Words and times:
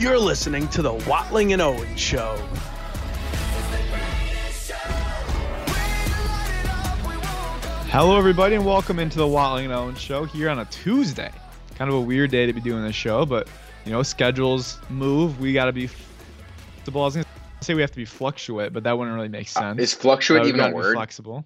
You're 0.00 0.18
listening 0.18 0.66
to 0.68 0.80
the 0.80 0.94
Watling 0.94 1.52
and 1.52 1.60
Owen 1.60 1.94
Show. 1.94 2.34
Hello, 7.90 8.16
everybody, 8.16 8.54
and 8.54 8.64
welcome 8.64 8.98
into 8.98 9.18
the 9.18 9.26
Watling 9.26 9.66
and 9.66 9.74
Owen 9.74 9.94
Show 9.94 10.24
here 10.24 10.48
on 10.48 10.60
a 10.60 10.64
Tuesday. 10.64 11.30
Kind 11.74 11.90
of 11.90 11.96
a 11.96 12.00
weird 12.00 12.30
day 12.30 12.46
to 12.46 12.52
be 12.54 12.62
doing 12.62 12.82
this 12.82 12.96
show, 12.96 13.26
but 13.26 13.46
you 13.84 13.92
know, 13.92 14.02
schedules 14.02 14.78
move. 14.88 15.38
We 15.38 15.52
got 15.52 15.66
to 15.66 15.72
be. 15.72 15.90
The 16.86 16.92
I 16.92 16.94
was 16.94 17.16
gonna 17.16 17.26
say 17.60 17.74
we 17.74 17.82
have 17.82 17.90
to 17.90 17.98
be 17.98 18.06
fluctuate, 18.06 18.72
but 18.72 18.84
that 18.84 18.96
wouldn't 18.96 19.14
really 19.14 19.28
make 19.28 19.48
sense. 19.48 19.78
Is 19.78 19.92
fluctuate 19.92 20.44
Uh, 20.44 20.46
even 20.46 20.60
a 20.60 20.70
word? 20.70 20.94
Flexible. 20.94 21.44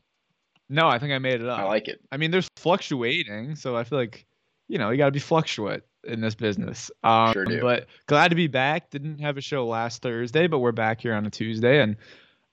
No, 0.68 0.86
I 0.86 1.00
think 1.00 1.12
I 1.12 1.18
made 1.18 1.40
it 1.40 1.48
up. 1.48 1.58
I 1.58 1.64
like 1.64 1.88
it. 1.88 2.00
I 2.12 2.18
mean, 2.18 2.30
there's 2.30 2.46
fluctuating, 2.54 3.56
so 3.56 3.76
I 3.76 3.82
feel 3.82 3.98
like, 3.98 4.24
you 4.68 4.78
know, 4.78 4.90
you 4.90 4.96
got 4.96 5.06
to 5.06 5.10
be 5.10 5.18
fluctuate 5.18 5.82
in 6.06 6.20
this 6.20 6.34
business. 6.34 6.90
Um, 7.02 7.32
Sure 7.32 7.44
do. 7.44 7.60
But 7.60 7.86
glad 8.06 8.28
to 8.28 8.34
be 8.34 8.46
back. 8.46 8.90
Didn't 8.90 9.18
have 9.20 9.36
a 9.36 9.40
show 9.40 9.66
last 9.66 10.02
Thursday, 10.02 10.46
but 10.46 10.58
we're 10.58 10.72
back 10.72 11.00
here 11.00 11.14
on 11.14 11.26
a 11.26 11.30
Tuesday, 11.30 11.80
and 11.80 11.96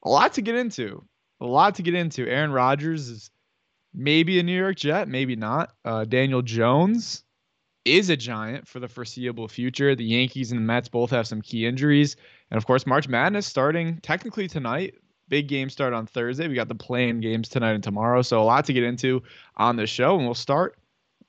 a 0.04 0.10
lot 0.10 0.34
to 0.34 0.42
get 0.42 0.56
into. 0.56 1.04
A 1.40 1.46
lot 1.46 1.76
to 1.76 1.84
get 1.84 1.96
into. 1.96 2.28
Aaron 2.28 2.52
Rodgers 2.52 3.08
is 3.08 3.32
maybe 3.94 4.40
a 4.40 4.44
New 4.44 4.58
York 4.58 4.78
Jet, 4.78 5.08
maybe 5.08 5.36
not. 5.36 5.74
Uh, 5.84 6.06
Daniel 6.06 6.42
Jones 6.42 7.24
is 7.84 8.10
a 8.10 8.18
Giant 8.18 8.68
for 8.68 8.80
the 8.80 8.88
foreseeable 8.88 9.48
future. 9.48 9.96
The 9.96 10.06
Yankees 10.06 10.52
and 10.52 10.62
the 10.62 10.66
Mets 10.66 10.88
both 10.88 11.10
have 11.10 11.28
some 11.28 11.42
key 11.42 11.66
injuries, 11.66 12.16
and 12.52 12.58
of 12.58 12.66
course, 12.66 12.86
March 12.86 13.08
Madness 13.08 13.48
starting 13.48 13.98
technically 14.02 14.48
tonight. 14.48 14.96
Big 15.30 15.48
game 15.48 15.70
start 15.70 15.94
on 15.94 16.06
Thursday. 16.06 16.48
We 16.48 16.56
got 16.56 16.68
the 16.68 16.76
playing 16.76 17.22
games 17.22 17.48
tonight 17.48 17.72
and 17.72 17.84
tomorrow, 17.84 18.22
so 18.22 18.42
a 18.42 18.44
lot 18.44 18.66
to 18.66 18.74
get 18.74 18.84
into 18.84 19.24
on 19.58 19.78
the 19.78 19.88
show, 19.88 20.16
and 20.16 20.26
we'll 20.26 20.36
start 20.36 20.78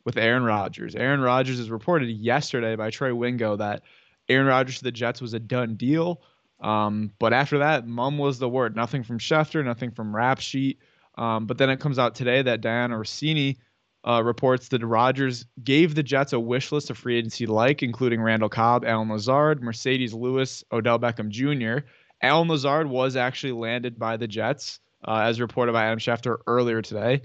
with 0.05 0.17
Aaron 0.17 0.43
Rodgers. 0.43 0.95
Aaron 0.95 1.21
Rodgers 1.21 1.59
is 1.59 1.71
reported 1.71 2.09
yesterday 2.09 2.77
by 2.77 2.91
Trey 2.91 3.13
Wingo 3.13 3.57
that 3.57 3.83
Aaron 4.29 4.47
Rodgers 4.47 4.79
to 4.79 4.85
the 4.85 4.93
Jets 4.93 5.21
was 5.21 5.35
a 5.35 5.41
done 5.41 5.75
deal. 5.75 6.23
Um, 6.61 7.13
but 7.19 7.33
after 7.33 7.59
that, 7.59 7.87
mum 7.87 8.19
was 8.19 8.39
the 8.39 8.49
word. 8.49 8.77
Nothing 8.77 9.03
from 9.03 9.19
Schefter, 9.19 9.65
nothing 9.65 9.91
from 9.91 10.15
Rap 10.15 10.41
Sheet. 10.41 10.79
Um, 11.17 11.47
but 11.47 11.59
then 11.59 11.71
it 11.71 11.81
comes 11.81 11.99
out 11.99 12.15
today 12.15 12.43
that 12.43 12.63
Dianna 12.63 12.99
Russini 12.99 13.57
uh, 14.05 14.23
reports 14.25 14.69
that 14.69 14.85
Rodgers 14.85 15.45
gave 15.63 15.95
the 15.95 16.03
Jets 16.03 16.33
a 16.33 16.41
wish 16.41 16.73
list 16.73 16.91
of 16.91 16.99
free 16.99 17.19
agency 17.19 17.47
like, 17.47 17.83
including 17.83 18.23
Randall 18.23 18.49
Cobb, 18.49 18.85
Allen 18.85 19.09
Lazard, 19.09 19.61
Marcedes 19.61 20.15
Lewis, 20.15 20.65
Odell 20.73 20.99
Beckham 20.99 21.29
Jr. 21.29 21.87
Allen 22.23 22.49
Lazard 22.49 22.89
was 22.89 23.17
actually 23.17 23.53
landed 23.53 23.99
by 23.99 24.17
the 24.17 24.29
Jets, 24.29 24.81
uh, 25.07 25.23
as 25.25 25.41
reported 25.41 25.73
by 25.73 25.85
Adam 25.85 25.99
Schefter 25.99 26.39
earlier 26.47 26.81
today. 26.81 27.23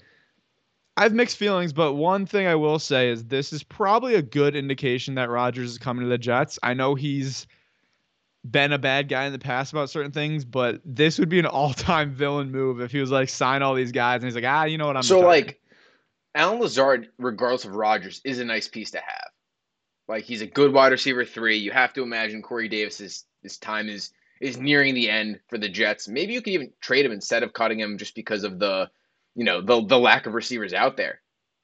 I 0.97 1.03
have 1.03 1.13
mixed 1.13 1.37
feelings, 1.37 1.73
but 1.73 1.93
one 1.93 2.25
thing 2.25 2.47
I 2.47 2.55
will 2.55 2.79
say 2.79 3.09
is 3.09 3.25
this 3.25 3.53
is 3.53 3.61
probably 3.61 4.15
a 4.15 4.21
good 4.21 4.55
indication 4.55 5.13
that 5.15 5.29
Rodgers 5.29 5.69
is 5.69 5.77
coming 5.77 6.03
to 6.03 6.09
the 6.09 6.17
Jets. 6.17 6.57
I 6.63 6.73
know 6.73 6.95
he's 6.95 7.45
been 8.49 8.73
a 8.73 8.79
bad 8.79 9.07
guy 9.07 9.25
in 9.25 9.31
the 9.31 9.37
past 9.37 9.71
about 9.71 9.91
certain 9.91 10.11
things, 10.11 10.43
but 10.43 10.81
this 10.83 11.19
would 11.19 11.29
be 11.29 11.37
an 11.37 11.45
all-time 11.45 12.15
villain 12.15 12.51
move 12.51 12.81
if 12.81 12.91
he 12.91 12.99
was 12.99 13.11
like 13.11 13.29
sign 13.29 13.61
all 13.61 13.75
these 13.75 13.91
guys 13.91 14.15
and 14.15 14.25
he's 14.25 14.33
like, 14.33 14.43
ah, 14.43 14.63
you 14.63 14.79
know 14.79 14.87
what, 14.87 14.97
I'm 14.97 15.03
saying. 15.03 15.21
so 15.21 15.27
retired." 15.27 15.45
like 15.45 15.61
Allen 16.33 16.59
Lazard, 16.59 17.09
regardless 17.19 17.65
of 17.65 17.75
Rodgers, 17.75 18.19
is 18.23 18.39
a 18.39 18.45
nice 18.45 18.67
piece 18.67 18.89
to 18.91 18.99
have. 18.99 19.29
Like 20.07 20.23
he's 20.23 20.41
a 20.41 20.47
good 20.47 20.73
wide 20.73 20.93
receiver 20.93 21.25
three. 21.25 21.57
You 21.57 21.69
have 21.71 21.93
to 21.93 22.01
imagine 22.01 22.41
Corey 22.41 22.69
Davis's 22.69 23.25
his 23.43 23.57
time 23.59 23.87
is 23.87 24.11
is 24.41 24.57
nearing 24.57 24.95
the 24.95 25.11
end 25.11 25.39
for 25.47 25.59
the 25.59 25.69
Jets. 25.69 26.07
Maybe 26.07 26.33
you 26.33 26.41
could 26.41 26.53
even 26.53 26.71
trade 26.81 27.05
him 27.05 27.11
instead 27.11 27.43
of 27.43 27.53
cutting 27.53 27.79
him 27.79 27.99
just 27.99 28.15
because 28.15 28.43
of 28.43 28.57
the 28.57 28.89
you 29.37 29.43
know 29.45 29.61
the 29.61 29.85
the 29.85 29.99
lack 29.99 30.25
of 30.25 30.33
receivers 30.33 30.73
out 30.73 30.97
there 30.97 31.21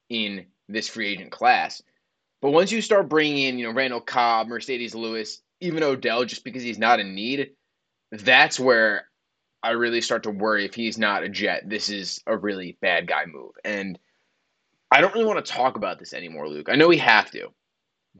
in 0.10 0.46
this 0.70 0.88
free 0.88 1.12
agent 1.12 1.32
class. 1.32 1.82
But 2.42 2.52
once 2.52 2.72
you 2.72 2.82
start 2.82 3.10
bringing 3.10 3.40
in 3.40 3.58
you 3.58 3.66
know 3.66 3.74
Randall 3.74 4.00
Cobb, 4.00 4.48
Marcedes 4.48 4.96
Lewis, 4.96 5.42
even 5.60 5.84
Odell, 5.84 6.24
just 6.24 6.46
because 6.46 6.64
he's 6.64 6.78
not 6.78 7.00
in 7.00 7.16
need, 7.16 7.50
that's 8.12 8.60
where 8.60 9.08
I 9.64 9.72
really 9.72 10.02
start 10.02 10.24
to 10.24 10.30
worry 10.30 10.66
if 10.66 10.76
he's 10.76 11.00
not 11.00 11.24
a 11.24 11.30
Jet. 11.30 11.68
This 11.68 11.90
is 11.90 12.22
a 12.28 12.38
really 12.38 12.78
bad 12.80 13.08
guy 13.08 13.26
move, 13.26 13.54
and 13.66 13.98
I 14.92 15.02
don't 15.02 15.14
really 15.16 15.26
want 15.26 15.44
to 15.44 15.52
talk 15.52 15.76
about 15.76 15.98
this 15.98 16.14
anymore, 16.14 16.48
Luke. 16.48 16.70
I 16.70 16.76
know 16.76 16.88
we 16.88 17.00
have 17.00 17.32
to, 17.32 17.50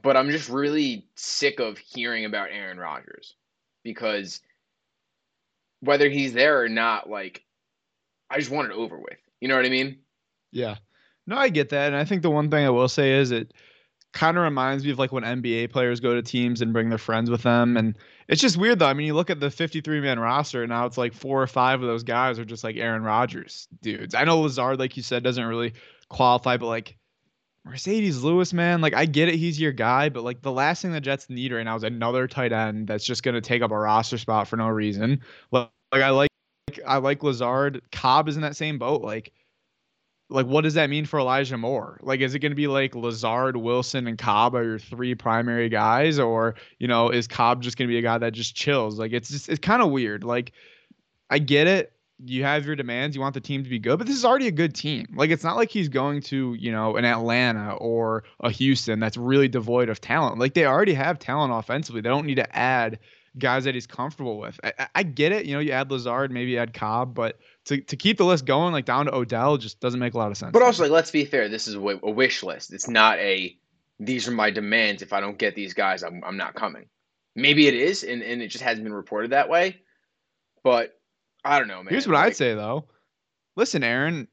but 0.02 0.16
I'm 0.16 0.30
just 0.30 0.48
really 0.48 1.06
sick 1.14 1.60
of 1.60 1.78
hearing 1.78 2.24
about 2.24 2.48
Aaron 2.50 2.78
Rodgers 2.78 3.36
because 3.84 4.40
whether 5.78 6.08
he's 6.08 6.32
there 6.32 6.60
or 6.60 6.68
not, 6.68 7.08
like, 7.08 7.44
I 8.30 8.38
just 8.38 8.50
want 8.50 8.72
it 8.72 8.74
over 8.74 8.98
with. 8.98 9.18
You 9.44 9.48
know 9.48 9.56
what 9.56 9.66
I 9.66 9.68
mean? 9.68 9.98
Yeah. 10.52 10.76
No, 11.26 11.36
I 11.36 11.50
get 11.50 11.68
that. 11.68 11.88
And 11.88 11.96
I 11.96 12.06
think 12.06 12.22
the 12.22 12.30
one 12.30 12.50
thing 12.50 12.64
I 12.64 12.70
will 12.70 12.88
say 12.88 13.12
is 13.12 13.30
it 13.30 13.52
kind 14.14 14.38
of 14.38 14.42
reminds 14.42 14.86
me 14.86 14.90
of 14.90 14.98
like 14.98 15.12
when 15.12 15.22
NBA 15.22 15.70
players 15.70 16.00
go 16.00 16.14
to 16.14 16.22
teams 16.22 16.62
and 16.62 16.72
bring 16.72 16.88
their 16.88 16.96
friends 16.96 17.28
with 17.28 17.42
them. 17.42 17.76
And 17.76 17.94
it's 18.26 18.40
just 18.40 18.56
weird 18.56 18.78
though. 18.78 18.86
I 18.86 18.94
mean, 18.94 19.06
you 19.06 19.12
look 19.12 19.28
at 19.28 19.40
the 19.40 19.50
53 19.50 20.00
man 20.00 20.18
roster 20.18 20.62
and 20.62 20.70
now 20.70 20.86
it's 20.86 20.96
like 20.96 21.12
four 21.12 21.42
or 21.42 21.46
five 21.46 21.82
of 21.82 21.86
those 21.86 22.04
guys 22.04 22.38
are 22.38 22.44
just 22.46 22.64
like 22.64 22.76
Aaron 22.76 23.02
Rodgers 23.02 23.68
dudes. 23.82 24.14
I 24.14 24.24
know 24.24 24.40
Lazard, 24.40 24.78
like 24.78 24.96
you 24.96 25.02
said, 25.02 25.22
doesn't 25.22 25.44
really 25.44 25.74
qualify, 26.08 26.56
but 26.56 26.68
like 26.68 26.96
Marcedes 27.68 28.22
Lewis, 28.22 28.54
man, 28.54 28.80
like 28.80 28.94
I 28.94 29.04
get 29.04 29.28
it, 29.28 29.34
he's 29.34 29.60
your 29.60 29.72
guy, 29.72 30.08
but 30.08 30.24
like 30.24 30.40
the 30.40 30.52
last 30.52 30.80
thing 30.80 30.92
the 30.92 31.02
Jets 31.02 31.28
need 31.28 31.52
right 31.52 31.64
now 31.64 31.76
is 31.76 31.82
another 31.82 32.26
tight 32.26 32.54
end 32.54 32.86
that's 32.86 33.04
just 33.04 33.22
gonna 33.22 33.42
take 33.42 33.60
up 33.60 33.72
a 33.72 33.78
roster 33.78 34.16
spot 34.16 34.48
for 34.48 34.56
no 34.56 34.68
reason. 34.68 35.20
Like, 35.50 35.68
like 35.92 36.02
I 36.02 36.08
like 36.08 36.30
I 36.86 36.98
like 36.98 37.22
Lazard. 37.22 37.82
Cobb 37.92 38.28
is 38.28 38.36
in 38.36 38.42
that 38.42 38.56
same 38.56 38.78
boat. 38.78 39.02
Like 39.02 39.32
like 40.30 40.46
what 40.46 40.62
does 40.62 40.74
that 40.74 40.88
mean 40.90 41.04
for 41.04 41.18
Elijah 41.18 41.58
Moore? 41.58 41.98
Like 42.02 42.20
is 42.20 42.34
it 42.34 42.38
going 42.38 42.52
to 42.52 42.56
be 42.56 42.66
like 42.66 42.94
Lazard, 42.94 43.56
Wilson 43.56 44.06
and 44.06 44.18
Cobb 44.18 44.54
are 44.54 44.64
your 44.64 44.78
three 44.78 45.14
primary 45.14 45.68
guys 45.68 46.18
or, 46.18 46.54
you 46.78 46.88
know, 46.88 47.10
is 47.10 47.28
Cobb 47.28 47.62
just 47.62 47.76
going 47.76 47.88
to 47.88 47.92
be 47.92 47.98
a 47.98 48.02
guy 48.02 48.18
that 48.18 48.32
just 48.32 48.54
chills? 48.54 48.98
Like 48.98 49.12
it's 49.12 49.28
just 49.28 49.48
it's 49.48 49.60
kind 49.60 49.82
of 49.82 49.90
weird. 49.90 50.24
Like 50.24 50.52
I 51.30 51.38
get 51.38 51.66
it. 51.66 51.92
You 52.24 52.44
have 52.44 52.64
your 52.64 52.76
demands, 52.76 53.16
you 53.16 53.20
want 53.20 53.34
the 53.34 53.40
team 53.40 53.64
to 53.64 53.68
be 53.68 53.80
good, 53.80 53.98
but 53.98 54.06
this 54.06 54.16
is 54.16 54.24
already 54.24 54.46
a 54.46 54.52
good 54.52 54.74
team. 54.74 55.06
Like 55.14 55.30
it's 55.30 55.42
not 55.42 55.56
like 55.56 55.68
he's 55.68 55.88
going 55.88 56.22
to, 56.22 56.54
you 56.54 56.70
know, 56.70 56.96
an 56.96 57.04
Atlanta 57.04 57.74
or 57.74 58.22
a 58.40 58.50
Houston 58.50 59.00
that's 59.00 59.16
really 59.16 59.48
devoid 59.48 59.88
of 59.88 60.00
talent. 60.00 60.38
Like 60.38 60.54
they 60.54 60.64
already 60.64 60.94
have 60.94 61.18
talent 61.18 61.52
offensively. 61.52 62.00
They 62.00 62.08
don't 62.08 62.24
need 62.24 62.36
to 62.36 62.56
add 62.56 63.00
guys 63.38 63.64
that 63.64 63.74
he's 63.74 63.86
comfortable 63.86 64.38
with. 64.38 64.58
I, 64.64 64.88
I- 64.94 65.02
get 65.02 65.32
it. 65.32 65.46
You 65.46 65.54
know, 65.54 65.60
you 65.60 65.72
add 65.72 65.90
Lazard, 65.90 66.30
maybe 66.30 66.56
add 66.58 66.72
Cobb, 66.74 67.14
but 67.14 67.38
to, 67.66 67.80
to 67.80 67.96
keep 67.96 68.18
the 68.18 68.24
list 68.24 68.46
going, 68.46 68.72
like 68.72 68.84
down 68.84 69.06
to 69.06 69.14
Odell, 69.14 69.56
just 69.56 69.80
doesn't 69.80 70.00
make 70.00 70.14
a 70.14 70.18
lot 70.18 70.30
of 70.30 70.36
sense. 70.36 70.52
But 70.52 70.62
also, 70.62 70.82
like, 70.84 70.92
let's 70.92 71.10
be 71.10 71.24
fair. 71.24 71.48
This 71.48 71.66
is 71.68 71.74
a, 71.74 71.80
wish 71.80 72.42
list. 72.42 72.72
It's 72.72 72.88
not 72.88 73.18
a 73.18 73.56
these 74.00 74.26
are 74.28 74.32
my 74.32 74.50
demands. 74.50 75.02
If 75.02 75.12
I 75.12 75.20
don't 75.20 75.38
get 75.38 75.54
these 75.54 75.74
guys, 75.74 76.02
I'm 76.02 76.22
I'm 76.24 76.36
not 76.36 76.54
coming. 76.54 76.86
Maybe 77.36 77.66
it 77.66 77.74
is, 77.74 78.04
and, 78.04 78.22
and 78.22 78.40
it 78.42 78.48
just 78.48 78.62
hasn't 78.62 78.84
been 78.84 78.92
reported 78.92 79.32
that 79.32 79.48
way. 79.48 79.80
But 80.62 80.98
I 81.44 81.58
don't 81.58 81.68
know, 81.68 81.82
man. 81.82 81.88
here's 81.90 82.06
what 82.06 82.14
Like, 82.14 82.26
I'd 82.26 82.36
say 82.36 82.54
though. 82.54 82.86
Listen, 83.56 83.84
Aaron, 83.84 84.28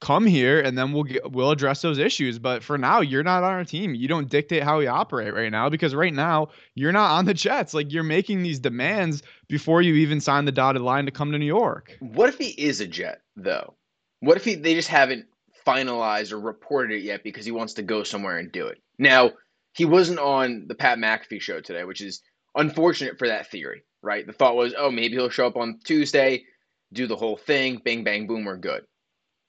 come 0.00 0.26
here 0.26 0.60
and 0.60 0.76
then 0.76 0.92
we'll 0.92 1.04
get, 1.04 1.30
we'll 1.30 1.50
address 1.50 1.82
those 1.82 1.98
issues. 1.98 2.38
But 2.38 2.62
for 2.62 2.78
now, 2.78 3.00
you're 3.00 3.22
not 3.22 3.42
on 3.42 3.52
our 3.52 3.64
team. 3.64 3.94
You 3.94 4.08
don't 4.08 4.28
dictate 4.28 4.62
how 4.62 4.78
we 4.78 4.86
operate 4.86 5.34
right 5.34 5.50
now 5.50 5.68
because 5.68 5.94
right 5.94 6.14
now 6.14 6.48
you're 6.74 6.92
not 6.92 7.12
on 7.12 7.24
the 7.24 7.34
Jets. 7.34 7.74
Like 7.74 7.92
you're 7.92 8.02
making 8.02 8.42
these 8.42 8.58
demands 8.58 9.22
before 9.48 9.82
you 9.82 9.94
even 9.94 10.20
sign 10.20 10.44
the 10.44 10.52
dotted 10.52 10.82
line 10.82 11.04
to 11.06 11.10
come 11.10 11.32
to 11.32 11.38
New 11.38 11.46
York. 11.46 11.96
What 12.00 12.28
if 12.28 12.38
he 12.38 12.50
is 12.50 12.80
a 12.80 12.86
Jet 12.86 13.20
though? 13.36 13.74
What 14.20 14.36
if 14.36 14.44
he 14.44 14.54
they 14.54 14.74
just 14.74 14.88
haven't 14.88 15.26
finalized 15.66 16.32
or 16.32 16.40
reported 16.40 16.94
it 16.94 17.02
yet 17.02 17.22
because 17.22 17.44
he 17.44 17.52
wants 17.52 17.74
to 17.74 17.82
go 17.82 18.02
somewhere 18.02 18.38
and 18.38 18.50
do 18.52 18.66
it? 18.66 18.78
Now 18.98 19.32
he 19.74 19.84
wasn't 19.84 20.18
on 20.18 20.66
the 20.68 20.74
Pat 20.74 20.98
McAfee 20.98 21.40
show 21.40 21.60
today, 21.60 21.84
which 21.84 22.00
is 22.00 22.22
unfortunate 22.54 23.18
for 23.18 23.28
that 23.28 23.50
theory, 23.50 23.82
right? 24.02 24.26
The 24.26 24.32
thought 24.32 24.56
was, 24.56 24.74
oh, 24.76 24.90
maybe 24.90 25.14
he'll 25.14 25.28
show 25.28 25.46
up 25.46 25.56
on 25.56 25.78
Tuesday, 25.84 26.44
do 26.92 27.06
the 27.06 27.16
whole 27.16 27.36
thing, 27.36 27.80
bang 27.84 28.02
bang 28.02 28.26
boom, 28.26 28.44
we're 28.44 28.56
good. 28.56 28.84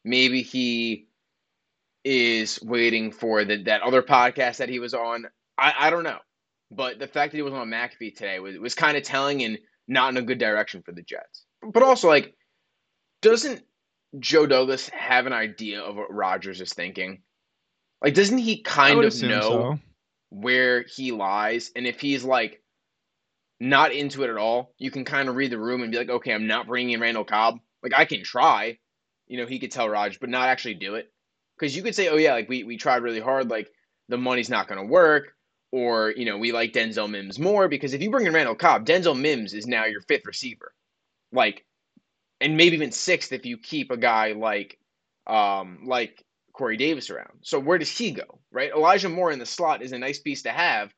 Maybe 0.07 0.41
he 0.41 1.07
is 2.05 2.61
waiting 2.63 3.11
for 3.11 3.43
the, 3.43 3.63
that 3.63 3.81
other 3.81 4.01
podcast 4.01 4.57
that 4.57 4.69
he 4.69 4.79
was 4.79 4.93
on. 4.93 5.25
I, 5.57 5.73
I 5.77 5.89
don't 5.89 6.05
know. 6.05 6.19
But 6.71 6.97
the 6.97 7.07
fact 7.07 7.31
that 7.31 7.37
he 7.37 7.41
was 7.41 7.53
on 7.53 7.69
McAfee 7.69 8.15
today 8.15 8.39
was, 8.39 8.57
was 8.57 8.73
kind 8.73 8.95
of 8.95 9.03
telling 9.03 9.43
and 9.43 9.57
not 9.85 10.11
in 10.11 10.17
a 10.17 10.21
good 10.21 10.37
direction 10.37 10.81
for 10.81 10.93
the 10.93 11.01
Jets. 11.01 11.43
But 11.61 11.83
also, 11.83 12.07
like, 12.07 12.33
doesn't 13.21 13.63
Joe 14.17 14.45
Douglas 14.45 14.87
have 14.89 15.25
an 15.25 15.33
idea 15.33 15.81
of 15.81 15.97
what 15.97 16.13
Rodgers 16.13 16.61
is 16.61 16.73
thinking? 16.73 17.21
Like, 18.01 18.13
doesn't 18.13 18.37
he 18.37 18.61
kind 18.61 19.03
of 19.03 19.21
know 19.21 19.41
so. 19.41 19.79
where 20.29 20.83
he 20.83 21.11
lies? 21.11 21.71
And 21.75 21.85
if 21.85 21.99
he's 21.99 22.23
like 22.23 22.61
not 23.59 23.91
into 23.91 24.23
it 24.23 24.29
at 24.29 24.37
all, 24.37 24.73
you 24.77 24.89
can 24.89 25.03
kind 25.03 25.27
of 25.27 25.35
read 25.35 25.51
the 25.51 25.59
room 25.59 25.81
and 25.81 25.91
be 25.91 25.97
like, 25.97 26.09
okay, 26.09 26.33
I'm 26.33 26.47
not 26.47 26.67
bringing 26.67 26.93
in 26.93 27.01
Randall 27.01 27.25
Cobb. 27.25 27.59
Like, 27.83 27.93
I 27.93 28.05
can 28.05 28.23
try. 28.23 28.77
You 29.27 29.37
know, 29.37 29.45
he 29.45 29.59
could 29.59 29.71
tell 29.71 29.89
Raj, 29.89 30.19
but 30.19 30.29
not 30.29 30.49
actually 30.49 30.75
do 30.75 30.95
it. 30.95 31.11
Because 31.57 31.75
you 31.75 31.83
could 31.83 31.95
say, 31.95 32.07
oh, 32.09 32.17
yeah, 32.17 32.33
like, 32.33 32.49
we, 32.49 32.63
we 32.63 32.77
tried 32.77 33.03
really 33.03 33.19
hard. 33.19 33.49
Like, 33.49 33.71
the 34.09 34.17
money's 34.17 34.49
not 34.49 34.67
going 34.67 34.79
to 34.79 34.85
work. 34.91 35.33
Or, 35.71 36.13
you 36.15 36.25
know, 36.25 36.37
we 36.37 36.51
like 36.51 36.73
Denzel 36.73 37.09
Mims 37.09 37.39
more. 37.39 37.67
Because 37.67 37.93
if 37.93 38.01
you 38.01 38.09
bring 38.09 38.25
in 38.25 38.33
Randall 38.33 38.55
Cobb, 38.55 38.85
Denzel 38.85 39.19
Mims 39.19 39.53
is 39.53 39.67
now 39.67 39.85
your 39.85 40.01
fifth 40.01 40.25
receiver. 40.25 40.73
Like, 41.31 41.65
and 42.39 42.55
maybe 42.55 42.75
even 42.75 42.91
sixth 42.91 43.33
if 43.33 43.45
you 43.45 43.57
keep 43.57 43.91
a 43.91 43.97
guy 43.97 44.33
like 44.33 44.77
um 45.25 45.79
like 45.85 46.23
Corey 46.53 46.77
Davis 46.77 47.09
around. 47.09 47.39
So 47.41 47.59
where 47.59 47.79
does 47.79 47.95
he 47.97 48.11
go? 48.11 48.39
Right? 48.51 48.71
Elijah 48.71 49.09
Moore 49.09 49.31
in 49.31 49.39
the 49.39 49.45
slot 49.45 49.81
is 49.81 49.91
a 49.91 49.99
nice 49.99 50.19
piece 50.19 50.43
to 50.43 50.51
have, 50.51 50.93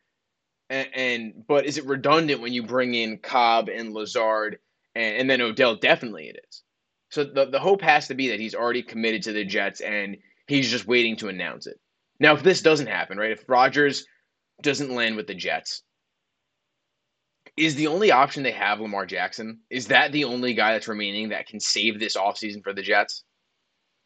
And, 0.70 0.90
and 0.94 1.48
but 1.48 1.66
is 1.66 1.78
it 1.78 1.86
redundant 1.86 2.42
when 2.42 2.54
you 2.54 2.64
bring 2.64 2.94
in 2.94 3.18
Cobb 3.18 3.70
and 3.70 3.94
Lazard 3.94 4.60
and, 4.96 5.18
and 5.18 5.30
then 5.30 5.42
Odell? 5.42 5.76
Definitely 5.76 6.28
it 6.30 6.40
is. 6.48 6.64
So 7.10 7.24
the 7.24 7.46
the 7.46 7.60
hope 7.60 7.82
has 7.82 8.08
to 8.08 8.16
be 8.16 8.30
that 8.30 8.40
he's 8.40 8.56
already 8.56 8.84
committed 8.84 9.24
to 9.24 9.34
the 9.34 9.44
Jets 9.44 9.82
and 9.82 10.18
he's 10.48 10.70
just 10.70 10.88
waiting 10.88 11.16
to 11.18 11.28
announce 11.28 11.68
it. 11.68 11.80
Now, 12.20 12.34
if 12.34 12.44
this 12.44 12.62
doesn't 12.62 12.88
happen, 12.88 13.18
right? 13.18 13.32
If 13.32 13.48
Rodgers 13.48 14.06
doesn't 14.62 14.94
land 14.94 15.16
with 15.16 15.28
the 15.28 15.36
Jets, 15.36 15.84
is 17.58 17.76
the 17.76 17.88
only 17.88 18.12
option 18.12 18.44
they 18.44 18.52
have 18.52 18.80
Lamar 18.80 19.06
Jackson? 19.06 19.60
Is 19.70 19.88
that 19.88 20.12
the 20.12 20.26
only 20.26 20.54
guy 20.54 20.74
that's 20.74 20.88
remaining 20.88 21.30
that 21.30 21.48
can 21.48 21.60
save 21.60 22.00
this 22.00 22.16
offseason 22.16 22.64
for 22.64 22.74
the 22.74 22.82
Jets? 22.82 23.24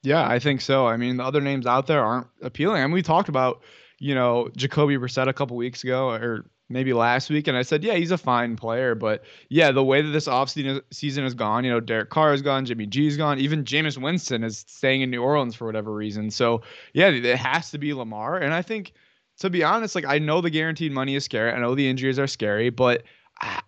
Yeah, 0.03 0.27
I 0.27 0.39
think 0.39 0.61
so. 0.61 0.85
I 0.85 0.97
mean, 0.97 1.17
the 1.17 1.23
other 1.23 1.41
names 1.41 1.65
out 1.65 1.87
there 1.87 2.03
aren't 2.03 2.27
appealing. 2.41 2.81
I 2.81 2.85
mean, 2.85 2.93
we 2.93 3.01
talked 3.01 3.29
about, 3.29 3.63
you 3.99 4.15
know, 4.15 4.49
Jacoby 4.55 4.97
Brissett 4.97 5.27
a 5.27 5.33
couple 5.33 5.55
weeks 5.55 5.83
ago 5.83 6.09
or 6.09 6.45
maybe 6.73 6.91
last 6.91 7.29
week, 7.29 7.47
and 7.47 7.55
I 7.55 7.61
said, 7.61 7.83
yeah, 7.83 7.93
he's 7.93 8.11
a 8.11 8.17
fine 8.17 8.55
player. 8.57 8.95
But 8.95 9.23
yeah, 9.47 9.71
the 9.71 9.83
way 9.83 10.01
that 10.01 10.09
this 10.09 10.27
offseason 10.27 10.81
season 10.91 11.23
has 11.23 11.33
gone, 11.33 11.63
you 11.63 11.71
know, 11.71 11.79
Derek 11.79 12.09
Carr 12.09 12.33
is 12.33 12.41
gone, 12.41 12.65
Jimmy 12.65 12.87
G's 12.87 13.15
gone, 13.15 13.39
even 13.39 13.63
Jameis 13.63 13.97
Winston 13.97 14.43
is 14.43 14.65
staying 14.67 15.01
in 15.01 15.11
New 15.11 15.21
Orleans 15.21 15.55
for 15.55 15.65
whatever 15.65 15.93
reason. 15.93 16.31
So 16.31 16.63
yeah, 16.93 17.07
it 17.07 17.37
has 17.37 17.71
to 17.71 17.77
be 17.77 17.93
Lamar. 17.93 18.37
And 18.37 18.53
I 18.53 18.61
think, 18.61 18.91
to 19.39 19.49
be 19.49 19.63
honest, 19.63 19.95
like 19.95 20.05
I 20.05 20.19
know 20.19 20.41
the 20.41 20.49
guaranteed 20.49 20.91
money 20.91 21.15
is 21.15 21.23
scary. 21.23 21.51
I 21.51 21.59
know 21.59 21.75
the 21.75 21.87
injuries 21.87 22.19
are 22.19 22.27
scary, 22.27 22.69
but 22.69 23.03
I, 23.39 23.61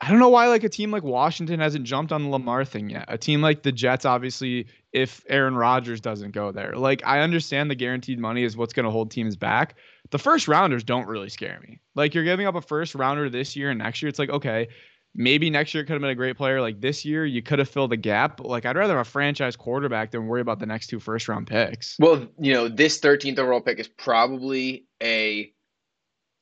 I 0.00 0.10
don't 0.10 0.18
know 0.18 0.28
why 0.28 0.48
like 0.48 0.64
a 0.64 0.68
team 0.68 0.90
like 0.90 1.04
Washington 1.04 1.58
hasn't 1.58 1.84
jumped 1.84 2.12
on 2.12 2.24
the 2.24 2.28
Lamar 2.28 2.64
thing 2.64 2.90
yet. 2.90 3.06
A 3.08 3.16
team 3.16 3.40
like 3.40 3.62
the 3.62 3.72
Jets, 3.72 4.04
obviously, 4.04 4.66
if 4.92 5.24
Aaron 5.28 5.54
Rodgers 5.54 6.00
doesn't 6.00 6.32
go 6.32 6.52
there. 6.52 6.74
Like 6.76 7.02
I 7.06 7.20
understand 7.20 7.70
the 7.70 7.74
guaranteed 7.74 8.18
money 8.18 8.44
is 8.44 8.56
what's 8.56 8.74
going 8.74 8.84
to 8.84 8.90
hold 8.90 9.10
teams 9.10 9.36
back. 9.36 9.74
The 10.10 10.18
first 10.18 10.48
rounders 10.48 10.84
don't 10.84 11.06
really 11.06 11.28
scare 11.28 11.60
me. 11.62 11.80
Like 11.94 12.14
you're 12.14 12.24
giving 12.24 12.46
up 12.46 12.54
a 12.54 12.60
first 12.60 12.94
rounder 12.94 13.28
this 13.28 13.56
year 13.56 13.70
and 13.70 13.78
next 13.78 14.02
year. 14.02 14.08
It's 14.08 14.18
like 14.18 14.30
okay, 14.30 14.68
maybe 15.14 15.50
next 15.50 15.74
year 15.74 15.84
could 15.84 15.92
have 15.92 16.00
been 16.00 16.10
a 16.10 16.14
great 16.14 16.36
player. 16.36 16.60
Like 16.60 16.80
this 16.80 17.04
year, 17.04 17.24
you 17.24 17.42
could 17.42 17.58
have 17.58 17.68
filled 17.68 17.90
the 17.90 17.96
gap. 17.96 18.36
But 18.36 18.46
like 18.46 18.66
I'd 18.66 18.76
rather 18.76 18.96
have 18.96 19.06
a 19.06 19.10
franchise 19.10 19.56
quarterback 19.56 20.10
than 20.10 20.26
worry 20.26 20.40
about 20.40 20.58
the 20.58 20.66
next 20.66 20.88
two 20.88 21.00
first 21.00 21.28
round 21.28 21.46
picks. 21.46 21.96
Well, 21.98 22.26
you 22.38 22.52
know, 22.52 22.68
this 22.68 23.00
13th 23.00 23.38
overall 23.38 23.60
pick 23.60 23.78
is 23.78 23.88
probably 23.88 24.86
a 25.02 25.52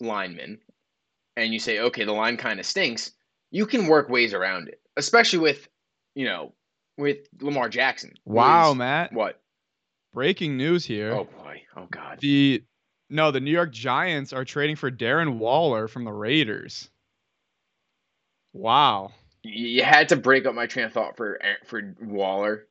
lineman, 0.01 0.59
and 1.37 1.53
you 1.53 1.59
say, 1.59 1.81
okay, 1.81 2.05
the 2.05 2.13
line 2.13 2.37
kind 2.37 2.61
of 2.61 2.67
stinks 2.67 3.13
you 3.55 3.67
can 3.67 3.87
work 3.87 4.09
ways 4.09 4.35
around 4.35 4.67
it, 4.67 4.81
especially 4.97 5.39
with, 5.39 5.69
you 6.17 6.27
know, 6.27 6.53
with 6.99 7.19
Lamar 7.41 7.69
Jackson. 7.69 8.13
Wow, 8.25 8.75
Matt. 8.75 9.13
What? 9.13 9.41
Breaking 10.13 10.57
news 10.57 10.85
here. 10.85 11.13
Oh 11.13 11.25
boy. 11.25 11.63
Oh 11.77 11.87
god. 11.89 12.19
The 12.21 12.65
no, 13.15 13.31
the 13.31 13.41
New 13.41 13.53
York 13.53 13.73
Giants 13.73 14.33
are 14.33 14.45
trading 14.45 14.75
for 14.75 14.91
Darren 14.91 15.39
Waller 15.39 15.87
from 15.87 16.05
the 16.05 16.13
Raiders. 16.13 16.91
Wow. 18.53 19.13
You 19.45 19.85
had 19.85 20.09
to 20.09 20.17
break 20.17 20.47
up 20.47 20.55
my 20.55 20.67
train 20.67 20.87
of 20.87 20.93
thought 20.93 21.17
for 21.17 21.41
for 21.65 21.95
Waller. 22.03 22.67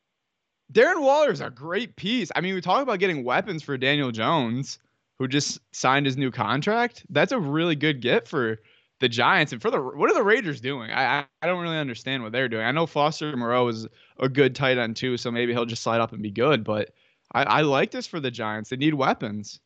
Darren 0.72 1.02
Waller 1.02 1.32
is 1.32 1.40
a 1.40 1.50
great 1.50 1.96
piece. 1.96 2.30
I 2.36 2.42
mean, 2.42 2.56
we 2.56 2.62
talk 2.62 2.84
about 2.84 3.00
getting 3.00 3.24
weapons 3.24 3.64
for 3.64 3.78
Daniel 3.78 4.12
Jones, 4.12 4.80
who 5.18 5.30
just 5.30 5.60
signed 5.72 6.06
his 6.06 6.18
new 6.18 6.30
contract. 6.30 7.06
That's 7.10 7.32
a 7.32 7.40
really 7.40 7.78
good 7.78 8.02
get 8.02 8.28
for 8.28 8.60
the 9.00 9.08
Giants 9.08 9.54
and 9.54 9.62
for 9.62 9.72
the 9.72 9.82
what 9.82 10.10
are 10.10 10.14
the 10.14 10.24
Raiders 10.24 10.60
doing? 10.60 10.92
I 10.92 11.26
I 11.42 11.48
don't 11.48 11.62
really 11.62 11.78
understand 11.78 12.22
what 12.22 12.34
they're 12.34 12.50
doing. 12.50 12.66
I 12.66 12.72
know 12.72 12.86
Foster 12.86 13.36
Moreau 13.38 13.70
is 13.70 13.88
a 14.20 14.28
good 14.28 14.56
tight 14.56 14.78
end 14.78 14.98
too, 14.98 15.16
so 15.16 15.32
maybe 15.32 15.54
he'll 15.54 15.66
just 15.66 15.84
slide 15.84 16.02
up 16.02 16.12
and 16.12 16.22
be 16.22 16.32
good. 16.32 16.66
But 16.66 16.90
I, 17.32 17.44
I 17.44 17.62
like 17.62 17.92
this 17.92 18.08
for 18.08 18.20
the 18.20 18.32
Giants. 18.32 18.72
They 18.72 18.76
need 18.76 18.94
weapons. 18.94 19.62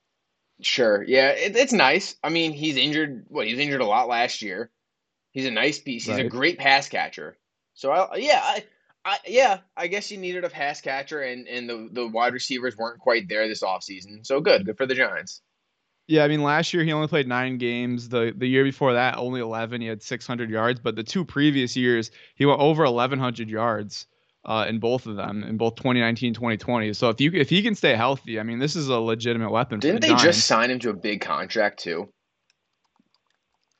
Sure, 0.61 1.03
yeah, 1.03 1.29
it, 1.29 1.55
it's 1.55 1.73
nice. 1.73 2.15
I 2.23 2.29
mean, 2.29 2.51
he's 2.51 2.77
injured. 2.77 3.25
What 3.27 3.45
he 3.45 3.53
was 3.53 3.59
injured 3.59 3.81
a 3.81 3.85
lot 3.85 4.07
last 4.07 4.41
year. 4.41 4.71
He's 5.31 5.45
a 5.45 5.51
nice 5.51 5.79
piece. 5.79 6.05
He's 6.05 6.15
right. 6.15 6.25
a 6.25 6.29
great 6.29 6.57
pass 6.57 6.89
catcher. 6.89 7.37
So 7.73 7.91
I 7.91 8.15
yeah 8.17 8.41
I. 8.43 8.63
I, 9.05 9.19
yeah, 9.25 9.59
I 9.77 9.87
guess 9.87 10.11
you 10.11 10.17
needed 10.17 10.43
a 10.43 10.49
pass 10.49 10.81
catcher, 10.81 11.21
and, 11.21 11.47
and 11.47 11.69
the, 11.69 11.87
the 11.93 12.07
wide 12.07 12.33
receivers 12.33 12.75
weren't 12.75 12.99
quite 12.99 13.29
there 13.29 13.47
this 13.47 13.63
offseason. 13.63 14.25
So 14.25 14.41
good. 14.41 14.65
Good 14.65 14.75
for 14.75 14.85
the 14.85 14.95
Giants. 14.95 15.41
Yeah, 16.07 16.25
I 16.25 16.27
mean, 16.27 16.43
last 16.43 16.73
year 16.73 16.83
he 16.83 16.91
only 16.91 17.07
played 17.07 17.25
nine 17.25 17.57
games. 17.57 18.09
The 18.09 18.33
the 18.35 18.47
year 18.47 18.65
before 18.65 18.93
that, 18.93 19.17
only 19.17 19.39
11. 19.39 19.79
He 19.79 19.87
had 19.87 20.03
600 20.03 20.49
yards. 20.49 20.81
But 20.81 20.97
the 20.97 21.03
two 21.03 21.23
previous 21.23 21.77
years, 21.77 22.11
he 22.35 22.45
went 22.45 22.59
over 22.59 22.83
1,100 22.83 23.49
yards 23.49 24.07
uh, 24.45 24.65
in 24.67 24.79
both 24.79 25.05
of 25.05 25.15
them, 25.15 25.43
in 25.43 25.57
both 25.57 25.75
2019 25.75 26.33
2020. 26.33 26.93
So 26.93 27.09
if 27.09 27.19
you 27.21 27.31
if 27.33 27.49
he 27.49 27.61
can 27.61 27.75
stay 27.75 27.95
healthy, 27.95 28.39
I 28.39 28.43
mean, 28.43 28.59
this 28.59 28.75
is 28.75 28.89
a 28.89 28.99
legitimate 28.99 29.51
weapon. 29.51 29.79
Didn't 29.79 30.01
the 30.01 30.01
they 30.01 30.07
Giants. 30.07 30.23
just 30.23 30.47
sign 30.47 30.71
him 30.71 30.79
to 30.79 30.89
a 30.89 30.93
big 30.93 31.21
contract 31.21 31.79
too? 31.79 32.09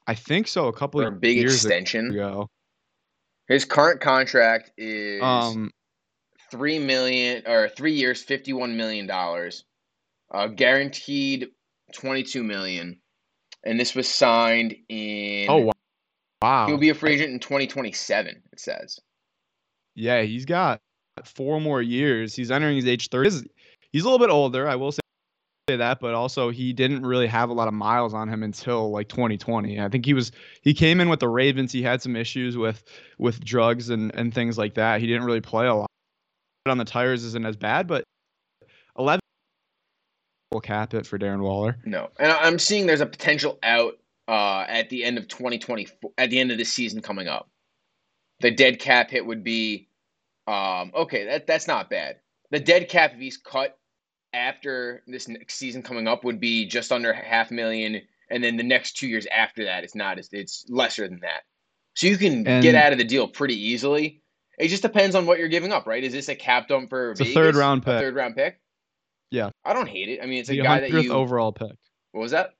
I 0.07 0.15
think 0.15 0.47
so. 0.47 0.67
A 0.67 0.73
couple 0.73 1.01
or 1.01 1.07
of 1.07 1.13
a 1.15 1.17
big 1.17 1.37
years 1.37 1.55
extension 1.55 2.11
ago. 2.11 2.49
His 3.47 3.65
current 3.65 4.01
contract 4.01 4.71
is 4.77 5.21
um 5.21 5.71
three 6.51 6.79
million 6.79 7.43
or 7.47 7.69
three 7.69 7.93
years, 7.93 8.21
fifty 8.21 8.53
one 8.53 8.77
million 8.77 9.07
dollars. 9.07 9.63
Uh, 10.29 10.47
guaranteed 10.47 11.47
22 11.93 12.43
million. 12.43 12.99
And 13.63 13.79
this 13.79 13.95
was 13.95 14.07
signed 14.09 14.75
in 14.89 15.47
Oh 15.49 15.71
wow. 16.41 16.67
He'll 16.67 16.77
be 16.77 16.89
a 16.89 16.93
free 16.93 17.13
agent 17.13 17.31
in 17.31 17.39
2027, 17.39 18.43
it 18.51 18.59
says. 18.59 18.99
Yeah, 19.97 20.21
he's 20.21 20.45
got 20.45 20.79
four 21.25 21.59
more 21.59 21.81
years. 21.81 22.35
He's 22.35 22.51
entering 22.51 22.75
his 22.75 22.87
age 22.87 23.09
30. 23.09 23.49
He's 23.91 24.03
a 24.03 24.05
little 24.05 24.19
bit 24.19 24.31
older, 24.31 24.67
I 24.67 24.75
will 24.75 24.91
say 24.91 25.01
that, 25.67 25.99
but 25.99 26.13
also 26.13 26.49
he 26.49 26.71
didn't 26.71 27.05
really 27.05 27.27
have 27.27 27.49
a 27.49 27.53
lot 27.53 27.67
of 27.67 27.73
miles 27.73 28.13
on 28.13 28.29
him 28.29 28.43
until 28.43 28.91
like 28.91 29.09
2020. 29.09 29.81
I 29.81 29.89
think 29.89 30.05
he 30.05 30.13
was 30.13 30.31
he 30.61 30.73
came 30.73 31.01
in 31.01 31.09
with 31.09 31.19
the 31.19 31.27
Ravens. 31.27 31.71
He 31.73 31.81
had 31.81 32.01
some 32.01 32.15
issues 32.15 32.55
with 32.55 32.83
with 33.17 33.43
drugs 33.43 33.89
and 33.89 34.13
and 34.15 34.33
things 34.33 34.57
like 34.57 34.75
that. 34.75 35.01
He 35.01 35.07
didn't 35.07 35.23
really 35.23 35.41
play 35.41 35.67
a 35.67 35.75
lot. 35.75 35.87
On 36.67 36.77
the 36.77 36.85
tires 36.85 37.23
isn't 37.23 37.45
as 37.45 37.55
bad, 37.55 37.87
but 37.87 38.03
11 38.99 39.21
will 40.51 40.61
cap 40.61 40.93
it 40.93 41.05
for 41.05 41.17
Darren 41.17 41.39
Waller. 41.39 41.77
No, 41.85 42.09
and 42.19 42.31
I'm 42.31 42.59
seeing 42.59 42.87
there's 42.87 43.01
a 43.01 43.05
potential 43.05 43.57
out 43.63 43.97
uh, 44.27 44.65
at 44.67 44.89
the 44.89 45.03
end 45.03 45.17
of 45.17 45.27
2020, 45.27 45.87
at 46.17 46.29
the 46.29 46.39
end 46.39 46.51
of 46.51 46.57
the 46.57 46.65
season 46.65 47.01
coming 47.01 47.27
up. 47.27 47.49
The 48.39 48.51
dead 48.51 48.79
cap 48.79 49.09
hit 49.09 49.25
would 49.25 49.43
be, 49.43 49.86
um, 50.47 50.91
okay, 50.95 51.25
that 51.25 51.47
that's 51.47 51.67
not 51.67 51.89
bad. 51.89 52.17
The 52.51 52.59
dead 52.59 52.89
cap 52.89 53.13
if 53.13 53.19
he's 53.19 53.37
cut 53.37 53.77
after 54.33 55.03
this 55.07 55.27
next 55.27 55.55
season 55.55 55.81
coming 55.81 56.07
up 56.07 56.23
would 56.23 56.39
be 56.39 56.65
just 56.65 56.91
under 56.91 57.13
half 57.13 57.51
million, 57.51 58.01
and 58.29 58.43
then 58.43 58.57
the 58.57 58.63
next 58.63 58.93
two 58.93 59.07
years 59.07 59.27
after 59.27 59.65
that, 59.65 59.83
it's 59.83 59.95
not 59.95 60.17
it's, 60.17 60.29
it's 60.31 60.65
lesser 60.69 61.07
than 61.07 61.19
that. 61.21 61.41
So 61.95 62.07
you 62.07 62.17
can 62.17 62.47
and 62.47 62.63
get 62.63 62.75
out 62.75 62.91
of 62.91 62.97
the 62.97 63.03
deal 63.03 63.27
pretty 63.27 63.59
easily. 63.59 64.21
It 64.57 64.69
just 64.69 64.81
depends 64.81 65.15
on 65.15 65.25
what 65.25 65.37
you're 65.39 65.47
giving 65.49 65.71
up, 65.71 65.85
right? 65.85 66.03
Is 66.03 66.13
this 66.13 66.29
a 66.29 66.35
cap 66.35 66.67
dump 66.67 66.89
for 66.89 67.11
it's 67.11 67.19
Vegas? 67.19 67.35
a 67.35 67.39
third 67.39 67.55
round 67.55 67.83
pick? 67.83 67.99
third 67.99 68.15
round 68.15 68.35
pick. 68.35 68.59
Yeah. 69.29 69.49
I 69.65 69.73
don't 69.73 69.87
hate 69.87 70.09
it. 70.09 70.21
I 70.21 70.25
mean, 70.25 70.39
it's 70.39 70.49
the 70.49 70.59
a 70.59 70.63
guy 70.63 70.79
that 70.79 70.91
you 70.91 71.11
overall 71.11 71.51
pick. 71.51 71.75
What 72.11 72.21
was 72.21 72.31
that? 72.31 72.53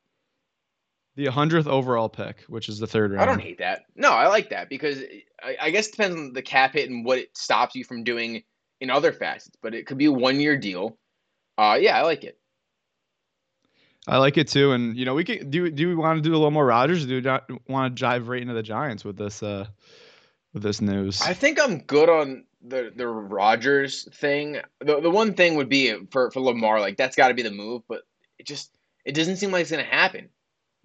The 1.17 1.25
hundredth 1.25 1.67
overall 1.67 2.07
pick, 2.09 2.41
which 2.47 2.69
is 2.69 2.79
the 2.79 2.87
third 2.87 3.11
round. 3.11 3.21
I 3.21 3.25
don't 3.25 3.41
hate 3.41 3.57
that. 3.57 3.85
No, 3.95 4.11
I 4.11 4.27
like 4.27 4.49
that 4.51 4.69
because 4.69 5.01
I, 5.43 5.57
I 5.59 5.69
guess 5.71 5.87
it 5.87 5.91
depends 5.91 6.15
on 6.15 6.33
the 6.33 6.41
cap 6.41 6.73
hit 6.73 6.89
and 6.89 7.03
what 7.03 7.17
it 7.17 7.35
stops 7.35 7.75
you 7.75 7.83
from 7.83 8.03
doing 8.03 8.43
in 8.79 8.89
other 8.89 9.11
facets. 9.11 9.57
But 9.61 9.73
it 9.73 9.85
could 9.85 9.97
be 9.97 10.05
a 10.05 10.11
one 10.11 10.39
year 10.39 10.57
deal. 10.57 10.97
Uh, 11.57 11.77
yeah, 11.79 11.97
I 11.97 12.03
like 12.03 12.23
it. 12.23 12.37
I 14.07 14.17
like 14.17 14.37
it 14.37 14.47
too, 14.47 14.71
and 14.71 14.95
you 14.95 15.03
know 15.03 15.15
we 15.15 15.25
can 15.25 15.49
do. 15.49 15.69
Do 15.69 15.89
we 15.89 15.95
want 15.95 16.17
to 16.17 16.21
do 16.21 16.31
a 16.31 16.37
little 16.37 16.51
more 16.51 16.65
Rodgers? 16.65 17.05
do 17.05 17.21
we 17.21 17.57
want 17.67 17.97
to 17.97 17.99
dive 17.99 18.29
right 18.29 18.41
into 18.41 18.53
the 18.53 18.63
Giants 18.63 19.03
with 19.03 19.17
this? 19.17 19.43
Uh, 19.43 19.65
with 20.53 20.63
this 20.63 20.81
news. 20.81 21.21
I 21.21 21.33
think 21.33 21.61
I'm 21.61 21.79
good 21.79 22.09
on 22.09 22.43
the 22.61 22.91
the 22.95 23.07
Rodgers 23.07 24.07
thing. 24.15 24.57
The 24.79 24.99
the 24.99 25.09
one 25.09 25.33
thing 25.33 25.55
would 25.55 25.69
be 25.69 25.95
for 26.11 26.31
for 26.31 26.39
Lamar, 26.39 26.79
like 26.79 26.97
that's 26.97 27.15
got 27.15 27.27
to 27.29 27.33
be 27.33 27.43
the 27.43 27.51
move, 27.51 27.83
but 27.87 28.01
it 28.39 28.47
just 28.47 28.75
it 29.05 29.13
doesn't 29.13 29.37
seem 29.37 29.51
like 29.51 29.61
it's 29.61 29.71
gonna 29.71 29.83
happen, 29.83 30.29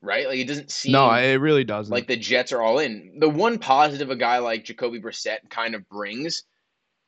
right? 0.03 0.27
Like 0.27 0.39
it 0.39 0.49
doesn't 0.49 0.71
seem. 0.71 0.93
No, 0.93 1.11
it 1.13 1.35
really 1.35 1.65
doesn't. 1.65 1.93
Like 1.93 2.09
the 2.09 2.17
Jets 2.17 2.53
are 2.53 2.61
all 2.61 2.79
in. 2.79 3.19
The 3.19 3.29
one 3.29 3.59
positive 3.59 4.11
a 4.11 4.17
guy 4.17 4.39
like 4.39 4.65
Jacoby 4.65 5.01
Brissett 5.01 5.49
kind 5.49 5.75
of 5.75 5.89
brings 5.89 6.43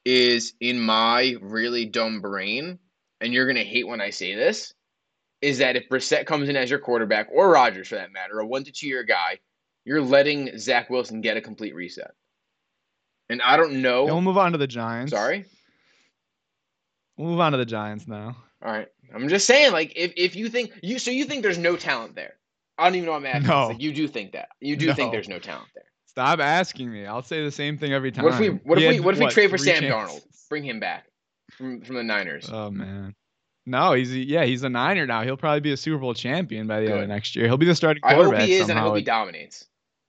is 0.04 0.54
in 0.60 0.80
my 0.80 1.34
really 1.40 1.84
dumb 1.84 2.20
brain, 2.20 2.78
and 3.20 3.32
you're 3.32 3.46
gonna 3.46 3.64
hate 3.64 3.86
when 3.86 4.00
I 4.00 4.10
say 4.10 4.34
this, 4.34 4.72
is 5.42 5.58
that 5.58 5.76
if 5.76 5.88
Brissett 5.88 6.26
comes 6.26 6.48
in 6.48 6.56
as 6.56 6.70
your 6.70 6.78
quarterback 6.78 7.28
or 7.32 7.50
Rodgers 7.50 7.88
for 7.88 7.96
that 7.96 8.12
matter, 8.12 8.38
a 8.38 8.46
one 8.46 8.64
to 8.64 8.72
two 8.72 8.86
year 8.86 9.02
guy, 9.02 9.38
you're 9.84 10.00
letting 10.00 10.56
Zach 10.58 10.88
Wilson 10.88 11.20
get 11.20 11.36
a 11.36 11.40
complete 11.40 11.74
reset. 11.74 12.12
And 13.28 13.42
I 13.42 13.56
don't 13.56 13.82
know. 13.82 14.04
We'll 14.04 14.20
move 14.20 14.38
on 14.38 14.52
to 14.52 14.58
the 14.58 14.66
Giants. 14.66 15.12
Sorry. 15.12 15.46
We'll 17.16 17.30
move 17.30 17.40
on 17.40 17.52
to 17.52 17.58
the 17.58 17.64
Giants 17.64 18.06
now. 18.06 18.36
All 18.62 18.72
right. 18.72 18.88
I'm 19.14 19.28
just 19.28 19.46
saying, 19.46 19.72
like, 19.72 19.92
if, 19.96 20.12
if 20.16 20.36
you 20.36 20.48
think 20.48 20.72
you 20.82 20.98
so 20.98 21.10
you 21.10 21.24
think 21.24 21.42
there's 21.42 21.58
no 21.58 21.76
talent 21.76 22.14
there. 22.14 22.34
I 22.78 22.84
don't 22.84 22.96
even 22.96 23.06
know 23.06 23.12
what 23.12 23.18
I'm 23.18 23.26
asking. 23.26 23.48
No. 23.48 23.68
Like, 23.68 23.80
you 23.80 23.92
do 23.92 24.08
think 24.08 24.32
that. 24.32 24.48
You 24.60 24.76
do 24.76 24.88
no. 24.88 24.94
think 24.94 25.12
there's 25.12 25.28
no 25.28 25.38
talent 25.38 25.68
there. 25.74 25.84
Stop 26.06 26.40
asking 26.40 26.92
me. 26.92 27.06
I'll 27.06 27.22
say 27.22 27.44
the 27.44 27.50
same 27.50 27.76
thing 27.76 27.92
every 27.92 28.12
time. 28.12 28.24
What 28.24 28.34
if 28.34 28.40
we 28.40 28.48
what 28.48 28.80
if 28.80 28.88
we 28.88 29.00
what 29.00 29.14
if 29.14 29.20
we 29.20 29.28
trade 29.28 29.50
for 29.50 29.58
Sam 29.58 29.82
chances. 29.82 30.20
Darnold? 30.20 30.48
Bring 30.48 30.64
him 30.64 30.80
back 30.80 31.06
from 31.52 31.80
from 31.82 31.96
the 31.96 32.04
Niners. 32.04 32.48
Oh 32.52 32.70
man. 32.70 33.14
No, 33.66 33.94
he's 33.94 34.14
yeah, 34.14 34.44
he's 34.44 34.62
a 34.62 34.68
Niner 34.68 35.06
now. 35.06 35.22
He'll 35.22 35.36
probably 35.36 35.60
be 35.60 35.72
a 35.72 35.76
Super 35.76 35.98
Bowl 35.98 36.14
champion 36.14 36.66
by 36.66 36.80
the 36.80 36.92
end 36.92 37.02
of 37.02 37.08
next 37.08 37.34
year. 37.34 37.46
He'll 37.46 37.56
be 37.56 37.66
the 37.66 37.74
starting 37.74 38.02
I 38.04 38.14
quarterback. 38.14 38.40
hope 38.40 38.48
he 38.48 38.54
is, 38.54 38.68
and 38.68 38.78
I 38.78 38.82
hope 38.82 38.96
he 38.96 39.02
dominates. 39.02 39.64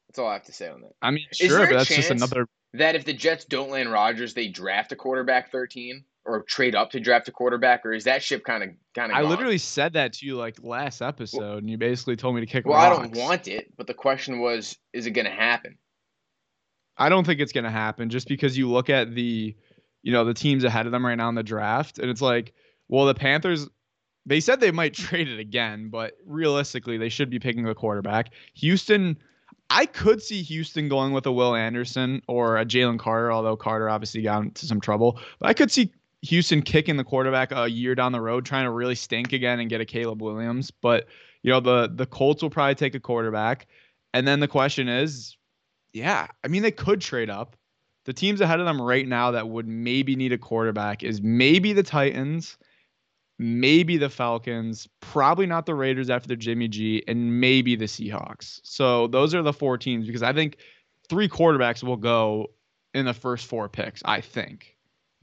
That's 0.10 0.20
all 0.20 0.28
I 0.28 0.34
have 0.34 0.44
to 0.44 0.54
say 0.54 0.70
on 0.70 0.82
that. 0.82 0.92
I 1.02 1.12
mean, 1.12 1.26
Is 1.32 1.38
sure, 1.38 1.66
but 1.66 1.74
that's 1.74 1.90
just 1.90 2.12
another. 2.12 2.48
That 2.74 2.96
if 2.96 3.06
the 3.06 3.14
Jets 3.14 3.46
don't 3.46 3.72
land 3.72 3.92
Rodgers, 3.92 4.34
they 4.34 4.50
draft 4.50 4.92
a 4.92 4.96
quarterback 4.96 5.52
thirteen 5.52 6.04
or 6.26 6.42
trade 6.44 6.76
up 6.76 6.92
to 6.92 7.00
draft 7.00 7.28
a 7.28 7.32
quarterback, 7.32 7.86
or 7.86 7.94
is 7.94 8.06
that 8.06 8.24
ship 8.24 8.44
kind 8.44 8.64
of 8.64 8.70
kind 8.94 9.12
of? 9.12 9.18
I 9.18 9.22
literally 9.22 9.58
said 9.58 9.94
that 9.94 10.14
to 10.14 10.26
you 10.26 10.36
like 10.36 10.58
last 10.62 11.02
episode, 11.02 11.60
and 11.60 11.70
you 11.70 11.78
basically 11.78 12.16
told 12.16 12.36
me 12.36 12.42
to 12.42 12.48
kick 12.48 12.66
Well, 12.66 12.80
I 12.80 12.90
don't 12.90 13.16
want 13.16 13.48
it, 13.48 13.72
but 13.78 13.88
the 13.88 13.94
question 13.94 14.40
was, 14.40 14.78
is 14.94 15.06
it 15.06 15.12
going 15.12 15.26
to 15.26 15.32
happen? 15.32 15.78
I 16.98 17.10
don't 17.10 17.26
think 17.26 17.40
it's 17.42 17.52
gonna 17.52 17.72
happen 17.72 18.10
just 18.10 18.28
because 18.28 18.58
you 18.58 18.70
look 18.70 18.90
at 18.90 19.14
the, 19.14 19.56
you 20.02 20.12
know, 20.12 20.24
the 20.24 20.34
teams 20.34 20.64
ahead 20.64 20.86
of 20.86 20.92
them 20.92 21.06
right 21.06 21.16
now 21.16 21.30
in 21.30 21.36
the 21.36 21.44
draft, 21.44 22.00
and 22.00 22.10
it's 22.10 22.22
like, 22.22 22.54
well, 22.88 23.06
the 23.06 23.14
Panthers, 23.14 23.68
they 24.26 24.40
said 24.40 24.60
they 24.60 24.72
might 24.72 24.94
trade 24.96 25.28
it 25.28 25.40
again, 25.40 25.90
but 25.90 26.14
realistically, 26.26 26.98
they 26.98 27.10
should 27.10 27.30
be 27.30 27.40
picking 27.40 27.68
a 27.68 27.76
quarterback. 27.76 28.32
Houston, 28.56 29.18
I 29.70 29.86
could 29.86 30.22
see 30.22 30.42
Houston 30.44 30.88
going 30.90 31.12
with 31.12 31.26
a 31.26 31.32
Will 31.32 31.56
Anderson 31.56 32.22
or 32.28 32.58
a 32.58 32.66
Jalen 32.66 33.00
Carter, 33.00 33.32
although 33.32 33.58
Carter 33.58 33.90
obviously 33.90 34.22
got 34.22 34.44
into 34.44 34.66
some 34.66 34.80
trouble. 34.80 35.20
But 35.40 35.50
I 35.50 35.54
could 35.54 35.72
see 35.72 35.92
Houston 36.26 36.62
kicking 36.62 36.98
the 36.98 37.04
quarterback 37.04 37.52
a 37.52 37.68
year 37.68 37.96
down 37.96 38.12
the 38.12 38.22
road, 38.22 38.46
trying 38.46 38.66
to 38.66 38.72
really 38.72 38.96
stink 38.96 39.34
again 39.34 39.60
and 39.60 39.70
get 39.70 39.82
a 39.82 39.86
Caleb 39.86 40.22
Williams. 40.22 40.72
But 40.72 41.08
you 41.44 41.52
know, 41.52 41.60
the 41.60 41.92
the 41.94 42.06
Colts 42.06 42.42
will 42.42 42.50
probably 42.50 42.76
take 42.76 42.96
a 42.96 43.00
quarterback, 43.00 43.68
and 44.14 44.28
then 44.28 44.40
the 44.40 44.48
question 44.48 44.88
is, 44.88 45.38
yeah, 45.94 46.28
I 46.44 46.48
mean 46.48 46.62
they 46.62 46.72
could 46.72 47.02
trade 47.02 47.30
up. 47.30 47.56
The 48.06 48.14
teams 48.14 48.42
ahead 48.42 48.60
of 48.60 48.66
them 48.66 48.82
right 48.82 49.08
now 49.08 49.32
that 49.32 49.50
would 49.50 49.68
maybe 49.68 50.16
need 50.16 50.32
a 50.32 50.38
quarterback 50.38 51.04
is 51.04 51.22
maybe 51.22 51.74
the 51.74 51.82
Titans, 51.84 52.58
maybe 53.40 53.98
the 53.98 54.10
Falcons, 54.10 54.88
probably 55.00 55.48
not 55.48 55.66
the 55.66 55.74
Raiders 55.74 56.10
after 56.10 56.28
their 56.28 56.38
Jimmy 56.38 56.68
G, 56.68 57.04
and 57.08 57.40
maybe 57.40 57.76
the 57.76 57.86
Seahawks. 57.86 58.60
So 58.64 59.08
those 59.08 59.34
are 59.34 59.42
the 59.42 59.54
four 59.54 59.78
teams 59.78 60.06
because 60.06 60.24
I 60.24 60.34
think 60.34 60.58
three 61.10 61.28
quarterbacks 61.28 61.84
will 61.84 61.98
go 61.98 62.52
in 62.94 63.06
the 63.06 63.14
first 63.14 63.48
four 63.48 63.68
picks, 63.70 64.02
I 64.06 64.22
think, 64.22 64.75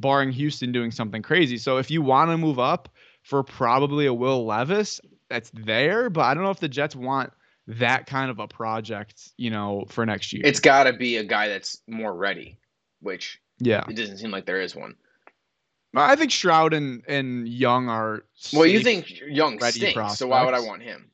barring 0.02 0.32
Houston 0.32 0.72
doing 0.72 0.90
something 0.90 1.22
crazy. 1.22 1.56
So 1.56 1.78
if 1.78 1.90
you 1.90 2.02
want 2.02 2.30
to 2.30 2.36
move 2.36 2.58
up 2.58 2.90
for 3.22 3.42
probably 3.42 4.04
a 4.04 4.12
Will 4.12 4.44
Levis, 4.44 5.00
that's 5.32 5.50
there, 5.54 6.10
but 6.10 6.22
I 6.22 6.34
don't 6.34 6.44
know 6.44 6.50
if 6.50 6.60
the 6.60 6.68
Jets 6.68 6.94
want 6.94 7.32
that 7.66 8.06
kind 8.06 8.30
of 8.30 8.38
a 8.38 8.46
project, 8.46 9.30
you 9.38 9.50
know, 9.50 9.86
for 9.88 10.04
next 10.04 10.32
year. 10.32 10.42
It's 10.44 10.60
got 10.60 10.84
to 10.84 10.92
be 10.92 11.16
a 11.16 11.24
guy 11.24 11.48
that's 11.48 11.80
more 11.88 12.14
ready, 12.14 12.58
which 13.00 13.40
yeah. 13.58 13.84
it 13.88 13.96
doesn't 13.96 14.18
seem 14.18 14.30
like 14.30 14.44
there 14.44 14.60
is 14.60 14.76
one. 14.76 14.96
I 15.94 16.16
think 16.16 16.30
Stroud 16.30 16.72
and, 16.72 17.02
and 17.06 17.46
Young 17.48 17.88
are. 17.88 18.24
Well, 18.52 18.66
you 18.66 18.80
think 18.80 19.12
Young 19.26 19.58
ready 19.58 19.78
stinks, 19.78 20.18
so 20.18 20.26
why 20.26 20.44
would 20.44 20.54
I 20.54 20.60
want 20.60 20.82
him? 20.82 21.10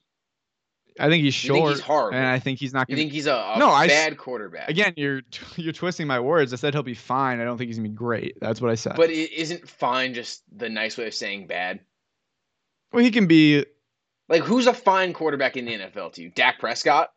I 0.99 1.09
think 1.09 1.23
he's 1.23 1.45
You 1.45 1.53
think 1.53 1.65
short, 1.65 1.77
he's 1.77 1.81
horrible? 1.81 2.19
and 2.19 2.27
I 2.27 2.39
think 2.39 2.59
he's 2.59 2.73
not 2.73 2.87
going 2.89 2.97
You 2.97 3.03
think 3.03 3.13
he's 3.13 3.27
a, 3.27 3.35
a 3.35 3.59
No, 3.59 3.71
I 3.71 3.87
bad 3.87 4.17
quarterback? 4.17 4.69
Again, 4.69 4.95
you're 4.97 5.23
you're 5.57 5.73
twisting 5.73 6.07
my 6.07 6.21
words. 6.21 6.53
I 6.53 6.57
said 6.57 6.75
he'll 6.75 6.83
be 6.83 6.95
fine. 6.95 7.41
I 7.41 7.45
don't 7.45 7.59
think 7.59 7.69
he's 7.69 7.79
gonna 7.79 7.89
be 7.89 7.95
great. 7.95 8.39
That's 8.41 8.61
what 8.61 8.71
I 8.71 8.75
said. 8.75 8.97
but 8.97 9.11
it 9.11 9.33
isn't 9.33 9.69
fine 9.69 10.15
just 10.15 10.43
the 10.57 10.69
nice 10.69 10.97
way 10.97 11.07
of 11.07 11.15
saying 11.15 11.47
bad? 11.47 11.81
well, 12.93 13.05
he 13.05 13.11
can 13.11 13.27
be. 13.27 13.65
Like, 14.29 14.43
who's 14.43 14.67
a 14.67 14.75
fine 14.75 15.15
quarterback 15.15 15.57
in 15.57 15.65
the 15.65 15.79
NFL 15.79 16.13
to 16.15 16.23
you? 16.23 16.31
Dak 16.31 16.59
Prescott? 16.59 17.11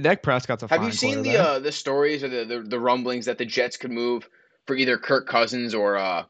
Dak 0.00 0.22
Prescott's 0.22 0.62
a 0.62 0.68
fine. 0.68 0.78
Have 0.78 0.88
you 0.88 0.92
seen 0.92 1.22
the 1.22 1.36
uh, 1.36 1.58
the 1.58 1.72
stories 1.72 2.24
or 2.24 2.28
the, 2.28 2.44
the 2.44 2.60
the 2.60 2.80
rumblings 2.80 3.26
that 3.26 3.38
the 3.38 3.44
Jets 3.44 3.76
could 3.76 3.90
move 3.90 4.28
for 4.66 4.74
either 4.74 4.98
Kirk 4.98 5.28
Cousins 5.28 5.74
or 5.74 5.96
uh 5.96 6.24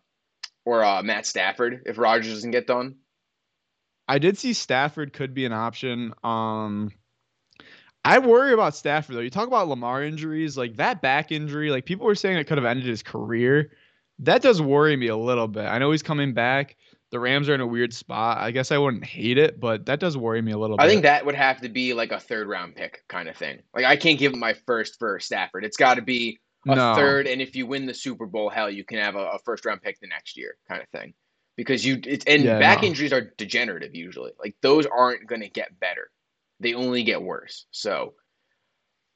or 0.64 0.84
uh, 0.84 1.02
Matt 1.02 1.26
Stafford 1.26 1.82
if 1.86 1.98
Rodgers 1.98 2.32
doesn't 2.34 2.50
get 2.50 2.66
done? 2.66 2.96
I 4.06 4.18
did 4.18 4.38
see 4.38 4.52
Stafford 4.52 5.12
could 5.12 5.34
be 5.34 5.44
an 5.44 5.52
option. 5.52 6.12
Um, 6.22 6.90
I 8.04 8.18
worry 8.18 8.52
about 8.52 8.76
Stafford 8.76 9.16
though. 9.16 9.20
You 9.20 9.30
talk 9.30 9.46
about 9.46 9.68
Lamar 9.68 10.02
injuries, 10.02 10.58
like 10.58 10.76
that 10.76 11.00
back 11.00 11.32
injury. 11.32 11.70
Like 11.70 11.86
people 11.86 12.06
were 12.06 12.14
saying 12.14 12.36
it 12.36 12.44
could 12.44 12.58
have 12.58 12.66
ended 12.66 12.86
his 12.86 13.02
career. 13.02 13.72
That 14.18 14.42
does 14.42 14.60
worry 14.60 14.96
me 14.96 15.08
a 15.08 15.16
little 15.16 15.48
bit. 15.48 15.64
I 15.64 15.78
know 15.78 15.90
he's 15.90 16.02
coming 16.02 16.34
back. 16.34 16.76
The 17.10 17.18
Rams 17.18 17.48
are 17.48 17.54
in 17.54 17.60
a 17.60 17.66
weird 17.66 17.94
spot. 17.94 18.38
I 18.38 18.50
guess 18.50 18.72
I 18.72 18.78
wouldn't 18.78 19.04
hate 19.04 19.38
it, 19.38 19.58
but 19.58 19.86
that 19.86 20.00
does 20.00 20.16
worry 20.16 20.42
me 20.42 20.52
a 20.52 20.58
little 20.58 20.76
bit. 20.76 20.82
I 20.82 20.88
think 20.88 21.02
that 21.02 21.24
would 21.24 21.34
have 21.34 21.60
to 21.60 21.68
be 21.68 21.94
like 21.94 22.12
a 22.12 22.20
third 22.20 22.48
round 22.48 22.74
pick 22.74 23.04
kind 23.08 23.28
of 23.28 23.36
thing. 23.36 23.62
Like 23.74 23.84
I 23.84 23.96
can't 23.96 24.18
give 24.18 24.32
him 24.32 24.40
my 24.40 24.54
first 24.66 24.98
for 24.98 25.18
Stafford. 25.20 25.64
It's 25.64 25.76
got 25.76 25.94
to 25.94 26.02
be 26.02 26.40
a 26.66 26.74
no. 26.74 26.94
third, 26.94 27.26
and 27.26 27.40
if 27.40 27.56
you 27.56 27.66
win 27.66 27.86
the 27.86 27.94
Super 27.94 28.26
Bowl, 28.26 28.50
hell, 28.50 28.70
you 28.70 28.84
can 28.84 28.98
have 28.98 29.14
a, 29.16 29.30
a 29.30 29.38
first 29.44 29.64
round 29.64 29.82
pick 29.82 30.00
the 30.00 30.08
next 30.08 30.36
year, 30.36 30.56
kind 30.68 30.82
of 30.82 30.88
thing. 30.88 31.14
Because 31.56 31.84
you, 31.86 32.00
it's 32.04 32.24
and 32.26 32.44
Yeah, 32.44 32.58
back 32.58 32.82
no. 32.82 32.88
injuries 32.88 33.12
are 33.12 33.32
degenerative 33.36 33.94
usually. 33.94 34.32
Like 34.38 34.56
those 34.60 34.86
aren't 34.86 35.26
going 35.26 35.42
to 35.42 35.48
get 35.48 35.78
better; 35.78 36.10
they 36.60 36.74
only 36.74 37.04
get 37.04 37.22
worse. 37.22 37.66
So, 37.70 38.14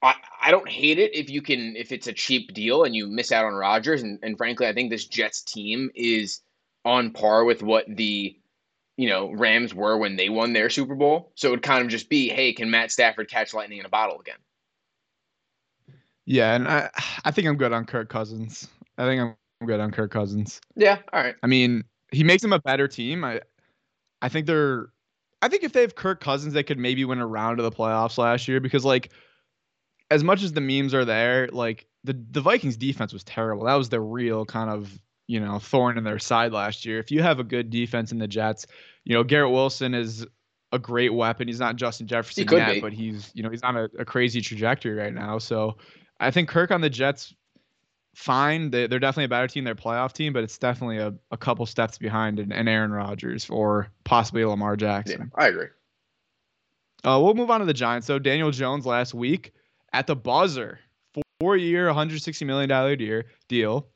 I 0.02 0.14
I 0.40 0.50
don't 0.52 0.68
hate 0.68 0.99
it 0.99 1.14
if 1.14 1.30
you 1.30 1.42
can 1.42 1.75
if 1.76 1.90
it's 1.92 2.07
a 2.07 2.12
cheap 2.12 2.54
deal 2.54 2.85
and 2.85 2.95
you 2.95 3.09
miss 3.09 3.33
out 3.33 3.45
on 3.45 3.54
Rodgers. 3.54 4.02
And 4.02 4.21
and 4.23 4.37
frankly, 4.38 4.66
I 4.68 4.73
think 4.73 4.90
this 4.90 5.07
Jets 5.07 5.42
team 5.42 5.90
is 5.95 6.40
on 6.85 7.11
par 7.12 7.45
with 7.45 7.62
what 7.62 7.87
the 7.88 8.38
you 8.97 9.09
know 9.09 9.33
Rams 9.33 9.75
were 9.75 9.99
when 9.99 10.16
they 10.16 10.28
won 10.28 10.52
their 10.52 10.71
Super 10.71 10.95
Bowl. 10.95 11.33
So 11.35 11.49
it 11.49 11.50
would 11.52 11.62
kind 11.62 11.83
of 11.83 11.88
just 11.88 12.09
be, 12.09 12.28
hey, 12.28 12.52
can 12.52 12.71
Matt 12.71 12.92
Stafford 12.92 13.28
catch 13.28 13.52
lightning 13.54 13.78
in 13.78 13.87
a 13.87 13.90
bottle 13.90 14.21
again? 14.21 14.38
Yeah, 16.26 16.54
and 16.54 16.68
I 16.68 16.90
I 17.25 17.30
think 17.30 17.49
I'm 17.49 17.57
good 17.57 17.73
on 17.73 17.87
Kirk 17.87 18.09
Cousins. 18.09 18.68
I 18.99 19.07
think 19.07 19.21
I'm 19.21 19.66
good 19.66 19.80
on 19.80 19.90
Kirk 19.90 20.11
Cousins. 20.11 20.61
Yeah, 20.76 20.99
all 21.12 21.23
right. 21.23 21.35
I 21.42 21.47
mean, 21.47 21.85
he 22.12 22.24
makes 22.24 22.42
them 22.42 22.52
a 22.52 22.60
better 22.60 22.88
team. 22.88 23.24
I 23.24 23.40
I 24.20 24.28
think 24.28 24.46
they're 24.46 24.88
I 25.40 25.48
think 25.48 25.62
if 25.62 25.72
they 25.72 25.82
have 25.82 25.94
Kirk 25.94 26.20
Cousins, 26.20 26.54
they 26.54 26.62
could 26.62 26.78
maybe 26.78 27.04
win 27.04 27.20
a 27.20 27.26
round 27.26 27.60
of 27.60 27.64
the 27.64 27.70
playoffs 27.70 28.18
last 28.18 28.48
year 28.48 28.60
because 28.60 28.84
like 28.84 29.10
as 30.10 30.24
much 30.24 30.42
as 30.42 30.52
the 30.52 30.60
memes 30.60 30.94
are 30.94 31.04
there, 31.04 31.48
like 31.48 31.86
the 32.04 32.18
the 32.30 32.40
Vikings 32.40 32.76
defense 32.76 33.12
was 33.12 33.24
terrible. 33.24 33.66
That 33.66 33.74
was 33.74 33.88
the 33.88 34.00
real 34.00 34.44
kind 34.44 34.70
of, 34.70 34.98
you 35.26 35.40
know, 35.40 35.58
thorn 35.58 35.98
in 35.98 36.04
their 36.04 36.18
side 36.18 36.52
last 36.52 36.84
year. 36.84 36.98
If 36.98 37.10
you 37.10 37.22
have 37.22 37.38
a 37.38 37.44
good 37.44 37.70
defense 37.70 38.12
in 38.12 38.18
the 38.18 38.28
Jets, 38.28 38.66
you 39.04 39.14
know, 39.14 39.22
Garrett 39.22 39.52
Wilson 39.52 39.94
is 39.94 40.26
a 40.72 40.78
great 40.78 41.14
weapon. 41.14 41.48
He's 41.48 41.60
not 41.60 41.76
Justin 41.76 42.06
Jefferson 42.06 42.46
yet, 42.50 42.74
be. 42.74 42.80
but 42.80 42.92
he's, 42.92 43.30
you 43.34 43.42
know, 43.42 43.50
he's 43.50 43.62
on 43.62 43.76
a, 43.76 43.84
a 43.98 44.04
crazy 44.04 44.40
trajectory 44.40 44.94
right 44.94 45.14
now. 45.14 45.38
So 45.38 45.76
I 46.20 46.30
think 46.30 46.48
Kirk 46.48 46.70
on 46.70 46.80
the 46.80 46.90
Jets 46.90 47.34
fine. 48.18 48.70
They, 48.70 48.88
they're 48.88 48.98
definitely 48.98 49.25
a 49.25 49.28
better 49.28 49.46
team. 49.46 49.64
They're 49.64 49.75
a 49.75 49.76
playoff 49.76 50.12
team, 50.12 50.32
but 50.32 50.42
it's 50.42 50.58
definitely 50.58 50.98
a, 50.98 51.14
a 51.30 51.37
couple 51.37 51.64
steps 51.66 51.98
behind 51.98 52.40
an, 52.40 52.50
an 52.50 52.66
Aaron 52.66 52.90
Rodgers 52.90 53.48
or 53.48 53.88
possibly 54.04 54.44
Lamar 54.44 54.72
Yeah, 54.72 54.76
Jackson. 54.76 55.30
I 55.37 55.46
agree. 55.46 55.68
Uh, 57.04 57.20
we'll 57.22 57.34
move 57.34 57.50
on 57.50 57.60
to 57.60 57.66
the 57.66 57.72
Giants. 57.72 58.08
So 58.08 58.18
Daniel 58.18 58.50
Jones 58.50 58.84
last 58.84 59.14
week 59.14 59.52
at 59.92 60.08
the 60.08 60.16
buzzer, 60.16 60.80
four-year, 61.38 61.87
160 61.87 62.44
million 62.44 62.68
dollar 62.68 62.96
deal, 62.96 63.22
deal, 63.48 63.87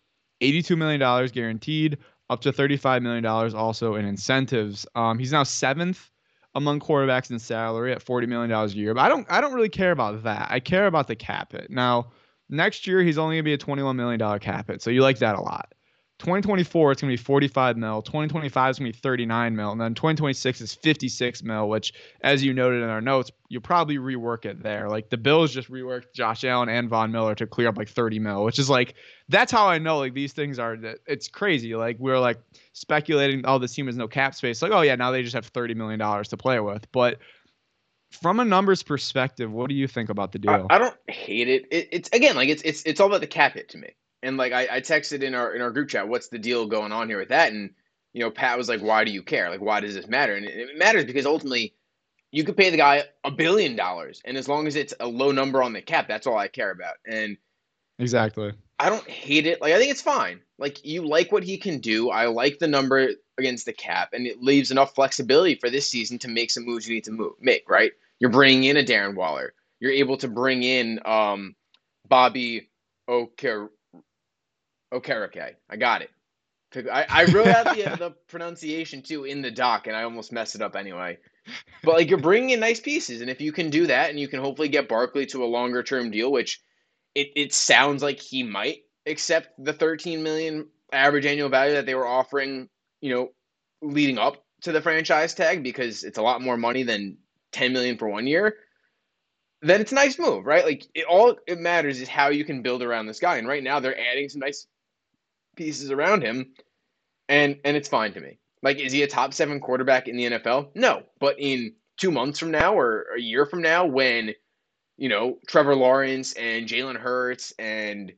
82 0.40 0.76
million 0.76 1.00
dollars 1.00 1.32
guaranteed, 1.32 1.98
up 2.30 2.40
to 2.42 2.52
35 2.52 3.02
million 3.02 3.24
dollars 3.24 3.54
also 3.54 3.96
in 3.96 4.04
incentives. 4.04 4.86
Um, 4.94 5.18
he's 5.18 5.32
now 5.32 5.42
seventh 5.42 6.10
among 6.54 6.78
quarterbacks 6.78 7.30
in 7.32 7.40
salary 7.40 7.92
at 7.92 8.02
40 8.02 8.28
million 8.28 8.50
dollars 8.50 8.74
a 8.74 8.76
year. 8.76 8.94
But 8.94 9.00
I 9.00 9.08
don't, 9.08 9.26
I 9.28 9.40
don't 9.40 9.52
really 9.52 9.68
care 9.68 9.90
about 9.90 10.22
that. 10.22 10.46
I 10.48 10.60
care 10.60 10.86
about 10.86 11.08
the 11.08 11.16
cap 11.16 11.52
hit. 11.52 11.70
Now, 11.70 12.12
next 12.52 12.86
year 12.86 13.02
he's 13.02 13.18
only 13.18 13.36
gonna 13.36 13.42
be 13.42 13.54
a 13.54 13.58
21 13.58 13.96
million 13.96 14.18
dollar 14.18 14.38
cap 14.38 14.68
hit, 14.68 14.82
so 14.82 14.90
you 14.90 15.02
like 15.02 15.18
that 15.18 15.34
a 15.34 15.40
lot. 15.40 15.74
2024 16.18 16.92
it's 16.92 17.00
gonna 17.00 17.12
be 17.12 17.16
45 17.16 17.76
mil. 17.76 18.00
2025 18.00 18.70
is 18.70 18.78
gonna 18.78 18.90
be 18.90 18.96
39 18.96 19.56
mil, 19.56 19.72
and 19.72 19.80
then 19.80 19.94
2026 19.94 20.60
is 20.60 20.72
56 20.72 21.42
mil, 21.42 21.68
which, 21.68 21.92
as 22.20 22.44
you 22.44 22.52
noted 22.54 22.82
in 22.82 22.88
our 22.88 23.00
notes, 23.00 23.32
you'll 23.48 23.60
probably 23.60 23.96
rework 23.96 24.44
it 24.44 24.62
there. 24.62 24.88
Like 24.88 25.10
the 25.10 25.16
Bills 25.16 25.52
just 25.52 25.68
reworked 25.68 26.12
Josh 26.14 26.44
Allen 26.44 26.68
and 26.68 26.88
Von 26.88 27.10
Miller 27.10 27.34
to 27.34 27.46
clear 27.46 27.68
up 27.68 27.76
like 27.76 27.88
30 27.88 28.20
mil, 28.20 28.44
which 28.44 28.60
is 28.60 28.70
like 28.70 28.94
that's 29.28 29.50
how 29.50 29.66
I 29.66 29.78
know 29.78 29.98
like 29.98 30.14
these 30.14 30.32
things 30.32 30.60
are. 30.60 30.76
It's 31.06 31.26
crazy. 31.26 31.74
Like 31.74 31.96
we 31.98 32.12
are 32.12 32.20
like 32.20 32.38
speculating, 32.72 33.42
oh, 33.44 33.58
this 33.58 33.74
team 33.74 33.86
has 33.86 33.96
no 33.96 34.06
cap 34.06 34.36
space. 34.36 34.62
Like 34.62 34.72
oh 34.72 34.82
yeah, 34.82 34.94
now 34.94 35.10
they 35.10 35.22
just 35.24 35.34
have 35.34 35.46
30 35.46 35.74
million 35.74 35.98
dollars 35.98 36.28
to 36.28 36.36
play 36.36 36.60
with. 36.60 36.86
But 36.92 37.18
from 38.12 38.40
a 38.40 38.44
numbers 38.44 38.82
perspective, 38.82 39.50
what 39.50 39.68
do 39.68 39.74
you 39.74 39.88
think 39.88 40.08
about 40.08 40.32
the 40.32 40.38
I, 40.48 40.56
deal? 40.56 40.66
I 40.70 40.78
don't 40.78 40.96
hate 41.08 41.48
it. 41.48 41.66
it. 41.70 41.88
It's 41.90 42.08
again 42.12 42.36
like 42.36 42.48
it's 42.48 42.62
it's 42.62 42.82
it's 42.84 43.00
all 43.00 43.08
about 43.08 43.20
the 43.20 43.26
cap 43.26 43.54
hit 43.54 43.70
to 43.70 43.78
me. 43.78 43.90
And 44.22 44.36
like 44.36 44.52
I, 44.52 44.68
I 44.70 44.80
texted 44.80 45.22
in 45.22 45.34
our 45.34 45.54
in 45.54 45.62
our 45.62 45.70
group 45.70 45.88
chat, 45.88 46.08
what's 46.08 46.28
the 46.28 46.38
deal 46.38 46.66
going 46.66 46.92
on 46.92 47.08
here 47.08 47.18
with 47.18 47.30
that? 47.30 47.52
And 47.52 47.70
you 48.12 48.20
know, 48.20 48.30
Pat 48.30 48.58
was 48.58 48.68
like, 48.68 48.80
"Why 48.80 49.04
do 49.04 49.10
you 49.10 49.22
care? 49.22 49.50
Like, 49.50 49.60
why 49.60 49.80
does 49.80 49.94
this 49.94 50.06
matter?" 50.06 50.34
And 50.34 50.44
it, 50.44 50.54
it 50.54 50.78
matters 50.78 51.04
because 51.04 51.26
ultimately, 51.26 51.74
you 52.30 52.44
could 52.44 52.56
pay 52.56 52.70
the 52.70 52.76
guy 52.76 53.04
a 53.24 53.30
billion 53.30 53.74
dollars, 53.74 54.20
and 54.24 54.36
as 54.36 54.48
long 54.48 54.66
as 54.66 54.76
it's 54.76 54.94
a 55.00 55.06
low 55.06 55.32
number 55.32 55.62
on 55.62 55.72
the 55.72 55.82
cap, 55.82 56.08
that's 56.08 56.26
all 56.26 56.36
I 56.36 56.48
care 56.48 56.70
about. 56.70 56.94
And 57.06 57.36
exactly. 57.98 58.52
I 58.82 58.88
don't 58.88 59.08
hate 59.08 59.46
it. 59.46 59.60
Like 59.60 59.72
I 59.72 59.78
think 59.78 59.92
it's 59.92 60.02
fine. 60.02 60.40
Like 60.58 60.84
you 60.84 61.06
like 61.06 61.30
what 61.30 61.44
he 61.44 61.56
can 61.56 61.78
do. 61.78 62.10
I 62.10 62.26
like 62.26 62.58
the 62.58 62.66
number 62.66 63.10
against 63.38 63.64
the 63.64 63.72
cap, 63.72 64.08
and 64.12 64.26
it 64.26 64.42
leaves 64.42 64.72
enough 64.72 64.96
flexibility 64.96 65.54
for 65.54 65.70
this 65.70 65.88
season 65.88 66.18
to 66.18 66.28
make 66.28 66.50
some 66.50 66.64
moves 66.64 66.88
you 66.88 66.96
need 66.96 67.04
to 67.04 67.12
move 67.12 67.34
make. 67.40 67.70
Right? 67.70 67.92
You're 68.18 68.30
bringing 68.30 68.64
in 68.64 68.76
a 68.76 68.82
Darren 68.82 69.14
Waller. 69.14 69.54
You're 69.78 69.92
able 69.92 70.16
to 70.16 70.26
bring 70.26 70.64
in 70.64 70.98
um, 71.04 71.54
Bobby 72.08 72.70
Oker 73.06 73.70
Okereke. 74.92 75.54
I 75.70 75.76
got 75.76 76.02
it. 76.02 76.10
I, 76.74 77.06
I 77.08 77.24
wrote 77.26 77.46
out 77.46 77.76
the, 77.76 77.82
the 77.98 78.14
pronunciation 78.26 79.02
too 79.02 79.26
in 79.26 79.42
the 79.42 79.50
doc, 79.52 79.86
and 79.86 79.94
I 79.94 80.02
almost 80.02 80.32
messed 80.32 80.56
it 80.56 80.62
up 80.62 80.74
anyway. 80.74 81.18
But 81.84 81.94
like 81.94 82.10
you're 82.10 82.18
bringing 82.18 82.50
in 82.50 82.58
nice 82.58 82.80
pieces, 82.80 83.20
and 83.20 83.30
if 83.30 83.40
you 83.40 83.52
can 83.52 83.70
do 83.70 83.86
that, 83.86 84.10
and 84.10 84.18
you 84.18 84.26
can 84.26 84.40
hopefully 84.40 84.68
get 84.68 84.88
Barkley 84.88 85.26
to 85.26 85.44
a 85.44 85.46
longer 85.46 85.84
term 85.84 86.10
deal, 86.10 86.32
which 86.32 86.60
it, 87.14 87.32
it 87.36 87.54
sounds 87.54 88.02
like 88.02 88.20
he 88.20 88.42
might 88.42 88.80
accept 89.06 89.48
the 89.58 89.72
13 89.72 90.22
million 90.22 90.68
average 90.92 91.26
annual 91.26 91.48
value 91.48 91.74
that 91.74 91.86
they 91.86 91.94
were 91.94 92.06
offering, 92.06 92.68
you 93.00 93.14
know, 93.14 93.28
leading 93.82 94.18
up 94.18 94.44
to 94.62 94.72
the 94.72 94.80
franchise 94.80 95.34
tag 95.34 95.62
because 95.62 96.04
it's 96.04 96.18
a 96.18 96.22
lot 96.22 96.40
more 96.40 96.56
money 96.56 96.82
than 96.82 97.18
10 97.52 97.72
million 97.72 97.98
for 97.98 98.08
one 98.08 98.26
year. 98.26 98.56
Then 99.60 99.80
it's 99.80 99.92
a 99.92 99.96
nice 99.96 100.18
move, 100.18 100.44
right? 100.44 100.64
Like 100.64 100.86
it 100.94 101.04
all 101.04 101.36
it 101.46 101.58
matters 101.60 102.00
is 102.00 102.08
how 102.08 102.28
you 102.28 102.44
can 102.44 102.62
build 102.62 102.82
around 102.82 103.06
this 103.06 103.20
guy. 103.20 103.36
And 103.36 103.46
right 103.46 103.62
now 103.62 103.78
they're 103.78 103.98
adding 103.98 104.28
some 104.28 104.40
nice 104.40 104.66
pieces 105.56 105.90
around 105.90 106.22
him, 106.22 106.54
and 107.28 107.58
and 107.64 107.76
it's 107.76 107.88
fine 107.88 108.12
to 108.14 108.20
me. 108.20 108.38
Like, 108.62 108.78
is 108.78 108.92
he 108.92 109.02
a 109.02 109.08
top 109.08 109.34
seven 109.34 109.60
quarterback 109.60 110.08
in 110.08 110.16
the 110.16 110.30
NFL? 110.30 110.70
No, 110.74 111.02
but 111.20 111.36
in 111.38 111.74
two 111.96 112.10
months 112.10 112.38
from 112.38 112.50
now 112.50 112.76
or 112.76 113.06
a 113.16 113.20
year 113.20 113.46
from 113.46 113.62
now, 113.62 113.86
when 113.86 114.34
you 114.96 115.08
know 115.08 115.38
Trevor 115.46 115.74
Lawrence 115.74 116.32
and 116.34 116.66
Jalen 116.66 116.96
Hurts 116.96 117.52
and 117.58 118.12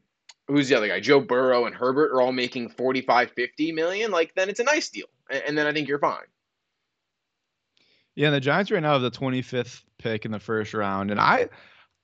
who's 0.46 0.68
the 0.68 0.76
other 0.76 0.88
guy, 0.88 1.00
Joe 1.00 1.20
Burrow 1.20 1.66
and 1.66 1.74
Herbert 1.74 2.12
are 2.12 2.20
all 2.20 2.32
making 2.32 2.68
45, 2.68 3.30
50 3.30 3.72
million, 3.72 4.10
like 4.10 4.34
then 4.34 4.48
it's 4.48 4.60
a 4.60 4.64
nice 4.64 4.88
deal, 4.90 5.06
and, 5.30 5.56
then 5.56 5.66
I 5.66 5.72
think 5.72 5.88
you're 5.88 5.98
fine. 5.98 6.26
Yeah, 8.14 8.30
the 8.30 8.40
Giants 8.40 8.70
right 8.70 8.82
now 8.82 8.92
have 8.92 9.02
the 9.02 9.10
25th 9.10 9.82
pick 9.98 10.24
in 10.24 10.30
the 10.30 10.38
first 10.38 10.74
round, 10.74 11.10
and 11.10 11.18
I 11.18 11.48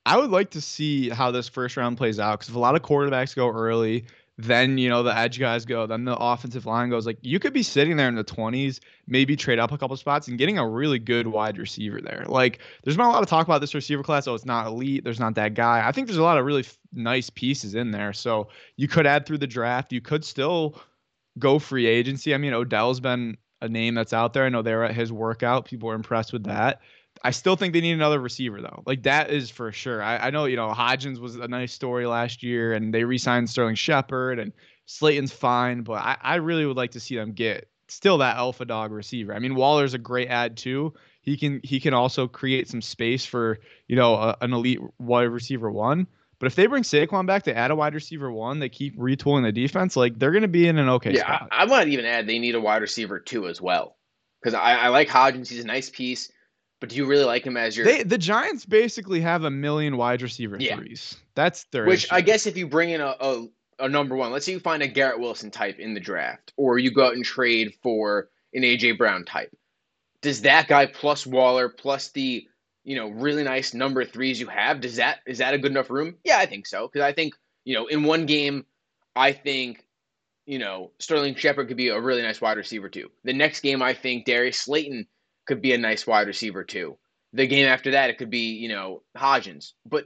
I 0.05 0.17
would 0.17 0.31
like 0.31 0.49
to 0.51 0.61
see 0.61 1.09
how 1.09 1.29
this 1.31 1.47
first 1.47 1.77
round 1.77 1.97
plays 1.97 2.19
out 2.19 2.39
because 2.39 2.49
if 2.49 2.55
a 2.55 2.59
lot 2.59 2.75
of 2.75 2.81
quarterbacks 2.81 3.35
go 3.35 3.49
early, 3.49 4.05
then 4.43 4.77
you 4.77 4.89
know 4.89 5.03
the 5.03 5.15
edge 5.17 5.39
guys 5.39 5.65
go, 5.65 5.85
then 5.85 6.05
the 6.05 6.15
offensive 6.15 6.65
line 6.65 6.89
goes. 6.89 7.05
Like 7.05 7.17
you 7.21 7.39
could 7.39 7.53
be 7.53 7.63
sitting 7.63 7.97
there 7.97 8.07
in 8.07 8.15
the 8.15 8.23
20s, 8.23 8.79
maybe 9.07 9.35
trade 9.35 9.59
up 9.59 9.71
a 9.71 9.77
couple 9.77 9.95
spots 9.97 10.27
and 10.27 10.37
getting 10.37 10.57
a 10.57 10.67
really 10.67 10.99
good 10.99 11.27
wide 11.27 11.57
receiver 11.57 11.99
there. 12.01 12.25
Like 12.27 12.59
there's 12.83 12.97
been 12.97 13.05
a 13.05 13.09
lot 13.09 13.23
of 13.23 13.29
talk 13.29 13.45
about 13.47 13.61
this 13.61 13.73
receiver 13.75 14.03
class. 14.03 14.27
Oh, 14.27 14.35
it's 14.35 14.45
not 14.45 14.67
elite. 14.67 15.03
There's 15.03 15.19
not 15.19 15.35
that 15.35 15.53
guy. 15.53 15.87
I 15.87 15.91
think 15.91 16.07
there's 16.07 16.17
a 16.17 16.23
lot 16.23 16.37
of 16.37 16.45
really 16.45 16.61
f- 16.61 16.77
nice 16.93 17.29
pieces 17.29 17.75
in 17.75 17.91
there. 17.91 18.13
So 18.13 18.49
you 18.77 18.87
could 18.87 19.05
add 19.05 19.25
through 19.25 19.39
the 19.39 19.47
draft. 19.47 19.91
You 19.91 20.01
could 20.01 20.23
still 20.23 20.75
go 21.39 21.59
free 21.59 21.87
agency. 21.87 22.33
I 22.33 22.37
mean, 22.37 22.53
Odell's 22.53 22.99
been 22.99 23.37
a 23.61 23.69
name 23.69 23.95
that's 23.95 24.13
out 24.13 24.33
there. 24.33 24.45
I 24.45 24.49
know 24.49 24.61
they 24.61 24.73
were 24.73 24.85
at 24.85 24.95
his 24.95 25.11
workout. 25.11 25.65
People 25.65 25.87
were 25.89 25.95
impressed 25.95 26.33
with 26.33 26.45
that. 26.45 26.81
I 27.23 27.31
still 27.31 27.55
think 27.55 27.73
they 27.73 27.81
need 27.81 27.93
another 27.93 28.19
receiver 28.19 28.61
though. 28.61 28.83
Like 28.85 29.03
that 29.03 29.29
is 29.29 29.49
for 29.49 29.71
sure. 29.71 30.01
I, 30.01 30.17
I 30.17 30.29
know 30.31 30.45
you 30.45 30.55
know 30.55 30.69
Hodgins 30.69 31.19
was 31.19 31.35
a 31.35 31.47
nice 31.47 31.71
story 31.71 32.05
last 32.05 32.43
year, 32.43 32.73
and 32.73 32.93
they 32.93 33.03
re-signed 33.03 33.49
Sterling 33.49 33.75
Shepard, 33.75 34.39
and 34.39 34.51
Slayton's 34.85 35.31
fine, 35.31 35.83
but 35.83 36.01
I, 36.01 36.17
I 36.21 36.35
really 36.35 36.65
would 36.65 36.77
like 36.77 36.91
to 36.91 36.99
see 36.99 37.15
them 37.15 37.33
get 37.33 37.69
still 37.87 38.19
that 38.19 38.37
alpha 38.37 38.65
dog 38.65 38.91
receiver. 38.91 39.33
I 39.33 39.39
mean 39.39 39.55
Waller's 39.55 39.93
a 39.93 39.99
great 39.99 40.29
ad 40.29 40.57
too. 40.57 40.93
He 41.21 41.37
can 41.37 41.61
he 41.63 41.79
can 41.79 41.93
also 41.93 42.27
create 42.27 42.67
some 42.67 42.81
space 42.81 43.25
for 43.25 43.59
you 43.87 43.95
know 43.95 44.15
a, 44.15 44.37
an 44.41 44.53
elite 44.53 44.79
wide 44.99 45.23
receiver 45.23 45.69
one. 45.69 46.07
But 46.39 46.47
if 46.47 46.55
they 46.55 46.65
bring 46.65 46.81
Saquon 46.81 47.27
back 47.27 47.43
to 47.43 47.55
add 47.55 47.69
a 47.69 47.75
wide 47.75 47.93
receiver 47.93 48.31
one, 48.31 48.57
they 48.57 48.69
keep 48.69 48.97
retooling 48.97 49.43
the 49.43 49.51
defense. 49.51 49.95
Like 49.95 50.17
they're 50.17 50.31
going 50.31 50.41
to 50.41 50.47
be 50.47 50.67
in 50.67 50.79
an 50.79 50.89
okay 50.89 51.13
yeah, 51.13 51.21
spot. 51.21 51.49
I, 51.51 51.63
I 51.63 51.65
might 51.65 51.89
even 51.89 52.05
add 52.05 52.25
they 52.25 52.39
need 52.39 52.55
a 52.55 52.59
wide 52.59 52.81
receiver 52.81 53.19
two 53.19 53.47
as 53.47 53.61
well 53.61 53.95
because 54.41 54.55
I, 54.55 54.73
I 54.73 54.87
like 54.87 55.07
Hodgins. 55.07 55.49
He's 55.49 55.63
a 55.63 55.67
nice 55.67 55.91
piece. 55.91 56.31
But 56.81 56.89
do 56.89 56.95
you 56.97 57.05
really 57.05 57.23
like 57.23 57.45
him 57.45 57.55
as 57.55 57.77
your? 57.77 57.85
They, 57.85 58.01
the 58.03 58.17
Giants 58.17 58.65
basically 58.65 59.21
have 59.21 59.43
a 59.45 59.51
million 59.51 59.95
wide 59.97 60.21
receiver 60.21 60.57
Yeah. 60.59 60.75
threes. 60.75 61.15
That's 61.35 61.63
their 61.65 61.85
Which 61.85 62.05
issue. 62.05 62.15
I 62.15 62.21
guess 62.21 62.47
if 62.47 62.57
you 62.57 62.67
bring 62.67 62.89
in 62.89 62.99
a, 62.99 63.15
a, 63.21 63.45
a 63.79 63.87
number 63.87 64.15
one, 64.15 64.31
let's 64.31 64.45
say 64.47 64.51
you 64.53 64.59
find 64.59 64.81
a 64.81 64.87
Garrett 64.87 65.19
Wilson 65.19 65.51
type 65.51 65.77
in 65.79 65.93
the 65.93 65.99
draft, 65.99 66.51
or 66.57 66.79
you 66.79 66.91
go 66.91 67.05
out 67.05 67.13
and 67.13 67.23
trade 67.23 67.73
for 67.83 68.29
an 68.53 68.63
AJ 68.63 68.97
Brown 68.97 69.23
type. 69.25 69.55
Does 70.21 70.41
that 70.41 70.67
guy 70.67 70.87
plus 70.87 71.25
Waller 71.25 71.69
plus 71.69 72.09
the 72.09 72.45
you 72.83 72.95
know 72.95 73.09
really 73.09 73.43
nice 73.43 73.75
number 73.75 74.03
threes 74.03 74.39
you 74.39 74.47
have 74.47 74.81
does 74.81 74.95
that 74.95 75.19
is 75.27 75.37
that 75.37 75.53
a 75.53 75.59
good 75.59 75.71
enough 75.71 75.91
room? 75.91 76.15
Yeah, 76.23 76.39
I 76.39 76.47
think 76.47 76.65
so 76.65 76.87
because 76.87 77.05
I 77.05 77.13
think 77.13 77.35
you 77.63 77.75
know 77.75 77.85
in 77.85 78.03
one 78.03 78.25
game, 78.25 78.65
I 79.15 79.33
think 79.33 79.85
you 80.47 80.57
know 80.57 80.91
Sterling 80.99 81.35
Shepard 81.35 81.67
could 81.67 81.77
be 81.77 81.89
a 81.89 82.01
really 82.01 82.23
nice 82.23 82.41
wide 82.41 82.57
receiver 82.57 82.89
too. 82.89 83.09
The 83.23 83.33
next 83.33 83.61
game, 83.61 83.83
I 83.83 83.93
think 83.93 84.25
Darius 84.25 84.59
Slayton 84.59 85.05
could 85.51 85.61
be 85.61 85.73
a 85.73 85.77
nice 85.77 86.07
wide 86.07 86.27
receiver 86.27 86.63
too. 86.63 86.97
The 87.33 87.45
game 87.45 87.67
after 87.67 87.91
that, 87.91 88.09
it 88.09 88.17
could 88.17 88.29
be 88.29 88.53
you 88.53 88.69
know 88.69 89.03
Hodgins, 89.17 89.73
but 89.85 90.05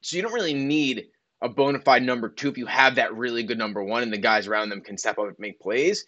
so 0.00 0.16
you 0.16 0.22
don't 0.22 0.32
really 0.32 0.54
need 0.54 1.08
a 1.42 1.48
bona 1.50 1.78
fide 1.78 2.02
number 2.02 2.30
two 2.30 2.48
if 2.48 2.56
you 2.56 2.64
have 2.64 2.94
that 2.94 3.14
really 3.14 3.42
good 3.42 3.58
number 3.58 3.84
one 3.84 4.02
and 4.02 4.10
the 4.10 4.18
guys 4.18 4.46
around 4.46 4.70
them 4.70 4.80
can 4.80 4.96
step 4.96 5.18
up 5.18 5.26
and 5.26 5.36
make 5.38 5.60
plays. 5.60 6.06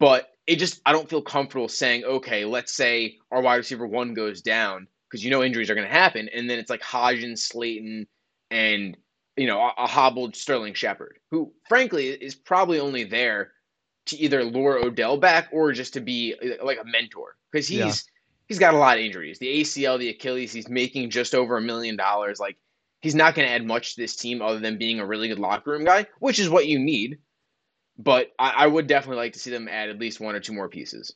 But 0.00 0.30
it 0.46 0.56
just 0.56 0.80
I 0.86 0.92
don't 0.92 1.10
feel 1.10 1.20
comfortable 1.20 1.68
saying, 1.68 2.04
okay, 2.04 2.46
let's 2.46 2.74
say 2.74 3.18
our 3.30 3.42
wide 3.42 3.56
receiver 3.56 3.86
one 3.86 4.14
goes 4.14 4.40
down 4.40 4.88
because 5.10 5.22
you 5.22 5.30
know 5.30 5.42
injuries 5.42 5.68
are 5.68 5.74
going 5.74 5.86
to 5.86 5.92
happen, 5.92 6.30
and 6.34 6.48
then 6.48 6.58
it's 6.58 6.70
like 6.70 6.80
Hodgins, 6.80 7.40
Slayton, 7.40 8.06
and 8.50 8.96
you 9.36 9.46
know 9.46 9.60
a, 9.60 9.84
a 9.84 9.86
hobbled 9.86 10.34
Sterling 10.34 10.72
Shepard, 10.72 11.18
who 11.30 11.52
frankly 11.68 12.06
is 12.06 12.34
probably 12.34 12.80
only 12.80 13.04
there 13.04 13.52
to 14.08 14.16
either 14.18 14.44
lure 14.44 14.78
Odell 14.84 15.16
back 15.16 15.48
or 15.52 15.72
just 15.72 15.92
to 15.94 16.00
be 16.00 16.34
like 16.62 16.78
a 16.80 16.84
mentor 16.84 17.36
because 17.50 17.66
he's 17.68 17.78
Yeah. 17.78 17.92
he's 18.46 18.58
got 18.58 18.74
a 18.74 18.78
lot 18.78 18.98
of 18.98 19.04
injuries. 19.04 19.38
The 19.38 19.60
ACL, 19.60 19.98
the 19.98 20.08
Achilles, 20.10 20.52
he's 20.52 20.68
making 20.68 21.10
just 21.10 21.34
over 21.34 21.56
a 21.56 21.62
million 21.62 21.96
dollars. 21.96 22.40
Like 22.40 22.56
he's 23.00 23.14
not 23.14 23.34
going 23.34 23.46
to 23.48 23.54
add 23.54 23.64
much 23.66 23.94
to 23.94 24.00
this 24.00 24.16
team 24.16 24.42
other 24.42 24.58
than 24.58 24.78
being 24.78 25.00
a 25.00 25.06
really 25.06 25.28
good 25.28 25.38
locker 25.38 25.70
room 25.70 25.84
guy, 25.84 26.06
which 26.20 26.38
is 26.38 26.48
what 26.50 26.66
you 26.66 26.78
need. 26.78 27.18
But 27.98 28.32
I, 28.38 28.50
I 28.50 28.66
would 28.66 28.86
definitely 28.86 29.16
like 29.18 29.32
to 29.34 29.38
see 29.38 29.50
them 29.50 29.68
add 29.68 29.88
at 29.90 29.98
least 29.98 30.20
one 30.20 30.34
or 30.34 30.40
two 30.40 30.52
more 30.52 30.68
pieces. 30.68 31.14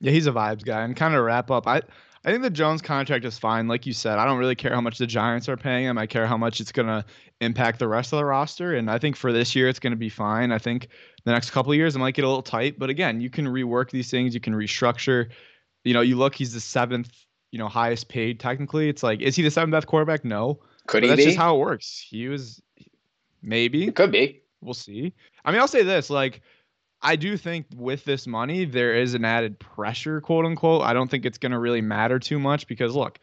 Yeah, 0.00 0.12
he's 0.12 0.26
a 0.26 0.32
vibes 0.32 0.64
guy. 0.64 0.82
And 0.82 0.96
kind 0.96 1.14
of 1.14 1.24
wrap 1.24 1.50
up, 1.50 1.66
I 1.66 1.82
I 2.24 2.30
think 2.30 2.42
the 2.42 2.50
Jones 2.50 2.82
contract 2.82 3.24
is 3.24 3.38
fine. 3.38 3.66
Like 3.68 3.84
you 3.86 3.92
said, 3.92 4.18
I 4.18 4.24
don't 4.24 4.38
really 4.38 4.54
care 4.54 4.74
how 4.74 4.80
much 4.80 4.98
the 4.98 5.06
Giants 5.06 5.48
are 5.48 5.56
paying 5.56 5.86
him. 5.86 5.98
I 5.98 6.06
care 6.06 6.26
how 6.26 6.36
much 6.36 6.60
it's 6.60 6.72
gonna 6.72 7.04
impact 7.40 7.78
the 7.78 7.88
rest 7.88 8.12
of 8.12 8.18
the 8.18 8.24
roster. 8.24 8.74
And 8.74 8.90
I 8.90 8.98
think 8.98 9.16
for 9.16 9.32
this 9.32 9.54
year, 9.56 9.68
it's 9.68 9.78
gonna 9.80 9.96
be 9.96 10.08
fine. 10.08 10.52
I 10.52 10.58
think 10.58 10.88
the 11.24 11.32
next 11.32 11.50
couple 11.50 11.72
of 11.72 11.76
years 11.76 11.94
it 11.96 11.98
might 11.98 12.14
get 12.14 12.24
a 12.24 12.28
little 12.28 12.42
tight, 12.42 12.78
but 12.78 12.90
again, 12.90 13.20
you 13.20 13.30
can 13.30 13.46
rework 13.46 13.90
these 13.90 14.10
things. 14.10 14.34
You 14.34 14.40
can 14.40 14.54
restructure. 14.54 15.28
You 15.84 15.94
know, 15.94 16.00
you 16.00 16.16
look, 16.16 16.34
he's 16.34 16.52
the 16.54 16.60
seventh, 16.60 17.10
you 17.50 17.58
know, 17.58 17.68
highest 17.68 18.08
paid 18.08 18.40
technically. 18.40 18.88
It's 18.88 19.02
like, 19.02 19.20
is 19.20 19.36
he 19.36 19.42
the 19.42 19.50
seventh 19.50 19.72
best 19.72 19.86
quarterback? 19.86 20.24
No. 20.24 20.60
Could 20.86 20.98
But 20.98 21.02
he 21.04 21.08
that's 21.10 21.20
be? 21.20 21.24
just 21.26 21.38
how 21.38 21.56
it 21.56 21.58
works. 21.60 22.04
He 22.08 22.28
was 22.28 22.60
maybe. 23.42 23.86
it 23.86 23.94
could 23.94 24.10
be. 24.12 24.42
We'll 24.60 24.74
see. 24.74 25.12
I 25.44 25.50
mean, 25.52 25.60
I'll 25.60 25.68
say 25.68 25.82
this: 25.82 26.08
like, 26.10 26.40
I 27.02 27.16
do 27.16 27.36
think 27.36 27.66
with 27.76 28.04
this 28.04 28.26
money, 28.26 28.64
there 28.64 28.94
is 28.94 29.14
an 29.14 29.24
added 29.24 29.58
pressure, 29.58 30.20
quote 30.20 30.44
unquote. 30.44 30.82
I 30.82 30.92
don't 30.92 31.10
think 31.10 31.24
it's 31.24 31.38
going 31.38 31.52
to 31.52 31.58
really 31.58 31.80
matter 31.80 32.18
too 32.18 32.38
much 32.38 32.66
because 32.66 32.94
look, 32.94 33.18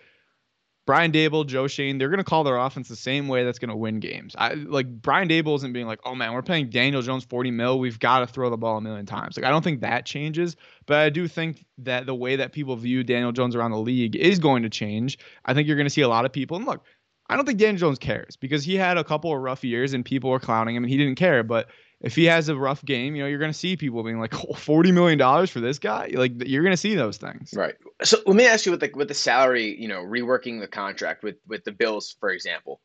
Brian 0.89 1.11
Daboll, 1.11 1.45
Joe 1.45 1.67
Schoen, 1.67 1.99
they're 1.99 2.09
going 2.09 2.17
to 2.17 2.23
call 2.23 2.43
their 2.43 2.57
offense 2.57 2.87
the 2.87 2.95
same 2.95 3.27
way 3.27 3.43
that's 3.43 3.59
going 3.59 3.69
to 3.69 3.75
win 3.75 3.99
games. 3.99 4.35
I 4.35 4.55
like 4.55 4.87
Brian 4.89 5.29
Daboll 5.29 5.55
isn't 5.57 5.71
being 5.71 5.85
like, 5.85 5.99
oh 6.03 6.15
man, 6.15 6.33
we're 6.33 6.41
paying 6.41 6.71
Daniel 6.71 7.03
Jones 7.03 7.23
40 7.25 7.51
mil. 7.51 7.77
We've 7.77 7.99
got 7.99 8.21
to 8.21 8.25
throw 8.25 8.49
the 8.49 8.57
ball 8.57 8.79
a 8.79 8.81
million 8.81 9.05
times. 9.05 9.37
Like, 9.37 9.45
I 9.45 9.51
don't 9.51 9.63
think 9.63 9.81
that 9.81 10.07
changes, 10.07 10.55
but 10.87 10.97
I 10.97 11.11
do 11.11 11.27
think 11.27 11.63
that 11.77 12.07
the 12.07 12.15
way 12.15 12.37
that 12.37 12.53
people 12.53 12.75
view 12.75 13.03
Daniel 13.03 13.31
Jones 13.31 13.55
around 13.55 13.69
the 13.69 13.77
league 13.77 14.15
is 14.15 14.39
going 14.39 14.63
to 14.63 14.69
change. 14.71 15.19
I 15.45 15.53
think 15.53 15.67
you're 15.67 15.77
going 15.77 15.85
to 15.85 15.91
see 15.91 16.01
a 16.01 16.07
lot 16.07 16.25
of 16.25 16.33
people. 16.33 16.57
And 16.57 16.65
look, 16.65 16.83
I 17.29 17.35
don't 17.35 17.45
think 17.45 17.59
Daniel 17.59 17.77
Jones 17.77 17.99
cares 17.99 18.35
because 18.35 18.63
he 18.63 18.73
had 18.73 18.97
a 18.97 19.03
couple 19.03 19.31
of 19.31 19.39
rough 19.39 19.63
years 19.63 19.93
and 19.93 20.03
people 20.03 20.31
were 20.31 20.39
clowning 20.39 20.75
him 20.75 20.83
and 20.83 20.89
he 20.89 20.97
didn't 20.97 21.17
care. 21.17 21.43
But 21.43 21.69
if 22.01 22.15
he 22.15 22.25
has 22.25 22.47
a 22.47 22.55
rough 22.55 22.83
game, 22.85 23.15
you 23.15 23.23
know, 23.23 23.27
you're 23.27 23.39
going 23.39 23.51
to 23.51 23.57
see 23.57 23.75
people 23.75 24.03
being 24.03 24.19
like, 24.19 24.33
oh, 24.35 24.53
$40 24.53 24.93
million 24.93 25.47
for 25.47 25.59
this 25.59 25.79
guy. 25.79 26.11
Like, 26.13 26.31
you're 26.45 26.63
going 26.63 26.73
to 26.73 26.77
see 26.77 26.95
those 26.95 27.17
things. 27.17 27.53
Right. 27.53 27.75
So 28.03 28.17
let 28.25 28.35
me 28.35 28.45
ask 28.47 28.65
you 28.65 28.71
with 28.71 28.79
the 28.79 28.91
with 28.95 29.09
the 29.09 29.13
salary, 29.13 29.79
you 29.79 29.87
know, 29.87 30.01
reworking 30.01 30.61
the 30.61 30.67
contract 30.67 31.23
with 31.23 31.35
with 31.47 31.63
the 31.65 31.71
Bills, 31.71 32.15
for 32.19 32.29
example. 32.29 32.79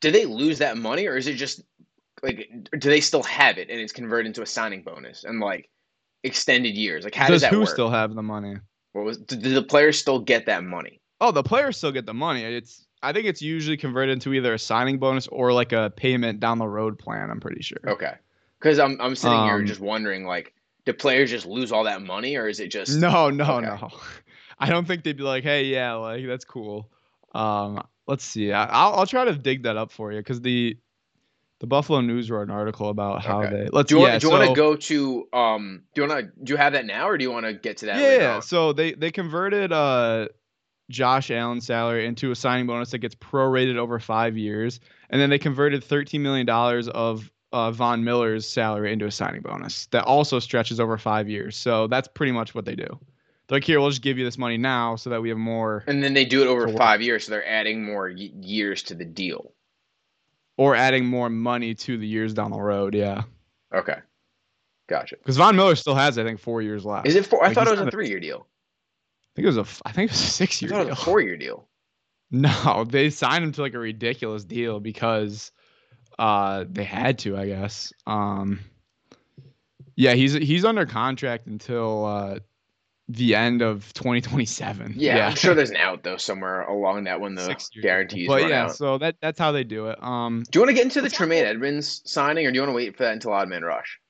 Do 0.00 0.10
they 0.10 0.24
lose 0.24 0.58
that 0.58 0.76
money, 0.76 1.06
or 1.06 1.16
is 1.16 1.26
it 1.26 1.34
just 1.34 1.62
like 2.22 2.48
do 2.78 2.88
they 2.88 3.00
still 3.00 3.22
have 3.22 3.58
it 3.58 3.68
and 3.70 3.80
it's 3.80 3.92
converted 3.92 4.26
into 4.26 4.42
a 4.42 4.46
signing 4.46 4.82
bonus 4.82 5.24
and 5.24 5.40
like 5.40 5.68
extended 6.22 6.74
years? 6.74 7.04
Like 7.04 7.14
how 7.14 7.26
Does 7.28 7.36
does, 7.36 7.42
that 7.42 7.52
who 7.52 7.60
work? 7.60 7.68
still 7.68 7.90
have 7.90 8.14
the 8.14 8.22
money? 8.22 8.56
what 8.92 9.04
was 9.04 9.18
do 9.18 9.36
the 9.36 9.62
players 9.62 9.98
still 9.98 10.20
get 10.20 10.46
that 10.46 10.64
money? 10.64 11.00
Oh, 11.20 11.30
the 11.30 11.42
players 11.42 11.76
still 11.76 11.92
get 11.92 12.06
the 12.06 12.14
money. 12.14 12.42
It's 12.44 12.86
I 13.02 13.12
think 13.12 13.26
it's 13.26 13.42
usually 13.42 13.76
converted 13.76 14.14
into 14.14 14.32
either 14.32 14.54
a 14.54 14.58
signing 14.58 14.98
bonus 14.98 15.26
or 15.28 15.52
like 15.52 15.72
a 15.72 15.92
payment 15.96 16.40
down 16.40 16.58
the 16.58 16.66
road 16.66 16.98
plan. 16.98 17.30
I'm 17.30 17.40
pretty 17.40 17.62
sure. 17.62 17.78
Okay. 17.86 18.14
Because 18.64 18.78
I'm 18.78 18.98
I'm 18.98 19.14
sitting 19.14 19.42
here 19.44 19.56
Um, 19.56 19.66
just 19.66 19.80
wondering, 19.80 20.24
like, 20.24 20.54
do 20.86 20.94
players 20.94 21.28
just 21.28 21.44
lose 21.44 21.70
all 21.70 21.84
that 21.84 22.00
money, 22.00 22.36
or 22.36 22.48
is 22.48 22.60
it 22.60 22.68
just 22.68 22.98
No, 22.98 23.28
no, 23.28 23.58
Okay. 23.58 23.66
no. 23.66 23.90
I 24.58 24.70
don't 24.70 24.86
think 24.86 25.04
they'd 25.04 25.18
be 25.18 25.22
like, 25.22 25.44
hey, 25.44 25.64
yeah, 25.64 25.92
like 25.96 26.26
that's 26.26 26.46
cool. 26.46 26.90
Um, 27.34 27.82
let's 28.06 28.24
see. 28.24 28.52
I, 28.52 28.64
I'll 28.64 28.94
I'll 28.94 29.06
try 29.06 29.26
to 29.26 29.34
dig 29.34 29.64
that 29.64 29.76
up 29.76 29.92
for 29.92 30.12
you 30.12 30.18
because 30.20 30.40
the 30.40 30.78
the 31.60 31.66
Buffalo 31.66 32.00
News 32.00 32.30
wrote 32.30 32.48
an 32.48 32.54
article 32.54 32.88
about 32.88 33.22
how 33.22 33.42
Okay. 33.42 33.50
they 33.54 33.68
let's 33.70 33.90
Do 33.90 33.96
you 33.96 34.00
want 34.00 34.12
yeah. 34.14 34.18
do 34.18 34.26
you 34.28 34.32
want 34.32 34.48
to 34.48 34.54
go 34.54 34.76
to 34.76 35.28
um 35.38 35.82
do 35.94 36.00
you 36.02 36.08
want 36.08 36.20
to 36.20 36.44
do 36.44 36.52
you 36.54 36.56
have 36.56 36.72
that 36.72 36.86
now 36.86 37.06
or 37.06 37.18
do 37.18 37.24
you 37.24 37.30
want 37.30 37.44
to 37.44 37.52
get 37.52 37.76
to 37.78 37.86
that 37.86 37.96
Yeah, 38.00 38.16
yeah. 38.16 38.40
So 38.40 38.72
they 38.72 38.92
they 38.92 39.10
converted 39.10 39.72
uh 39.72 40.28
Josh 40.90 41.30
Allen's 41.30 41.66
salary 41.66 42.06
into 42.06 42.30
a 42.30 42.34
signing 42.34 42.66
bonus 42.66 42.92
that 42.92 42.98
gets 42.98 43.14
prorated 43.14 43.76
over 43.76 43.98
five 43.98 44.38
years, 44.38 44.80
and 45.10 45.20
then 45.20 45.28
they 45.28 45.38
converted 45.38 45.84
thirteen 45.84 46.22
million 46.22 46.46
dollars 46.46 46.88
of 46.88 47.30
uh, 47.54 47.70
Von 47.70 48.04
Miller's 48.04 48.46
salary 48.46 48.92
into 48.92 49.06
a 49.06 49.10
signing 49.10 49.40
bonus 49.42 49.86
that 49.86 50.04
also 50.04 50.38
stretches 50.40 50.80
over 50.80 50.98
five 50.98 51.28
years. 51.28 51.56
So 51.56 51.86
that's 51.86 52.08
pretty 52.08 52.32
much 52.32 52.54
what 52.54 52.64
they 52.64 52.74
do. 52.74 52.86
They're 53.48 53.56
like, 53.56 53.64
here, 53.64 53.78
we'll 53.80 53.90
just 53.90 54.02
give 54.02 54.18
you 54.18 54.24
this 54.24 54.38
money 54.38 54.56
now 54.56 54.96
so 54.96 55.10
that 55.10 55.22
we 55.22 55.28
have 55.28 55.38
more, 55.38 55.84
And 55.86 56.02
then 56.02 56.14
they 56.14 56.24
do 56.24 56.42
it 56.42 56.46
over 56.48 56.66
five 56.68 57.00
years, 57.02 57.24
so 57.26 57.30
they're 57.32 57.46
adding 57.48 57.84
more 57.84 58.08
y- 58.08 58.30
years 58.40 58.82
to 58.84 58.94
the 58.94 59.04
deal. 59.04 59.52
or 60.56 60.74
adding 60.76 61.04
more 61.06 61.28
money 61.28 61.74
to 61.74 61.96
the 61.98 62.06
years 62.06 62.32
down 62.34 62.50
the 62.50 62.60
road. 62.60 62.94
Yeah. 62.94 63.22
Okay, 63.74 63.98
gotcha. 64.88 65.16
Because 65.16 65.36
Von 65.36 65.56
Miller 65.56 65.74
still 65.74 65.94
has, 65.96 66.16
I 66.18 66.24
think, 66.24 66.38
four 66.40 66.62
years 66.62 66.84
left. 66.84 67.06
Is 67.06 67.16
it 67.16 67.26
four? 67.26 67.42
I 67.44 67.48
Like, 67.48 67.54
thought 67.56 67.66
it 67.68 67.72
was 67.78 67.80
a 67.80 67.90
three-year 67.90 68.20
deal. 68.20 68.46
I 68.46 69.30
think 69.36 69.44
it 69.44 69.54
was 69.54 69.56
a. 69.58 69.66
I 69.88 69.92
think 69.92 70.10
it 70.10 70.12
was 70.12 70.20
a 70.22 70.26
six 70.26 70.62
I 70.62 70.66
year 70.66 70.70
thought 70.70 70.86
it 70.86 70.90
was 70.90 70.98
a 71.00 71.04
four-year 71.04 71.36
deal. 71.36 71.68
No, 72.30 72.84
they 72.88 73.10
signed 73.10 73.44
him 73.44 73.52
to 73.52 73.60
like 73.62 73.74
a 73.74 73.78
ridiculous 73.78 74.44
deal 74.44 74.80
because 74.80 75.52
uh 76.18 76.64
they 76.68 76.84
had 76.84 77.18
to, 77.20 77.36
I 77.36 77.46
guess. 77.46 77.92
Um 78.06 78.60
Yeah, 79.96 80.14
he's 80.14 80.32
he's 80.34 80.64
under 80.64 80.86
contract 80.86 81.46
until 81.46 82.04
uh 82.04 82.38
the 83.08 83.34
end 83.34 83.60
of 83.60 83.92
2027. 83.92 84.94
Yeah, 84.96 85.26
I'm 85.28 85.34
sure 85.36 85.54
there's 85.54 85.68
an 85.76 85.76
out 85.76 86.02
though 86.04 86.16
somewhere 86.16 86.62
along 86.62 87.04
that 87.04 87.20
when 87.20 87.34
the 87.34 87.44
Six 87.44 87.68
year 87.74 87.82
guarantees 87.82 88.28
But 88.28 88.42
run 88.42 88.50
yeah, 88.50 88.64
out. 88.64 88.76
so 88.76 88.96
that 88.98 89.16
that's 89.20 89.38
how 89.38 89.52
they 89.52 89.64
do 89.64 89.88
it. 89.88 90.02
Um 90.02 90.42
Do 90.50 90.58
you 90.58 90.62
want 90.62 90.70
to 90.70 90.74
get 90.74 90.84
into 90.84 91.02
the 91.02 91.10
Tremaine 91.10 91.44
Edmunds 91.44 92.00
signing, 92.10 92.46
or 92.46 92.50
do 92.50 92.56
you 92.56 92.62
want 92.62 92.70
to 92.70 92.76
wait 92.76 92.96
for 92.96 93.02
that 93.02 93.12
until 93.12 93.32
Odd 93.32 93.48
Man 93.48 93.62
Rush? 93.62 94.00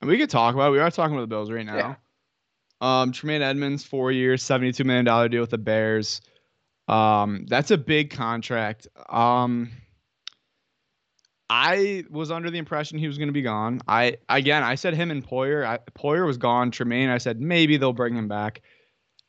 and 0.00 0.10
we 0.10 0.18
could 0.18 0.30
talk 0.30 0.54
about 0.54 0.68
it. 0.68 0.72
we 0.72 0.78
are 0.80 0.90
talking 0.90 1.14
about 1.14 1.22
the 1.22 1.26
Bills 1.28 1.50
right 1.50 1.66
now. 1.66 1.96
Um 2.80 3.12
Tremaine 3.12 3.42
Edmunds, 3.42 3.84
four 3.84 4.10
years, 4.12 4.42
$72 4.42 4.84
million 4.84 5.30
deal 5.30 5.40
with 5.40 5.50
the 5.50 5.58
Bears. 5.58 6.20
Um, 6.88 7.46
that's 7.48 7.70
a 7.70 7.78
big 7.78 8.10
contract. 8.10 8.86
Um 9.08 9.70
I 11.54 12.04
was 12.08 12.30
under 12.30 12.50
the 12.50 12.56
impression 12.56 12.96
he 12.96 13.06
was 13.06 13.18
going 13.18 13.28
to 13.28 13.32
be 13.32 13.42
gone. 13.42 13.82
I 13.86 14.16
again, 14.30 14.62
I 14.62 14.74
said 14.74 14.94
him 14.94 15.10
and 15.10 15.22
Poyer. 15.22 15.66
I, 15.66 15.80
Poyer 15.94 16.26
was 16.26 16.38
gone. 16.38 16.70
Tremaine, 16.70 17.10
I 17.10 17.18
said 17.18 17.42
maybe 17.42 17.76
they'll 17.76 17.92
bring 17.92 18.16
him 18.16 18.26
back. 18.26 18.62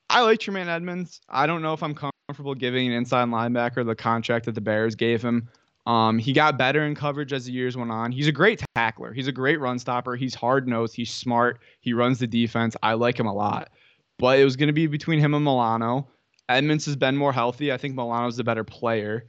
I 0.10 0.22
like 0.22 0.40
Tremaine 0.40 0.70
Edmunds. 0.70 1.20
I 1.28 1.48
don't 1.48 1.62
know 1.62 1.74
if 1.74 1.84
I'm 1.84 1.94
comfortable 1.94 2.56
giving 2.56 2.88
an 2.88 2.94
inside 2.94 3.28
linebacker 3.28 3.86
the 3.86 3.94
contract 3.94 4.46
that 4.46 4.56
the 4.56 4.62
Bears 4.62 4.96
gave 4.96 5.22
him. 5.22 5.50
Um, 5.86 6.18
he 6.18 6.32
got 6.32 6.58
better 6.58 6.86
in 6.86 6.96
coverage 6.96 7.34
as 7.34 7.44
the 7.44 7.52
years 7.52 7.76
went 7.76 7.92
on. 7.92 8.14
He's 8.14 8.30
a 8.30 8.32
great 8.32 8.64
tackler. 8.74 9.12
He's 9.12 9.28
a 9.28 9.34
great 9.34 9.60
run 9.60 9.78
stopper. 9.78 10.16
He's 10.16 10.34
hard 10.34 10.66
nosed. 10.66 10.96
He's 10.96 11.12
smart. 11.12 11.60
He 11.82 11.92
runs 11.92 12.20
the 12.20 12.28
defense. 12.28 12.78
I 12.82 12.94
like 12.94 13.20
him 13.20 13.28
a 13.28 13.34
lot. 13.34 13.70
But 14.18 14.40
it 14.40 14.46
was 14.46 14.56
going 14.56 14.68
to 14.68 14.74
be 14.74 14.88
between 14.88 15.20
him 15.20 15.34
and 15.34 15.44
Milano. 15.44 16.08
Edmunds 16.48 16.86
has 16.86 16.96
been 16.96 17.18
more 17.18 17.34
healthy. 17.34 17.74
I 17.74 17.78
think 17.78 17.96
Milano's 17.96 18.38
the 18.38 18.46
better 18.46 18.64
player. 18.64 19.26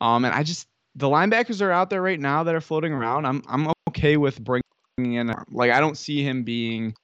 Um, 0.00 0.24
and 0.24 0.32
I 0.32 0.44
just 0.44 0.68
the 0.96 1.06
linebackers 1.06 1.60
are 1.60 1.70
out 1.70 1.90
there 1.90 2.02
right 2.02 2.18
now 2.18 2.42
that 2.42 2.54
are 2.54 2.60
floating 2.60 2.92
around. 2.92 3.26
I'm 3.26 3.42
I'm 3.46 3.72
okay 3.90 4.16
with 4.16 4.42
bringing 4.42 4.62
in 4.98 5.32
like 5.50 5.70
I 5.70 5.78
don't 5.78 5.96
see 5.96 6.22
him 6.22 6.42
being 6.42 6.94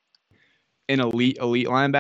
an 0.89 1.01
elite 1.01 1.39
elite 1.41 1.69
linebacker. 1.69 1.99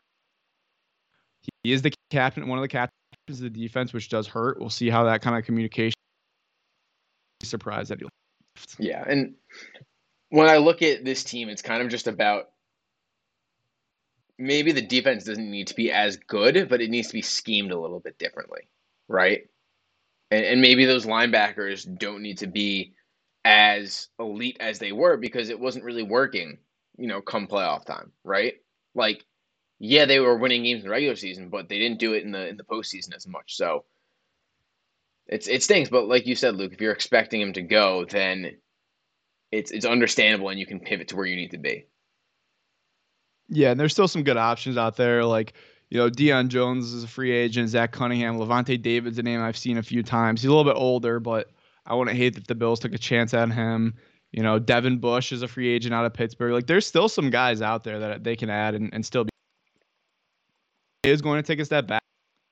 He 1.62 1.72
is 1.72 1.82
the 1.82 1.92
captain, 2.10 2.48
one 2.48 2.58
of 2.58 2.62
the 2.62 2.68
captains 2.68 2.92
of 3.28 3.40
the 3.40 3.50
defense, 3.50 3.92
which 3.92 4.08
does 4.08 4.26
hurt. 4.26 4.58
We'll 4.58 4.70
see 4.70 4.90
how 4.90 5.04
that 5.04 5.22
kind 5.22 5.36
of 5.36 5.44
communication. 5.44 5.94
Surprised 7.42 7.90
that 7.90 7.98
he 7.98 8.04
left. 8.04 8.80
Yeah, 8.80 9.04
and 9.06 9.34
when 10.30 10.48
I 10.48 10.56
look 10.56 10.82
at 10.82 11.04
this 11.04 11.24
team, 11.24 11.48
it's 11.48 11.62
kind 11.62 11.82
of 11.82 11.88
just 11.88 12.06
about 12.06 12.50
maybe 14.38 14.72
the 14.72 14.82
defense 14.82 15.24
doesn't 15.24 15.50
need 15.50 15.66
to 15.66 15.74
be 15.74 15.92
as 15.92 16.16
good, 16.16 16.68
but 16.68 16.80
it 16.80 16.90
needs 16.90 17.08
to 17.08 17.14
be 17.14 17.22
schemed 17.22 17.70
a 17.70 17.78
little 17.78 18.00
bit 18.00 18.18
differently, 18.18 18.62
right? 19.08 19.48
And, 20.32 20.46
and 20.46 20.60
maybe 20.62 20.86
those 20.86 21.04
linebackers 21.04 21.86
don't 21.98 22.22
need 22.22 22.38
to 22.38 22.46
be 22.46 22.94
as 23.44 24.08
elite 24.18 24.56
as 24.60 24.78
they 24.78 24.90
were 24.90 25.18
because 25.18 25.50
it 25.50 25.60
wasn't 25.60 25.84
really 25.84 26.02
working, 26.02 26.56
you 26.96 27.06
know, 27.06 27.20
come 27.20 27.46
playoff 27.46 27.84
time, 27.84 28.12
right? 28.24 28.54
Like, 28.94 29.26
yeah, 29.78 30.06
they 30.06 30.20
were 30.20 30.38
winning 30.38 30.62
games 30.62 30.80
in 30.80 30.86
the 30.86 30.90
regular 30.90 31.16
season, 31.16 31.50
but 31.50 31.68
they 31.68 31.78
didn't 31.78 31.98
do 31.98 32.14
it 32.14 32.24
in 32.24 32.30
the 32.30 32.48
in 32.48 32.56
the 32.56 32.64
postseason 32.64 33.14
as 33.14 33.26
much. 33.26 33.56
So 33.56 33.84
it's 35.26 35.48
it 35.48 35.62
stinks, 35.62 35.90
but 35.90 36.08
like 36.08 36.26
you 36.26 36.34
said, 36.34 36.56
Luke, 36.56 36.72
if 36.72 36.80
you're 36.80 36.92
expecting 36.92 37.42
him 37.42 37.52
to 37.52 37.62
go, 37.62 38.06
then 38.06 38.56
it's 39.50 39.70
it's 39.70 39.84
understandable 39.84 40.48
and 40.48 40.58
you 40.58 40.66
can 40.66 40.80
pivot 40.80 41.08
to 41.08 41.16
where 41.16 41.26
you 41.26 41.36
need 41.36 41.50
to 41.50 41.58
be. 41.58 41.84
Yeah, 43.50 43.72
and 43.72 43.78
there's 43.78 43.92
still 43.92 44.08
some 44.08 44.22
good 44.22 44.38
options 44.38 44.78
out 44.78 44.96
there. 44.96 45.26
Like, 45.26 45.52
you 45.92 45.98
know, 45.98 46.08
Deion 46.08 46.48
Jones 46.48 46.94
is 46.94 47.04
a 47.04 47.06
free 47.06 47.32
agent, 47.32 47.68
Zach 47.68 47.92
Cunningham, 47.92 48.38
Lavonte 48.38 48.80
David's 48.80 49.18
a 49.18 49.22
name 49.22 49.42
I've 49.42 49.58
seen 49.58 49.76
a 49.76 49.82
few 49.82 50.02
times. 50.02 50.40
He's 50.40 50.48
a 50.48 50.54
little 50.54 50.72
bit 50.72 50.80
older, 50.80 51.20
but 51.20 51.50
I 51.84 51.94
wouldn't 51.94 52.16
hate 52.16 52.34
that 52.36 52.46
the 52.46 52.54
Bills 52.54 52.80
took 52.80 52.94
a 52.94 52.98
chance 52.98 53.34
on 53.34 53.50
him. 53.50 53.92
You 54.30 54.42
know, 54.42 54.58
Devin 54.58 55.00
Bush 55.00 55.32
is 55.32 55.42
a 55.42 55.48
free 55.48 55.68
agent 55.68 55.92
out 55.92 56.06
of 56.06 56.14
Pittsburgh. 56.14 56.54
Like, 56.54 56.66
there's 56.66 56.86
still 56.86 57.10
some 57.10 57.28
guys 57.28 57.60
out 57.60 57.84
there 57.84 57.98
that 57.98 58.24
they 58.24 58.36
can 58.36 58.48
add 58.48 58.74
and, 58.74 58.88
and 58.94 59.04
still 59.04 59.24
be. 59.24 59.30
Is 61.04 61.20
going 61.20 61.42
to 61.42 61.46
take 61.46 61.58
a 61.58 61.64
step 61.66 61.86
back, 61.86 62.00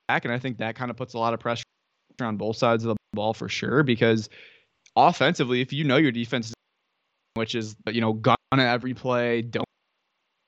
back, 0.06 0.26
and 0.26 0.34
I 0.34 0.38
think 0.38 0.58
that 0.58 0.74
kind 0.76 0.90
of 0.90 0.98
puts 0.98 1.14
a 1.14 1.18
lot 1.18 1.32
of 1.32 1.40
pressure 1.40 1.64
on 2.20 2.36
both 2.36 2.58
sides 2.58 2.84
of 2.84 2.90
the 2.90 2.96
ball 3.14 3.32
for 3.32 3.48
sure. 3.48 3.82
Because 3.82 4.28
offensively, 4.96 5.62
if 5.62 5.72
you 5.72 5.84
know 5.84 5.96
your 5.96 6.12
defense, 6.12 6.52
which 7.32 7.54
is 7.54 7.74
you 7.90 8.02
know 8.02 8.12
gun 8.12 8.36
every 8.52 8.92
play, 8.92 9.40
don't 9.40 9.64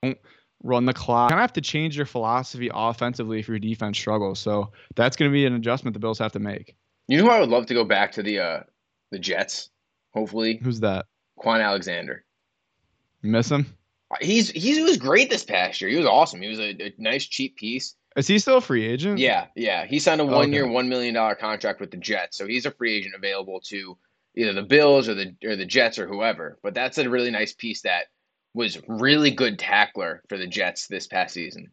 don't 0.03 0.19
run 0.63 0.85
the 0.87 0.95
clock. 0.95 1.31
Kind 1.31 1.39
of 1.39 1.43
have 1.43 1.53
to 1.55 1.61
change 1.61 1.97
your 1.97 2.07
philosophy 2.07 2.71
offensively 2.73 3.41
if 3.41 3.49
your 3.49 3.59
defense 3.59 3.99
struggles. 3.99 4.39
So 4.39 4.73
that's 4.95 5.17
going 5.17 5.31
to 5.31 5.33
be 5.33 5.47
an 5.47 5.55
adjustment 5.55 5.95
the 5.95 6.01
Bills 6.01 6.19
have 6.19 6.33
to 6.33 6.39
make. 6.39 6.77
You 7.09 7.19
know 7.19 7.25
who 7.25 7.31
I 7.31 7.41
would 7.41 7.49
love 7.49 7.67
to 7.67 7.75
go 7.75 7.85
back 7.85 8.13
to 8.13 8.23
the 8.23 8.39
uh 8.39 8.61
the 9.11 9.19
Jets, 9.19 9.71
hopefully? 10.15 10.61
Who's 10.63 10.81
that? 10.81 11.07
Kwon 11.39 11.63
Alexander. 11.63 12.25
Miss 13.23 13.51
him? 13.51 13.67
He's 14.21 14.51
he's 14.51 14.77
he 14.77 14.83
was 14.83 14.97
great 14.97 15.31
this 15.31 15.45
past 15.45 15.81
year. 15.81 15.91
He 15.91 15.97
was 15.97 16.07
awesome. 16.07 16.41
He 16.43 16.49
was 16.49 16.61
a, 16.61 16.71
a 16.83 16.95
nice 16.99 17.25
cheap 17.27 17.57
piece. 17.57 17.95
Is 18.17 18.27
he 18.27 18.39
still 18.39 18.59
a 18.59 18.61
free 18.61 18.85
agent? 18.87 19.19
Yeah, 19.19 19.47
yeah. 19.57 19.87
He 19.87 19.99
signed 19.99 20.21
a 20.21 20.25
Okay. 20.25 20.35
one 20.35 20.53
year, 20.53 20.69
one 20.69 20.89
million 20.89 21.15
dollar 21.15 21.35
contract 21.35 21.81
with 21.81 21.91
the 21.91 21.97
Jets, 21.97 22.37
so 22.37 22.47
he's 22.47 22.67
a 22.67 22.71
free 22.71 22.97
agent 22.99 23.15
available 23.15 23.61
to 23.69 23.97
either 24.37 24.53
the 24.53 24.63
Bills 24.63 25.09
or 25.09 25.15
the 25.15 25.35
or 25.45 25.57
the 25.57 25.65
Jets 25.65 25.99
or 25.99 26.07
whoever. 26.07 26.59
But 26.63 26.75
that's 26.75 26.99
a 26.99 27.09
really 27.09 27.31
nice 27.31 27.55
piece 27.55 27.83
that 27.83 28.07
was 28.55 28.79
really 28.87 29.31
good 29.31 29.59
tackler 29.59 30.23
for 30.29 30.37
the 30.39 30.47
Jets 30.47 30.87
this 30.87 31.07
past 31.07 31.35
season. 31.35 31.71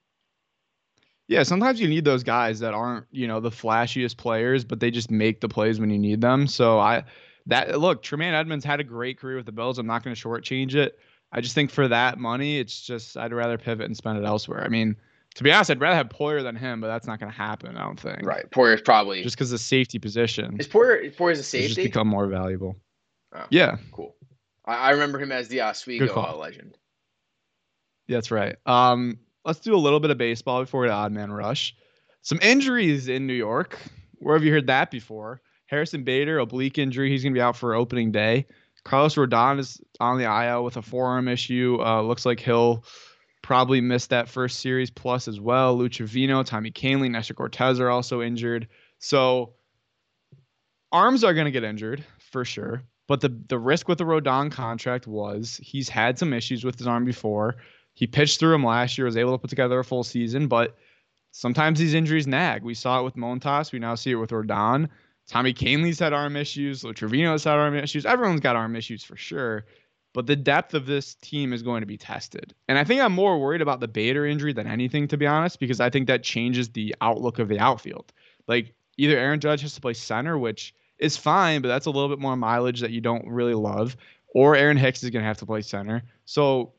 Yeah, 1.27 1.43
sometimes 1.43 1.79
you 1.79 1.87
need 1.87 2.05
those 2.05 2.23
guys 2.23 2.59
that 2.59 2.73
aren't, 2.73 3.05
you 3.11 3.27
know, 3.27 3.39
the 3.39 3.51
flashiest 3.51 4.17
players, 4.17 4.63
but 4.63 4.79
they 4.79 4.89
just 4.89 5.11
make 5.11 5.41
the 5.41 5.49
plays 5.49 5.79
when 5.79 5.91
you 5.91 5.99
need 5.99 6.21
them. 6.21 6.47
So 6.47 6.79
I 6.79 7.03
that 7.45 7.79
look, 7.79 8.01
Tremaine 8.01 8.33
Edmunds 8.33 8.65
had 8.65 8.79
a 8.79 8.83
great 8.83 9.19
career 9.19 9.35
with 9.35 9.45
the 9.45 9.51
Bills. 9.51 9.77
I'm 9.77 9.85
not 9.87 10.03
going 10.03 10.15
to 10.15 10.21
shortchange 10.21 10.73
it. 10.75 10.97
I 11.31 11.41
just 11.41 11.53
think 11.53 11.69
for 11.69 11.87
that 11.87 12.17
money, 12.17 12.57
it's 12.57 12.81
just 12.81 13.15
I'd 13.15 13.33
rather 13.33 13.57
pivot 13.57 13.85
and 13.85 13.95
spend 13.95 14.17
it 14.17 14.25
elsewhere. 14.25 14.63
I 14.63 14.69
mean, 14.69 14.95
to 15.35 15.43
be 15.43 15.51
honest, 15.51 15.69
I'd 15.69 15.79
rather 15.79 15.95
have 15.95 16.09
Poyer 16.09 16.41
than 16.41 16.55
him, 16.55 16.81
but 16.81 16.87
that's 16.87 17.05
not 17.05 17.19
going 17.19 17.31
to 17.31 17.37
happen. 17.37 17.77
I 17.77 17.83
don't 17.83 17.99
think. 17.99 18.23
Right. 18.25 18.49
Poyer's 18.49 18.81
probably 18.81 19.21
Just 19.21 19.35
because 19.35 19.51
the 19.51 19.59
safety 19.59 19.99
position 19.99 20.57
is 20.59 20.67
Poyer 20.67 20.99
is 20.99 21.13
Poyer's 21.15 21.37
a 21.37 21.41
has 21.41 21.51
just 21.51 21.51
safety. 21.51 21.83
become 21.83 22.07
more 22.07 22.25
valuable. 22.27 22.75
Oh. 23.35 23.45
Yeah, 23.51 23.77
Cool. 23.91 24.15
I, 24.69 24.91
remember 24.91 25.19
him 25.19 25.31
as 25.31 25.47
the 25.47 25.61
Oswego 25.61 26.37
legend. 26.37 26.77
that's 28.07 28.31
right. 28.31 28.55
Um, 28.65 29.19
let's 29.45 29.59
do 29.59 29.75
a 29.75 29.77
little 29.77 29.99
bit 29.99 30.11
of 30.11 30.17
baseball 30.17 30.61
before 30.61 30.85
to 30.85 30.91
Odd 30.91 31.11
Man 31.11 31.31
Rush. 31.31 31.75
Some 32.21 32.39
injuries 32.41 33.07
in 33.07 33.27
New 33.27 33.33
York. 33.33 33.79
Where 34.19 34.35
have 34.35 34.43
you 34.43 34.51
heard 34.51 34.67
that 34.67 34.91
before? 34.91 35.41
Harrison 35.67 36.03
Bader, 36.03 36.39
oblique 36.39 36.77
injury. 36.77 37.09
He's 37.09 37.23
going 37.23 37.33
to 37.33 37.37
be 37.37 37.41
out 37.41 37.55
for 37.55 37.73
opening 37.73 38.11
day. 38.11 38.47
Carlos 38.83 39.15
Rodon 39.15 39.59
is 39.59 39.79
on 39.99 40.17
the 40.17 40.25
IL 40.25 40.63
with 40.63 40.77
a 40.77 40.81
forearm 40.81 41.27
issue. 41.27 41.77
Uh, 41.79 42.01
looks 42.01 42.25
like 42.25 42.39
he'll 42.39 42.83
probably 43.41 43.81
miss 43.81 44.07
that 44.07 44.29
first 44.29 44.59
series 44.59 44.89
plus 44.89 45.27
as 45.27 45.39
well. 45.39 45.77
Lucha 45.77 46.05
Vino, 46.05 46.43
Tommy 46.43 46.71
Kahnle, 46.71 47.09
Nestor 47.09 47.33
Cortes 47.33 47.79
are 47.79 47.89
also 47.89 48.21
injured. 48.21 48.67
So 48.99 49.53
arms 50.91 51.23
are 51.23 51.33
going 51.33 51.45
to 51.45 51.51
get 51.51 51.63
injured 51.63 52.03
for 52.31 52.45
sure. 52.45 52.83
But 53.09 53.21
the 53.21 53.29
the 53.47 53.57
risk 53.57 53.87
with 53.87 53.97
the 53.97 54.03
Rodon 54.03 54.51
contract 54.51 55.07
was 55.07 55.59
he's 55.63 55.89
had 55.89 56.19
some 56.19 56.31
issues 56.31 56.63
with 56.63 56.77
his 56.77 56.85
arm 56.85 57.05
before. 57.05 57.55
He 57.95 58.05
pitched 58.05 58.39
through 58.39 58.53
him 58.53 58.63
last 58.63 58.99
year, 58.99 59.05
was 59.05 59.17
able 59.17 59.31
to 59.31 59.39
put 59.39 59.49
together 59.49 59.79
a 59.79 59.83
full 59.83 60.03
season, 60.03 60.47
but 60.47 60.77
sometimes 61.31 61.79
these 61.79 61.95
injuries 61.95 62.27
nag. 62.27 62.61
We 62.61 62.75
saw 62.75 62.99
it 62.99 63.03
with 63.03 63.15
Montas. 63.15 63.71
We 63.71 63.79
now 63.79 63.95
see 63.95 64.11
it 64.11 64.15
with 64.15 64.29
Rodon. 64.29 64.89
Tommy 65.27 65.53
Kahnle's 65.53 65.97
had 65.97 66.13
arm 66.13 66.35
issues. 66.35 66.83
Trevino's 66.83 67.45
had 67.45 67.57
arm 67.57 67.75
issues. 67.75 68.05
Everyone's 68.05 68.41
got 68.41 68.55
arm 68.55 68.75
issues 68.75 69.03
for 69.03 69.17
sure. 69.17 69.65
But 70.13 70.27
the 70.27 70.35
depth 70.35 70.75
of 70.75 70.85
this 70.85 71.15
team 71.15 71.51
is 71.51 71.63
going 71.63 71.81
to 71.81 71.87
be 71.87 71.97
tested. 71.97 72.53
And 72.67 72.77
I 72.77 72.83
think 72.83 73.01
I'm 73.01 73.11
more 73.11 73.39
worried 73.39 73.61
about 73.61 73.79
the 73.79 73.87
Bader 73.87 74.27
injury 74.27 74.53
than 74.53 74.67
anything, 74.67 75.07
to 75.07 75.17
be 75.17 75.25
honest, 75.25 75.59
because 75.59 75.79
I 75.79 75.89
think 75.89 76.05
that 76.07 76.21
changes 76.21 76.69
the 76.69 76.95
outlook 77.01 77.39
of 77.39 77.47
the 77.47 77.59
outfield. 77.59 78.13
Like 78.47 78.75
either 78.97 79.17
Aaron 79.17 79.39
Judge 79.39 79.61
has 79.61 79.73
to 79.73 79.81
play 79.81 79.93
center, 79.93 80.37
which 80.37 80.75
is 80.99 81.17
fine, 81.17 81.61
but 81.61 81.67
that's 81.67 81.85
a 81.85 81.91
little 81.91 82.09
bit 82.09 82.19
more 82.19 82.35
mileage 82.35 82.81
that 82.81 82.91
you 82.91 83.01
don't 83.01 83.27
really 83.27 83.53
love, 83.53 83.95
or 84.33 84.55
Aaron 84.55 84.77
Hicks 84.77 85.03
is 85.03 85.09
going 85.09 85.23
to 85.23 85.27
have 85.27 85.37
to 85.37 85.45
play 85.45 85.61
center. 85.61 86.03
So 86.25 86.73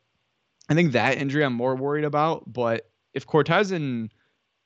I 0.68 0.74
think 0.74 0.92
that 0.92 1.18
injury 1.18 1.44
I'm 1.44 1.54
more 1.54 1.74
worried 1.74 2.04
about. 2.04 2.50
But 2.52 2.88
if 3.14 3.26
Cortes 3.26 3.70
and 3.70 4.12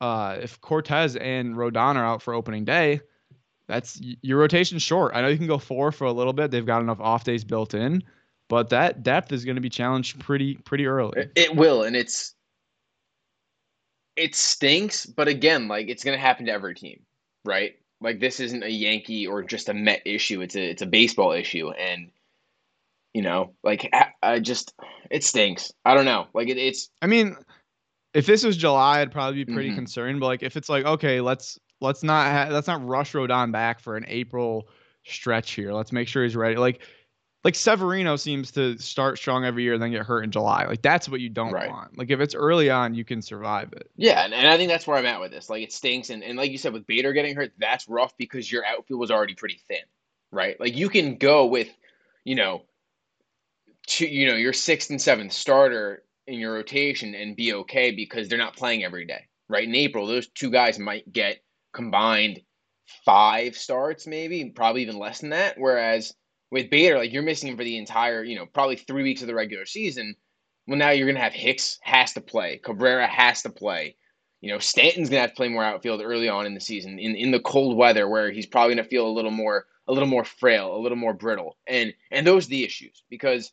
uh, 0.01 0.39
if 0.43 0.61
Cortes 0.61 1.17
and 1.17 1.55
Rodon 1.55 1.97
are 1.97 2.05
out 2.05 2.23
for 2.23 2.35
opening 2.35 2.65
day, 2.65 3.01
that's 3.67 3.99
your 4.23 4.39
rotation 4.39 4.79
short. 4.79 5.13
I 5.15 5.23
know 5.23 5.29
you 5.29 5.39
can 5.39 5.47
go 5.47 5.59
four 5.59 5.93
for 5.93 6.05
a 6.05 6.13
little 6.13 6.35
bit. 6.35 6.51
They've 6.51 6.67
got 6.67 6.83
enough 6.83 7.01
off 7.01 7.25
days 7.25 7.45
built 7.45 7.73
in, 7.73 8.03
but 8.49 8.69
that 8.71 9.03
depth 9.03 9.33
is 9.33 9.45
going 9.45 9.55
to 9.55 9.63
be 9.63 9.71
challenged 9.71 10.21
pretty 10.21 10.57
pretty 10.57 10.87
early. 10.87 11.29
It 11.35 11.57
will, 11.57 11.85
and 11.85 11.97
it's 11.97 12.35
it 14.17 14.35
stinks, 14.35 15.07
but 15.07 15.29
again, 15.29 15.69
like 15.69 15.89
it's 15.89 16.05
going 16.05 16.17
to 16.17 16.21
happen 16.21 16.47
to 16.47 16.53
every 16.53 16.75
team, 16.75 17.01
right? 17.45 17.77
Like 18.01 18.21
this 18.21 18.41
isn't 18.41 18.63
a 18.63 18.69
Yankee 18.71 19.27
or 19.27 19.43
just 19.43 19.69
a 19.69 19.75
Met 19.75 20.03
issue. 20.05 20.41
It's 20.43 20.57
a 20.57 20.71
it's 20.71 20.83
a 20.83 20.87
baseball 20.87 21.33
issue, 21.33 21.71
and 21.71 22.11
you 23.15 23.23
know, 23.23 23.55
like 23.63 23.91
I 24.23 24.41
just 24.41 24.75
it 25.11 25.25
stinks. 25.25 25.73
I 25.85 25.95
don't 25.95 26.05
know. 26.05 26.27
Like 26.35 26.49
it, 26.49 26.59
it's. 26.59 26.91
I 27.01 27.07
mean, 27.07 27.37
if 28.13 28.27
this 28.27 28.45
was 28.45 28.57
July, 28.57 29.01
I'd 29.01 29.13
probably 29.13 29.45
be 29.45 29.53
pretty 29.53 29.71
Mhm. 29.71 29.77
concerned. 29.77 30.21
But 30.21 30.27
like, 30.27 30.43
if 30.43 30.57
it's 30.57 30.69
like, 30.69 30.85
okay, 30.85 31.21
let's 31.21 31.59
let's 31.81 32.03
not 32.03 32.27
ha- 32.31 32.53
let's 32.53 32.67
not 32.67 32.87
rush 32.87 33.13
Rodon 33.13 33.53
back 33.53 33.81
for 33.81 33.97
an 33.97 34.05
April 34.09 34.69
stretch 35.05 35.53
here. 35.53 35.73
Let's 35.73 35.93
make 35.93 36.09
sure 36.09 36.25
he's 36.25 36.37
ready. 36.37 36.57
Like, 36.57 36.83
like 37.45 37.55
Severino 37.55 38.17
seems 38.17 38.51
to 38.53 38.79
start 38.79 39.19
strong 39.19 39.45
every 39.45 39.63
year 39.65 39.75
and 39.75 39.83
then 39.83 39.91
get 39.91 40.03
hurt 40.07 40.23
in 40.25 40.31
July. 40.31 40.65
Like 40.65 40.83
that's 40.83 41.09
what 41.09 41.21
you 41.21 41.29
don't 41.29 41.53
Right. 41.53 41.69
want. 41.69 41.99
Like 41.99 42.11
if 42.11 42.21
it's 42.21 42.35
early 42.35 42.71
on, 42.71 42.95
you 42.95 43.05
can 43.05 43.21
survive 43.23 43.73
it. 43.75 43.91
Yeah, 43.97 44.25
and, 44.25 44.33
and 44.35 44.49
I 44.49 44.57
think 44.57 44.71
that's 44.71 44.87
where 44.87 44.97
I'm 44.97 45.07
at 45.07 45.21
with 45.21 45.31
this. 45.31 45.51
Like 45.51 45.63
it 45.63 45.73
stinks, 45.73 46.11
and, 46.11 46.25
and 46.25 46.39
like 46.39 46.51
you 46.51 46.59
said, 46.59 46.73
with 46.73 46.87
Bader 46.87 47.13
getting 47.13 47.37
hurt, 47.37 47.53
that's 47.59 47.89
rough 47.89 48.17
because 48.17 48.51
your 48.51 48.65
outfield 48.65 49.01
was 49.01 49.11
already 49.11 49.35
pretty 49.35 49.61
thin, 49.69 49.85
right? 50.33 50.59
Like 50.59 50.77
you 50.77 50.89
can 50.89 51.17
go 51.17 51.47
with, 51.47 51.69
you 52.25 52.35
know, 52.35 52.63
to 53.89 54.09
you 54.09 54.27
know, 54.27 54.37
your 54.37 54.55
sixth 54.55 54.91
and 54.91 55.01
seventh 55.01 55.33
starter 55.33 56.03
in 56.27 56.39
your 56.39 56.55
rotation 56.55 57.15
and 57.15 57.37
be 57.37 57.53
okay 57.55 57.91
because 57.91 58.29
they're 58.29 58.39
not 58.39 58.57
playing 58.57 58.83
every 58.85 59.05
day, 59.05 59.27
right? 59.49 59.69
In 59.69 59.75
April, 59.75 60.07
those 60.07 60.29
two 60.29 60.51
guys 60.51 60.79
might 60.79 61.13
get 61.13 61.43
combined 61.75 62.41
five 63.05 63.57
starts, 63.57 64.07
maybe, 64.07 64.45
probably 64.51 64.83
even 64.83 64.99
less 64.99 65.21
than 65.21 65.31
that. 65.31 65.57
Whereas 65.59 66.15
with 66.55 66.71
Bader, 66.71 66.99
like 66.99 67.13
you're 67.13 67.25
missing 67.25 67.49
him 67.51 67.57
for 67.57 67.65
the 67.65 67.77
entire, 67.77 68.23
you 68.23 68.37
know, 68.37 68.47
probably 68.47 68.77
three 68.77 69.03
weeks 69.03 69.23
of 69.23 69.27
the 69.27 69.35
regular 69.35 69.67
season. 69.67 70.15
Well, 70.69 70.79
now 70.79 70.91
you're 70.91 71.07
going 71.07 71.17
to 71.17 71.21
have 71.21 71.33
Hicks 71.33 71.81
has 71.83 72.13
to 72.13 72.21
play, 72.21 72.61
Cabrera 72.65 73.09
has 73.09 73.43
to 73.43 73.51
play. 73.51 73.97
You 74.41 74.53
know, 74.53 74.61
Stanton's 74.61 75.11
going 75.11 75.19
to 75.19 75.23
have 75.23 75.31
to 75.31 75.37
play 75.37 75.49
more 75.49 75.65
outfield 75.65 76.01
early 76.01 76.29
on 76.29 76.47
in 76.47 76.55
the 76.55 76.61
season 76.61 77.01
in, 77.01 77.17
in 77.17 77.33
the 77.33 77.41
cold 77.41 77.77
weather 77.77 78.09
where 78.09 78.31
he's 78.31 78.47
probably 78.47 78.77
going 78.77 78.85
to 78.85 78.89
feel 78.89 79.07
a 79.07 79.11
little 79.11 79.33
more 79.33 79.67
a 79.89 79.93
little 79.93 80.09
more 80.09 80.25
frail, 80.25 80.77
a 80.77 80.79
little 80.79 80.97
more 80.97 81.13
brittle. 81.13 81.57
And 81.67 81.93
and 82.13 82.25
those 82.25 82.47
are 82.47 82.51
the 82.51 82.65
issues 82.65 83.03
because 83.11 83.51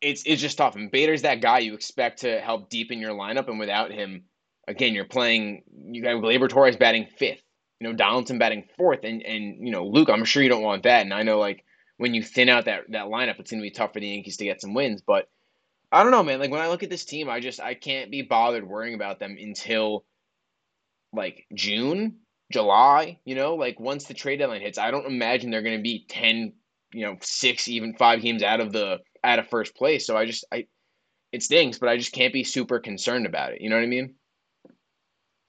it's 0.00 0.22
it's 0.26 0.40
just 0.40 0.58
tough. 0.58 0.76
And 0.76 0.92
Bader's 0.92 1.22
that 1.22 1.40
guy 1.40 1.58
you 1.58 1.74
expect 1.74 2.20
to 2.20 2.38
help 2.40 2.70
deepen 2.70 3.00
your 3.00 3.14
lineup 3.14 3.48
and 3.48 3.58
without 3.58 3.90
him, 3.90 4.26
again, 4.68 4.94
you're 4.94 5.06
playing 5.06 5.64
you 5.90 6.04
got 6.04 6.22
Gleyber 6.22 6.48
Torres 6.48 6.76
batting 6.76 7.08
fifth, 7.18 7.42
you 7.80 7.88
know, 7.88 7.96
Donaldson 7.96 8.38
batting 8.38 8.68
fourth 8.76 9.00
and 9.02 9.22
and 9.22 9.66
you 9.66 9.72
know, 9.72 9.84
Luke, 9.84 10.08
I'm 10.08 10.24
sure 10.24 10.44
you 10.44 10.48
don't 10.48 10.62
want 10.62 10.84
that. 10.84 11.02
And 11.02 11.12
I 11.12 11.24
know 11.24 11.40
like 11.40 11.64
when 11.98 12.14
you 12.14 12.22
thin 12.22 12.48
out 12.48 12.66
that 12.66 12.84
that 12.90 13.06
lineup, 13.06 13.38
it's 13.38 13.50
gonna 13.50 13.62
be 13.62 13.70
tough 13.70 13.92
for 13.92 14.00
the 14.00 14.08
Yankees 14.08 14.36
to 14.38 14.44
get 14.44 14.60
some 14.60 14.74
wins. 14.74 15.02
But 15.02 15.28
I 15.92 16.02
don't 16.02 16.12
know, 16.12 16.22
man. 16.22 16.40
Like 16.40 16.50
when 16.50 16.60
I 16.60 16.68
look 16.68 16.82
at 16.82 16.90
this 16.90 17.04
team, 17.04 17.28
I 17.28 17.40
just 17.40 17.60
I 17.60 17.74
can't 17.74 18.10
be 18.10 18.22
bothered 18.22 18.68
worrying 18.68 18.94
about 18.94 19.18
them 19.18 19.36
until 19.40 20.04
like 21.12 21.46
June, 21.54 22.16
July. 22.52 23.18
You 23.24 23.34
know, 23.34 23.54
like 23.54 23.80
once 23.80 24.04
the 24.04 24.14
trade 24.14 24.38
deadline 24.38 24.60
hits, 24.60 24.78
I 24.78 24.90
don't 24.90 25.06
imagine 25.06 25.50
they're 25.50 25.62
going 25.62 25.78
to 25.78 25.82
be 25.82 26.04
ten, 26.08 26.52
you 26.92 27.06
know, 27.06 27.16
six, 27.20 27.68
even 27.68 27.94
five 27.94 28.22
games 28.22 28.42
out 28.42 28.60
of 28.60 28.72
the 28.72 28.98
out 29.22 29.38
of 29.38 29.48
first 29.48 29.76
place. 29.76 30.06
So 30.06 30.16
I 30.16 30.26
just 30.26 30.44
I 30.52 30.66
it 31.32 31.42
stinks, 31.42 31.78
but 31.78 31.88
I 31.88 31.96
just 31.96 32.12
can't 32.12 32.32
be 32.32 32.44
super 32.44 32.78
concerned 32.78 33.26
about 33.26 33.52
it. 33.52 33.60
You 33.60 33.70
know 33.70 33.76
what 33.76 33.82
I 33.82 33.88
mean? 33.88 34.14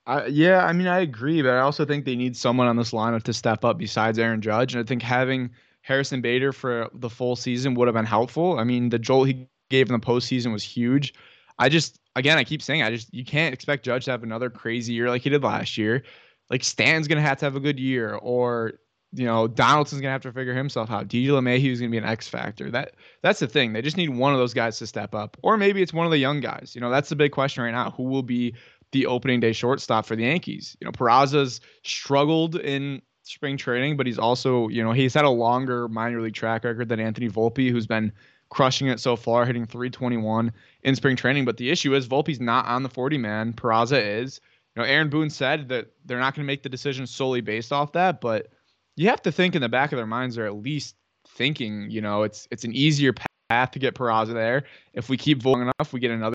I, 0.05 0.25
yeah, 0.27 0.65
I 0.65 0.71
mean, 0.71 0.87
I 0.87 1.01
agree, 1.01 1.41
but 1.41 1.51
I 1.51 1.59
also 1.59 1.83
think 1.83 2.05
they 2.05 2.15
need 2.15 2.37
someone 2.37 2.67
on 2.67 2.77
this 2.77 2.91
lineup 2.91 3.23
to 3.23 3.33
step 3.33 3.65
up 3.65 3.77
besides 3.77 4.17
Aaron 4.17 4.41
Judge. 4.41 4.73
And 4.73 4.81
I 4.81 4.87
think 4.87 5.01
having 5.01 5.49
Harrison 5.87 6.19
Bader 6.19 6.51
for 6.51 6.89
the 6.93 7.09
full 7.09 7.37
season 7.37 7.73
would 7.75 7.87
have 7.87 7.95
been 7.95 8.05
helpful. 8.05 8.59
I 8.59 8.65
mean, 8.65 8.89
the 8.89 8.99
jolt 8.99 9.27
he 9.27 9.47
gave 9.69 9.89
in 9.89 9.93
the 9.97 10.05
postseason 10.05 10.51
was 10.51 10.63
huge. 10.63 11.13
I 11.59 11.69
just, 11.69 11.99
again, 12.17 12.37
I 12.37 12.43
keep 12.43 12.61
saying, 12.61 12.83
I 12.83 12.91
just, 12.91 13.13
you 13.13 13.23
can't 13.23 13.53
expect 13.53 13.85
Judge 13.85 14.05
to 14.05 14.11
have 14.11 14.23
another 14.23 14.49
crazy 14.49 14.93
year 14.93 15.09
like 15.09 15.21
he 15.21 15.29
did 15.29 15.43
last 15.43 15.77
year. 15.77 16.03
Like 16.49 16.63
Stan's 16.63 17.07
gonna 17.07 17.21
have 17.21 17.37
to 17.39 17.45
have 17.45 17.55
a 17.55 17.61
good 17.61 17.79
year, 17.79 18.15
or 18.15 18.79
you 19.13 19.25
know, 19.25 19.47
Donaldson's 19.47 20.01
gonna 20.01 20.13
have 20.13 20.21
to 20.21 20.31
figure 20.31 20.53
himself 20.53 20.89
out. 20.89 21.09
DJ 21.09 21.27
LeMahieu 21.27 21.71
is 21.71 21.79
gonna 21.79 21.91
be 21.91 21.97
an 21.97 22.05
X 22.05 22.27
factor. 22.27 22.71
That 22.71 22.95
that's 23.21 23.39
the 23.39 23.47
thing. 23.47 23.73
They 23.73 23.81
just 23.81 23.97
need 23.97 24.09
one 24.09 24.31
of 24.31 24.39
those 24.39 24.53
guys 24.53 24.77
to 24.79 24.87
step 24.87 25.13
up, 25.13 25.35
or 25.43 25.57
maybe 25.57 25.81
it's 25.81 25.93
one 25.93 26.05
of 26.05 26.11
the 26.11 26.17
young 26.17 26.39
guys. 26.39 26.71
You 26.73 26.79
know, 26.79 26.89
that's 26.89 27.09
the 27.09 27.17
big 27.17 27.33
question 27.33 27.63
right 27.63 27.71
now. 27.71 27.91
Who 27.91 28.03
will 28.03 28.23
be 28.23 28.53
the 28.91 29.05
opening 29.05 29.39
day 29.39 29.51
shortstop 29.51 30.05
for 30.05 30.15
the 30.15 30.23
Yankees. 30.23 30.77
You 30.79 30.85
know, 30.85 30.91
Peraza's 30.91 31.59
struggled 31.83 32.55
in 32.55 33.01
spring 33.27 33.57
training, 33.57 33.97
but 33.97 34.05
he's 34.05 34.19
also, 34.19 34.67
you 34.69 34.83
know, 34.83 34.91
he's 34.91 35.13
had 35.13 35.25
a 35.25 35.29
longer 35.29 35.87
minor 35.87 36.21
league 36.21 36.33
track 36.33 36.63
record 36.63 36.89
than 36.89 36.99
Anthony 36.99 37.29
Volpe, 37.29 37.69
who's 37.69 37.87
been 37.87 38.11
crushing 38.49 38.87
it 38.87 38.99
so 38.99 39.15
far, 39.15 39.45
hitting 39.45 39.65
321 39.65 40.51
in 40.83 40.95
spring 40.95 41.15
training. 41.15 41.45
But 41.45 41.57
the 41.57 41.69
issue 41.69 41.93
is 41.93 42.07
Volpe's 42.07 42.39
not 42.39 42.65
on 42.65 42.83
the 42.83 42.89
40 42.89 43.17
man. 43.17 43.53
Peraza 43.53 44.21
is. 44.21 44.39
You 44.75 44.81
know, 44.81 44.87
Aaron 44.87 45.09
Boone 45.09 45.29
said 45.29 45.69
that 45.69 45.91
they're 46.05 46.19
not 46.19 46.35
going 46.35 46.45
to 46.45 46.47
make 46.47 46.63
the 46.63 46.69
decision 46.69 47.07
solely 47.07 47.41
based 47.41 47.73
off 47.73 47.93
that, 47.93 48.21
but 48.21 48.47
you 48.95 49.09
have 49.09 49.21
to 49.23 49.31
think 49.31 49.55
in 49.55 49.61
the 49.61 49.69
back 49.69 49.91
of 49.91 49.97
their 49.97 50.07
minds 50.07 50.35
they're 50.35 50.45
at 50.45 50.55
least 50.55 50.95
thinking, 51.27 51.89
you 51.89 52.01
know, 52.01 52.23
it's 52.23 52.47
it's 52.51 52.63
an 52.63 52.73
easier 52.73 53.13
path 53.49 53.71
to 53.71 53.79
get 53.79 53.95
Peraza 53.95 54.33
there. 54.33 54.63
If 54.93 55.09
we 55.09 55.17
keep 55.17 55.43
long 55.45 55.61
enough, 55.61 55.93
we 55.93 55.99
get 55.99 56.11
another 56.11 56.33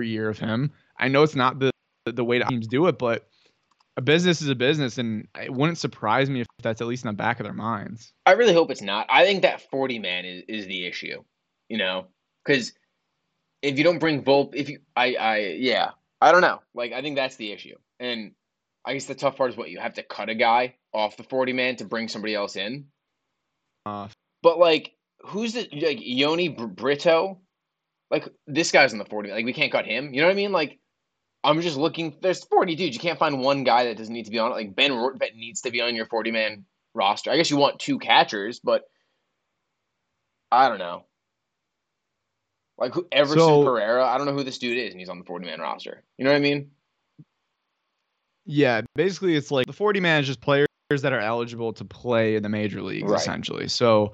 year 0.00 0.28
of 0.28 0.38
him. 0.38 0.72
I 0.98 1.08
know 1.08 1.22
it's 1.22 1.34
not 1.34 1.58
the 1.58 1.70
the 2.06 2.24
way 2.24 2.38
teams 2.40 2.66
do 2.66 2.86
it, 2.86 2.98
but 2.98 3.28
a 3.96 4.00
business 4.00 4.40
is 4.40 4.48
a 4.48 4.54
business, 4.54 4.98
and 4.98 5.28
it 5.40 5.52
wouldn't 5.52 5.78
surprise 5.78 6.30
me 6.30 6.40
if 6.40 6.46
that's 6.62 6.80
at 6.80 6.86
least 6.86 7.04
in 7.04 7.08
the 7.08 7.16
back 7.16 7.40
of 7.40 7.44
their 7.44 7.52
minds. 7.52 8.12
I 8.24 8.32
really 8.32 8.54
hope 8.54 8.70
it's 8.70 8.82
not. 8.82 9.06
I 9.10 9.24
think 9.24 9.42
that 9.42 9.68
40 9.70 9.98
man 9.98 10.24
is, 10.24 10.42
is 10.48 10.66
the 10.66 10.86
issue, 10.86 11.22
you 11.68 11.78
know, 11.78 12.06
because 12.44 12.72
if 13.60 13.78
you 13.78 13.84
don't 13.84 13.98
bring 13.98 14.22
Volpe, 14.22 14.54
if 14.54 14.68
you, 14.68 14.80
I, 14.96 15.14
I, 15.14 15.36
yeah, 15.58 15.90
I 16.20 16.32
don't 16.32 16.40
know. 16.40 16.60
Like, 16.74 16.92
I 16.92 17.02
think 17.02 17.16
that's 17.16 17.36
the 17.36 17.52
issue. 17.52 17.76
And 18.00 18.32
I 18.84 18.94
guess 18.94 19.04
the 19.06 19.14
tough 19.14 19.36
part 19.36 19.50
is 19.50 19.56
what 19.56 19.70
you 19.70 19.78
have 19.78 19.94
to 19.94 20.02
cut 20.02 20.28
a 20.28 20.34
guy 20.34 20.74
off 20.92 21.16
the 21.16 21.22
40 21.24 21.52
man 21.52 21.76
to 21.76 21.84
bring 21.84 22.08
somebody 22.08 22.34
else 22.34 22.56
in. 22.56 22.86
Uh, 23.86 24.08
But, 24.42 24.58
like, 24.58 24.94
who's 25.26 25.52
the, 25.52 25.68
like, 25.72 25.98
Yoni 26.00 26.48
Br- 26.48 26.66
Brito? 26.66 27.40
Like, 28.10 28.28
this 28.46 28.72
guy's 28.72 28.92
in 28.92 28.98
the 28.98 29.04
40. 29.04 29.30
Like, 29.30 29.44
we 29.44 29.52
can't 29.52 29.72
cut 29.72 29.86
him. 29.86 30.12
You 30.12 30.20
know 30.20 30.26
what 30.26 30.32
I 30.32 30.36
mean? 30.36 30.52
Like, 30.52 30.78
I'm 31.44 31.60
just 31.60 31.76
looking. 31.76 32.16
There's 32.20 32.44
40 32.44 32.76
dudes. 32.76 32.94
You 32.94 33.00
can't 33.00 33.18
find 33.18 33.40
one 33.40 33.64
guy 33.64 33.84
that 33.86 33.96
doesn't 33.96 34.12
need 34.14 34.26
to 34.26 34.30
be 34.30 34.38
on 34.38 34.52
it. 34.52 34.54
Like 34.54 34.76
Ben 34.76 34.92
Rortvedt 34.92 35.34
needs 35.34 35.62
to 35.62 35.70
be 35.70 35.80
on 35.80 35.94
your 35.96 36.06
40 36.06 36.30
man 36.30 36.64
roster. 36.94 37.30
I 37.30 37.36
guess 37.36 37.50
you 37.50 37.56
want 37.56 37.80
two 37.80 37.98
catchers, 37.98 38.60
but 38.60 38.82
I 40.52 40.68
don't 40.68 40.78
know. 40.78 41.04
Like 42.78 42.94
who, 42.94 43.06
Everson 43.10 43.38
So- 43.38 43.64
Pereira, 43.64 44.04
I 44.06 44.18
don't 44.18 44.26
know 44.26 44.34
who 44.34 44.44
this 44.44 44.58
dude 44.58 44.78
is, 44.78 44.92
and 44.92 45.00
he's 45.00 45.08
on 45.08 45.18
the 45.18 45.24
40 45.24 45.46
man 45.46 45.60
roster. 45.60 46.02
You 46.18 46.24
know 46.24 46.30
what 46.30 46.36
I 46.36 46.40
mean? 46.40 46.70
yeah, 48.44 48.80
basically, 48.96 49.36
it's 49.36 49.50
like 49.52 49.66
the 49.66 49.72
40 49.72 50.00
man 50.00 50.20
is 50.20 50.26
just 50.26 50.40
players 50.40 50.66
that 50.90 51.12
are 51.12 51.20
eligible 51.20 51.72
to 51.74 51.84
play 51.84 52.34
in 52.34 52.42
the 52.42 52.48
major 52.48 52.82
leagues, 52.82 53.08
Right. 53.10 53.20
essentially. 53.20 53.68
So, 53.68 54.12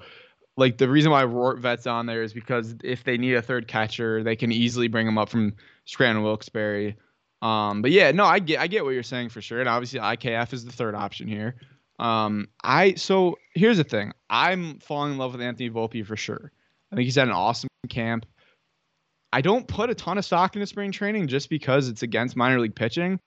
like, 0.55 0.77
the 0.77 0.87
reason 0.87 1.11
why 1.11 1.23
Rortvedt's 1.23 1.87
on 1.87 2.05
there 2.05 2.21
is 2.21 2.31
because 2.33 2.75
if 2.83 3.03
they 3.03 3.17
need 3.17 3.33
a 3.33 3.41
third 3.41 3.67
catcher, 3.67 4.23
they 4.23 4.35
can 4.35 4.51
easily 4.51 4.87
bring 4.87 5.07
him 5.07 5.17
up 5.17 5.29
from 5.29 5.55
Scranton 5.85 6.23
Wilkes-Barre. 6.23 6.95
Um, 7.41 7.81
but 7.81 7.91
yeah, 7.91 8.11
no, 8.11 8.25
I 8.25 8.39
get 8.39 8.59
I 8.59 8.67
get 8.67 8.83
what 8.83 8.91
you're 8.91 9.03
saying 9.03 9.29
for 9.29 9.41
sure, 9.41 9.59
and 9.59 9.69
obviously 9.69 9.99
IKF 9.99 10.53
is 10.53 10.65
the 10.65 10.71
third 10.71 10.95
option 10.95 11.27
here. 11.27 11.55
Um, 11.99 12.47
I 12.63 12.95
so 12.95 13.37
here's 13.55 13.77
the 13.77 13.83
thing, 13.83 14.13
I'm 14.29 14.79
falling 14.79 15.13
in 15.13 15.17
love 15.17 15.33
with 15.33 15.41
Anthony 15.41 15.69
Volpe 15.69 16.05
for 16.05 16.17
sure. 16.17 16.51
I 16.91 16.95
think 16.95 17.05
he's 17.05 17.15
had 17.15 17.27
an 17.27 17.33
awesome 17.33 17.69
camp. 17.89 18.25
I 19.31 19.41
don't 19.41 19.67
put 19.67 19.89
a 19.89 19.95
ton 19.95 20.17
of 20.17 20.25
stock 20.25 20.55
into 20.55 20.65
spring 20.65 20.91
training 20.91 21.27
just 21.27 21.49
because 21.49 21.87
it's 21.87 22.01
against 22.01 22.35
minor 22.35 22.59
league 22.59 22.75
pitching. 22.75 23.19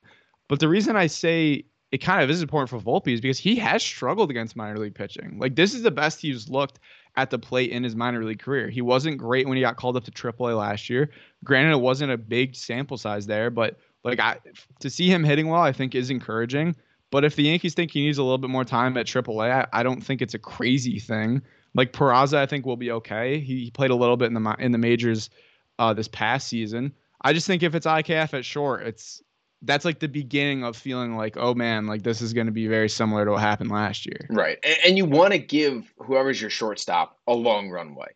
But 0.48 0.58
the 0.58 0.68
reason 0.68 0.96
I 0.96 1.06
say 1.06 1.64
it 1.92 1.98
kind 1.98 2.22
of 2.22 2.30
is 2.30 2.42
important 2.42 2.70
for 2.70 2.80
Volpe 2.80 3.12
is 3.12 3.20
because 3.20 3.38
he 3.38 3.56
has 3.56 3.82
struggled 3.82 4.30
against 4.30 4.56
minor 4.56 4.78
league 4.78 4.94
pitching. 4.94 5.38
Like 5.38 5.54
this 5.54 5.74
is 5.74 5.82
the 5.82 5.90
best 5.90 6.20
he's 6.20 6.48
looked 6.48 6.80
at 7.16 7.30
the 7.30 7.38
plate 7.38 7.70
in 7.70 7.84
his 7.84 7.94
minor 7.94 8.24
league 8.24 8.40
career. 8.40 8.68
He 8.68 8.80
wasn't 8.80 9.18
great 9.18 9.46
when 9.46 9.56
he 9.56 9.62
got 9.62 9.76
called 9.76 9.96
up 9.96 10.04
to 10.04 10.10
AAA 10.10 10.56
last 10.56 10.88
year. 10.88 11.10
Granted, 11.44 11.72
it 11.72 11.80
wasn't 11.80 12.10
a 12.10 12.16
big 12.16 12.56
sample 12.56 12.96
size 12.96 13.26
there, 13.26 13.50
but 13.50 13.78
like 14.04 14.20
I 14.20 14.38
to 14.80 14.90
see 14.90 15.08
him 15.08 15.24
hitting 15.24 15.48
well, 15.48 15.62
I 15.62 15.72
think 15.72 15.94
is 15.94 16.10
encouraging. 16.10 16.76
But 17.10 17.24
if 17.24 17.36
the 17.36 17.42
Yankees 17.42 17.74
think 17.74 17.90
he 17.90 18.00
needs 18.00 18.18
a 18.18 18.22
little 18.22 18.38
bit 18.38 18.48
more 18.48 18.64
time 18.64 18.96
at 18.96 19.06
AAA, 19.06 19.52
I, 19.52 19.80
I 19.80 19.82
don't 19.82 20.00
think 20.00 20.22
it's 20.22 20.32
a 20.32 20.38
crazy 20.38 20.98
thing. 20.98 21.42
Like 21.74 21.92
Peraza, 21.92 22.38
I 22.38 22.46
think 22.46 22.64
will 22.64 22.76
be 22.76 22.90
okay. 22.90 23.38
He, 23.38 23.64
he 23.64 23.70
played 23.70 23.90
a 23.90 23.94
little 23.94 24.16
bit 24.16 24.26
in 24.26 24.34
the 24.34 24.56
in 24.58 24.72
the 24.72 24.78
majors 24.78 25.30
uh, 25.78 25.92
this 25.92 26.08
past 26.08 26.48
season. 26.48 26.92
I 27.22 27.32
just 27.32 27.46
think 27.46 27.62
if 27.62 27.74
it's 27.74 27.86
IKF 27.86 28.34
at 28.34 28.44
short, 28.44 28.86
it's 28.86 29.22
that's 29.62 29.84
like 29.84 30.00
the 30.00 30.08
beginning 30.08 30.64
of 30.64 30.76
feeling 30.76 31.16
like, 31.16 31.36
oh 31.36 31.54
man, 31.54 31.86
like 31.86 32.02
this 32.02 32.20
is 32.20 32.32
going 32.32 32.46
to 32.46 32.52
be 32.52 32.66
very 32.66 32.88
similar 32.88 33.24
to 33.24 33.32
what 33.32 33.40
happened 33.40 33.70
last 33.70 34.06
year. 34.06 34.26
Right. 34.28 34.58
And, 34.64 34.76
and 34.86 34.96
you 34.96 35.04
want 35.04 35.32
to 35.32 35.38
give 35.38 35.92
whoever's 35.98 36.40
your 36.40 36.50
shortstop 36.50 37.18
a 37.26 37.34
long 37.34 37.70
runway. 37.70 38.08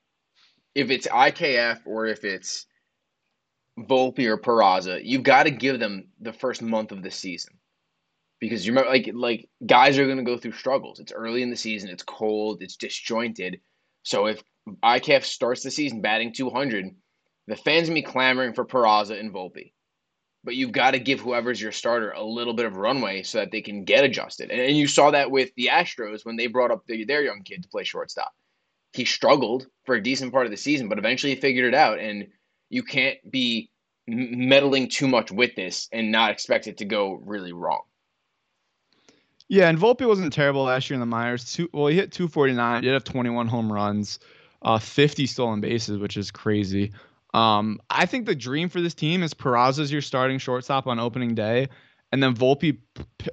If 0.74 0.90
it's 0.90 1.06
IKF 1.06 1.80
or 1.86 2.06
if 2.06 2.24
it's 2.24 2.66
Volpe 3.78 4.26
or 4.26 4.38
Peraza, 4.38 5.00
you've 5.04 5.22
got 5.22 5.44
to 5.44 5.50
give 5.50 5.78
them 5.80 6.08
the 6.20 6.32
first 6.32 6.62
month 6.62 6.92
of 6.92 7.02
the 7.02 7.10
season. 7.10 7.54
because 8.40 8.66
you 8.66 8.72
remember 8.72 8.90
like 8.90 9.10
like 9.14 9.48
guys 9.64 9.98
are 9.98 10.04
going 10.04 10.18
to 10.18 10.22
go 10.24 10.36
through 10.36 10.52
struggles. 10.52 11.00
It's 11.00 11.12
early 11.12 11.42
in 11.42 11.50
the 11.50 11.56
season. 11.56 11.90
It's 11.90 12.02
cold. 12.02 12.62
It's 12.62 12.76
disjointed. 12.76 13.60
So 14.02 14.26
if 14.26 14.42
IKF 14.84 15.24
starts 15.24 15.62
the 15.62 15.70
season 15.70 16.00
batting 16.00 16.32
200, 16.32 16.86
the 17.46 17.56
fans 17.56 17.88
gonna 17.88 17.94
be 18.00 18.02
clamoring 18.02 18.52
for 18.54 18.64
Peraza 18.64 19.18
and 19.18 19.32
Volpe. 19.32 19.72
But 20.44 20.54
you've 20.56 20.72
got 20.72 20.92
to 20.92 21.00
give 21.00 21.20
whoever's 21.20 21.60
your 21.60 21.72
starter 21.72 22.12
a 22.12 22.22
little 22.22 22.54
bit 22.54 22.66
of 22.66 22.76
runway 22.76 23.24
so 23.24 23.38
that 23.38 23.50
they 23.50 23.62
can 23.62 23.84
get 23.84 24.04
adjusted. 24.04 24.50
And, 24.50 24.60
and 24.60 24.76
you 24.76 24.86
saw 24.86 25.10
that 25.10 25.30
with 25.30 25.50
the 25.56 25.70
Astros 25.72 26.24
when 26.24 26.36
they 26.36 26.46
brought 26.46 26.70
up 26.70 26.86
the, 26.86 27.04
their 27.04 27.22
young 27.22 27.42
kid 27.44 27.62
to 27.64 27.68
play 27.68 27.82
shortstop. 27.84 28.32
He 28.92 29.04
struggled 29.04 29.66
for 29.86 29.96
a 29.96 30.02
decent 30.02 30.32
part 30.32 30.46
of 30.46 30.52
the 30.52 30.56
season, 30.56 30.88
but 30.88 30.98
eventually 30.98 31.34
he 31.34 31.40
figured 31.40 31.66
it 31.66 31.74
out. 31.74 31.98
And 31.98 32.28
you 32.68 32.82
can't 32.82 33.18
be 33.30 33.70
meddling 34.06 34.88
too 34.88 35.08
much 35.08 35.30
with 35.30 35.54
this 35.56 35.88
and 35.92 36.12
not 36.12 36.30
expect 36.30 36.66
it 36.66 36.78
to 36.78 36.84
go 36.84 37.14
really 37.24 37.52
wrong. 37.52 37.82
Yeah, 39.48 39.68
and 39.68 39.78
Volpe 39.78 40.06
wasn't 40.06 40.32
terrible 40.32 40.64
last 40.64 40.90
year 40.90 40.94
in 40.94 41.00
the 41.00 41.06
minors. 41.06 41.52
Two, 41.52 41.68
well, 41.72 41.86
he 41.86 41.96
hit 41.96 42.12
249. 42.12 42.82
He 42.82 42.88
did 42.88 42.94
have 42.94 43.04
21 43.04 43.46
home 43.46 43.72
runs, 43.72 44.18
uh, 44.62 44.78
50 44.78 45.26
stolen 45.26 45.60
bases, 45.60 45.98
which 45.98 46.16
is 46.16 46.30
crazy. 46.30 46.92
Um, 47.32 47.80
I 47.90 48.06
think 48.06 48.26
the 48.26 48.34
dream 48.34 48.68
for 48.68 48.80
this 48.80 48.94
team 48.94 49.22
is 49.22 49.34
Peraza's 49.34 49.92
your 49.92 50.02
starting 50.02 50.38
shortstop 50.38 50.86
on 50.86 50.98
opening 50.98 51.34
day, 51.34 51.68
and 52.10 52.22
then 52.22 52.34
Volpe 52.34 52.78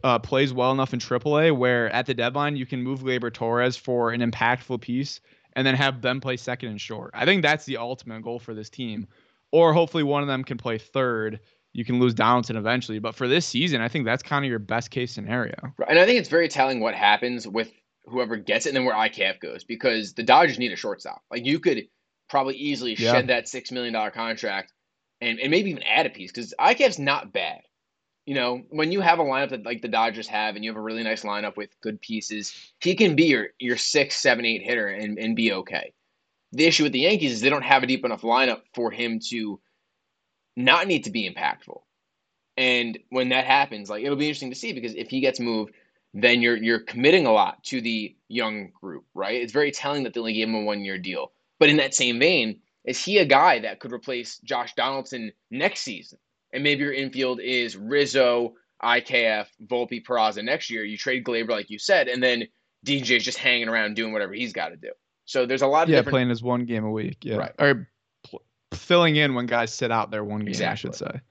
uh, 0.04 0.20
plays 0.20 0.54
well 0.54 0.72
enough 0.72 0.94
in 0.94 1.00
AAA 1.00 1.56
where 1.56 1.90
at 1.90 2.06
the 2.06 2.14
deadline 2.14 2.58
you 2.58 2.66
can 2.66 2.84
move 2.84 3.02
Gleyber 3.02 3.34
Torres 3.34 3.78
for 3.78 4.12
an 4.12 4.22
impactful 4.22 4.82
piece, 4.82 5.20
and 5.54 5.66
then 5.66 5.76
have 5.76 6.02
them 6.02 6.20
play 6.20 6.38
second 6.38 6.70
and 6.70 6.82
short. 6.82 7.12
I 7.14 7.26
think 7.26 7.42
that's 7.42 7.66
the 7.66 7.78
ultimate 7.78 8.24
goal 8.24 8.40
for 8.40 8.54
this 8.54 8.70
team, 8.70 9.08
or 9.54 9.72
hopefully 9.72 10.04
one 10.04 10.22
of 10.22 10.28
them 10.28 10.44
can 10.44 10.58
play 10.58 10.78
third 10.78 11.40
you 11.74 11.84
can 11.84 12.00
lose 12.00 12.14
Donaldson 12.14 12.56
eventually. 12.56 13.00
But 13.00 13.16
for 13.16 13.28
this 13.28 13.46
season, 13.46 13.82
I 13.82 13.88
think 13.88 14.06
that's 14.06 14.24
kind 14.24 14.46
of 14.46 14.50
your 14.50 14.60
best 14.60 14.92
case 14.92 15.12
scenario. 15.12 15.56
And 15.88 16.00
I 16.00 16.06
think 16.06 16.20
it's 16.20 16.30
very 16.30 16.48
telling 16.48 16.80
what 16.80 16.94
happens 16.94 17.48
with 17.48 17.72
whoever 18.06 18.38
gets 18.38 18.66
it 18.66 18.70
and 18.70 18.78
then 18.78 18.86
where 18.86 18.96
IKF 18.96 19.40
goes 19.40 19.64
because 19.64 20.14
the 20.14 20.24
Dodgers 20.24 20.60
need 20.60 20.72
a 20.72 20.76
shortstop. 20.76 21.22
Like 21.32 21.46
you 21.46 21.60
could 21.60 21.88
probably 22.30 22.56
easily 22.56 22.94
yeah. 22.94 23.12
shed 23.12 23.28
that 23.28 23.46
$6 23.46 23.72
million 23.72 24.12
contract 24.12 24.72
and, 25.20 25.40
and 25.40 25.50
maybe 25.52 25.72
even 25.72 25.84
add 25.84 26.06
a 26.06 26.10
piece 26.10 26.32
because 26.32 26.54
IKF's 26.60 27.00
not 27.00 27.34
bad. 27.34 27.62
You 28.26 28.36
know, 28.36 28.64
when 28.70 28.92
you 28.92 29.02
have 29.02 29.20
a 29.20 29.24
lineup 29.24 29.50
that 29.50 29.66
like 29.66 29.82
the 29.82 29.90
Dodgers 29.90 30.28
have 30.28 30.56
and 30.56 30.64
you 30.64 30.70
have 30.70 30.78
a 30.78 30.82
really 30.82 31.04
nice 31.04 31.24
lineup 31.24 31.58
with 31.58 31.70
good 31.82 32.00
pieces, 32.00 32.54
he 32.80 32.96
can 32.96 33.16
be 33.16 33.26
your, 33.26 33.48
your 33.60 33.78
six, 33.78 34.16
seven, 34.16 34.46
eight 34.46 34.62
hitter 34.62 34.88
and, 34.88 35.18
and 35.18 35.36
be 35.36 35.52
okay. 35.52 35.94
The 36.54 36.66
issue 36.66 36.84
with 36.84 36.94
the 36.94 37.00
Yankees 37.00 37.34
is 37.34 37.42
they 37.42 37.50
don't 37.50 37.64
have 37.64 37.84
a 37.84 37.88
deep 37.88 38.06
enough 38.06 38.22
lineup 38.22 38.62
for 38.74 38.90
him 38.90 39.20
to– 39.30 39.60
not 40.56 40.88
need 40.88 41.06
to 41.06 41.12
be 41.12 41.30
impactful. 41.30 41.82
And 42.58 43.00
when 43.10 43.30
that 43.30 43.46
happens, 43.46 43.90
like 43.90 44.04
it'll 44.04 44.16
be 44.16 44.28
interesting 44.28 44.52
to 44.52 44.56
see 44.56 44.74
because 44.74 44.94
if 44.94 45.10
he 45.10 45.20
gets 45.20 45.40
moved, 45.40 45.74
then 46.14 46.42
you're 46.42 46.58
you're 46.58 46.80
committing 46.80 47.26
a 47.26 47.32
lot 47.32 47.64
to 47.66 47.82
the 47.82 48.16
young 48.28 48.70
group, 48.80 49.06
right? 49.16 49.42
It's 49.42 49.54
very 49.54 49.72
telling 49.72 50.04
that 50.04 50.14
they 50.14 50.20
only 50.20 50.34
gave 50.34 50.48
him 50.48 50.56
a 50.56 50.62
one 50.62 50.86
year 50.86 51.00
deal. 51.00 51.32
But 51.60 51.70
in 51.70 51.78
that 51.78 51.96
same 51.96 52.20
vein, 52.20 52.60
is 52.86 53.04
he 53.04 53.18
a 53.18 53.26
guy 53.26 53.60
that 53.60 53.80
could 53.80 53.92
replace 53.92 54.38
Josh 54.40 54.76
Donaldson 54.76 55.32
next 55.50 55.82
season? 55.82 56.20
And 56.52 56.64
maybe 56.64 56.84
your 56.84 56.94
infield 56.94 57.40
is 57.42 57.76
Rizzo, 57.76 58.54
IKF, 58.84 59.48
Volpe, 59.66 60.06
Peraza 60.06 60.44
next 60.44 60.70
year. 60.70 60.84
You 60.84 60.98
trade 60.98 61.24
Gleyber, 61.24 61.50
like 61.50 61.72
you 61.72 61.80
said, 61.80 62.08
and 62.08 62.22
then 62.22 62.44
DJ's 62.86 63.24
just 63.24 63.40
hanging 63.40 63.70
around 63.70 63.96
doing 63.96 64.14
whatever 64.14 64.34
he's 64.34 64.54
got 64.54 64.70
to 64.70 64.76
do. 64.76 64.92
So 65.26 65.46
there's 65.46 65.62
a 65.62 65.68
lot 65.68 65.84
of 65.84 65.90
yeah, 65.90 65.98
different... 65.98 66.14
playing 66.14 66.30
his 66.30 66.44
one 66.44 66.66
game 66.66 66.84
a 66.84 66.92
week, 66.92 67.18
yeah, 67.24 67.38
right. 67.38 67.52
or 67.60 67.90
filling 68.74 69.16
in 69.16 69.36
when 69.36 69.46
guys 69.46 69.74
sit 69.74 69.92
out 69.92 70.12
their 70.12 70.24
one 70.24 70.42
game, 70.42 70.50
exactly. 70.50 70.72
I 70.72 70.76
should 70.76 70.96
say. 70.96 71.22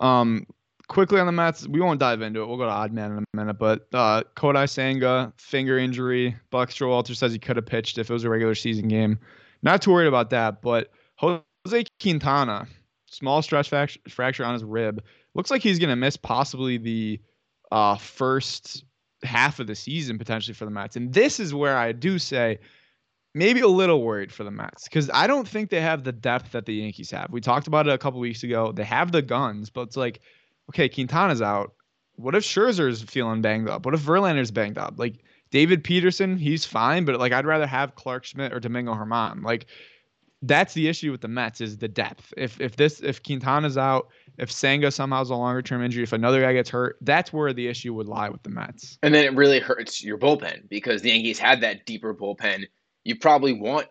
Um, 0.00 0.46
quickly 0.88 1.20
on 1.20 1.26
the 1.26 1.32
Mets, 1.32 1.66
we 1.68 1.80
won't 1.80 2.00
dive 2.00 2.20
into 2.20 2.42
it. 2.42 2.46
We'll 2.46 2.56
go 2.56 2.64
to 2.64 2.70
odd 2.70 2.92
man 2.92 3.12
in 3.12 3.18
a 3.18 3.36
minute, 3.36 3.54
but 3.54 3.86
uh, 3.92 4.22
Kodai 4.36 4.68
Senga 4.68 5.32
finger 5.36 5.78
injury. 5.78 6.36
Buck 6.50 6.70
Showalter 6.70 7.16
says 7.16 7.32
he 7.32 7.38
could 7.38 7.56
have 7.56 7.66
pitched 7.66 7.98
if 7.98 8.10
it 8.10 8.12
was 8.12 8.24
a 8.24 8.30
regular 8.30 8.54
season 8.54 8.88
game. 8.88 9.18
Not 9.62 9.82
too 9.82 9.92
worried 9.92 10.08
about 10.08 10.30
that, 10.30 10.62
but 10.62 10.90
Jose 11.16 11.84
Quintana, 12.00 12.66
small 13.06 13.42
stress 13.42 13.66
fracture 14.08 14.44
on 14.44 14.52
his 14.54 14.64
rib. 14.64 15.02
Looks 15.34 15.50
like 15.50 15.62
he's 15.62 15.78
going 15.78 15.90
to 15.90 15.96
miss 15.96 16.16
possibly 16.16 16.76
the 16.76 17.20
uh, 17.70 17.96
first 17.96 18.84
half 19.22 19.60
of 19.60 19.66
the 19.66 19.74
season 19.74 20.18
potentially 20.18 20.54
for 20.54 20.64
the 20.64 20.70
Mets. 20.70 20.96
And 20.96 21.12
this 21.12 21.38
is 21.38 21.54
where 21.54 21.76
I 21.76 21.92
do 21.92 22.18
say 22.18 22.58
maybe 23.34 23.60
a 23.60 23.68
little 23.68 24.02
worried 24.02 24.32
for 24.32 24.44
the 24.44 24.50
Mets 24.50 24.84
because 24.84 25.10
I 25.12 25.26
don't 25.26 25.46
think 25.46 25.70
they 25.70 25.80
have 25.80 26.04
the 26.04 26.12
depth 26.12 26.52
that 26.52 26.66
the 26.66 26.74
Yankees 26.74 27.10
have. 27.10 27.28
We 27.30 27.40
talked 27.40 27.66
about 27.66 27.86
it 27.86 27.92
a 27.92 27.98
couple 27.98 28.20
weeks 28.20 28.42
ago. 28.42 28.72
They 28.72 28.84
have 28.84 29.12
the 29.12 29.22
guns, 29.22 29.70
but 29.70 29.82
it's 29.82 29.96
like, 29.96 30.20
okay, 30.70 30.88
Quintana's 30.88 31.42
out. 31.42 31.74
What 32.16 32.34
if 32.34 32.44
Scherzer's 32.44 33.02
feeling 33.02 33.40
banged 33.40 33.68
up? 33.68 33.84
What 33.84 33.94
if 33.94 34.00
Verlander's 34.00 34.50
banged 34.50 34.78
up? 34.78 34.94
Like 34.98 35.16
David 35.50 35.82
Peterson, 35.84 36.36
he's 36.36 36.64
fine, 36.64 37.04
but 37.04 37.18
like 37.18 37.32
I'd 37.32 37.46
rather 37.46 37.66
have 37.66 37.94
Clarke 37.94 38.24
Schmidt 38.24 38.52
or 38.52 38.60
Domingo 38.60 38.94
Germán. 38.94 39.42
Like 39.42 39.66
that's 40.42 40.74
the 40.74 40.88
issue 40.88 41.10
with 41.10 41.20
the 41.20 41.28
Mets 41.28 41.60
is 41.60 41.78
the 41.78 41.88
depth. 41.88 42.32
If 42.36 42.60
if 42.60 42.76
this 42.76 43.00
if 43.00 43.22
Quintana's 43.22 43.76
out, 43.78 44.08
if 44.38 44.50
Senga 44.50 44.90
somehow 44.90 45.18
has 45.18 45.30
a 45.30 45.34
longer 45.34 45.62
term 45.62 45.82
injury, 45.82 46.02
if 46.02 46.12
another 46.12 46.40
guy 46.40 46.52
gets 46.52 46.70
hurt, 46.70 46.96
that's 47.02 47.32
where 47.32 47.52
the 47.52 47.68
issue 47.68 47.94
would 47.94 48.08
lie 48.08 48.28
with 48.28 48.42
the 48.42 48.50
Mets. 48.50 48.98
And 49.02 49.14
then 49.14 49.24
it 49.24 49.34
really 49.34 49.60
hurts 49.60 50.02
your 50.02 50.18
bullpen 50.18 50.68
because 50.68 51.02
the 51.02 51.10
Yankees 51.10 51.38
had 51.38 51.60
that 51.60 51.84
deeper 51.84 52.14
bullpen 52.14 52.64
you 53.04 53.16
probably 53.16 53.52
want 53.52 53.88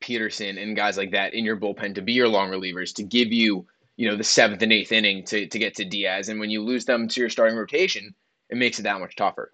Peterson 0.00 0.58
and 0.58 0.76
guys 0.76 0.96
like 0.96 1.12
that 1.12 1.34
in 1.34 1.44
your 1.44 1.56
bullpen 1.56 1.94
to 1.96 2.02
be 2.02 2.12
your 2.12 2.28
long 2.28 2.50
relievers 2.50 2.94
to 2.94 3.02
give 3.02 3.32
you, 3.32 3.66
you 3.96 4.08
know, 4.08 4.16
the 4.16 4.24
seventh 4.24 4.62
and 4.62 4.72
eighth 4.72 4.92
inning 4.92 5.24
to, 5.24 5.46
to 5.46 5.58
get 5.58 5.74
to 5.76 5.84
Diaz. 5.84 6.28
And 6.28 6.38
when 6.38 6.50
you 6.50 6.62
lose 6.62 6.84
them 6.84 7.08
to 7.08 7.20
your 7.20 7.30
starting 7.30 7.56
rotation, 7.56 8.14
it 8.48 8.56
makes 8.56 8.78
it 8.78 8.82
that 8.82 9.00
much 9.00 9.16
tougher. 9.16 9.52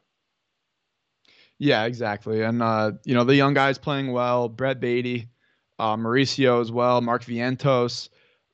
Yeah, 1.58 1.84
exactly. 1.84 2.42
And, 2.42 2.62
uh, 2.62 2.92
you 3.04 3.14
know, 3.14 3.24
the 3.24 3.36
young 3.36 3.54
guys 3.54 3.78
playing 3.78 4.12
well, 4.12 4.48
Brett 4.48 4.80
Baty, 4.80 5.28
uh, 5.78 5.96
Mauricio 5.96 6.60
as 6.60 6.70
well, 6.70 7.00
Mark 7.00 7.24
Vientos. 7.24 8.08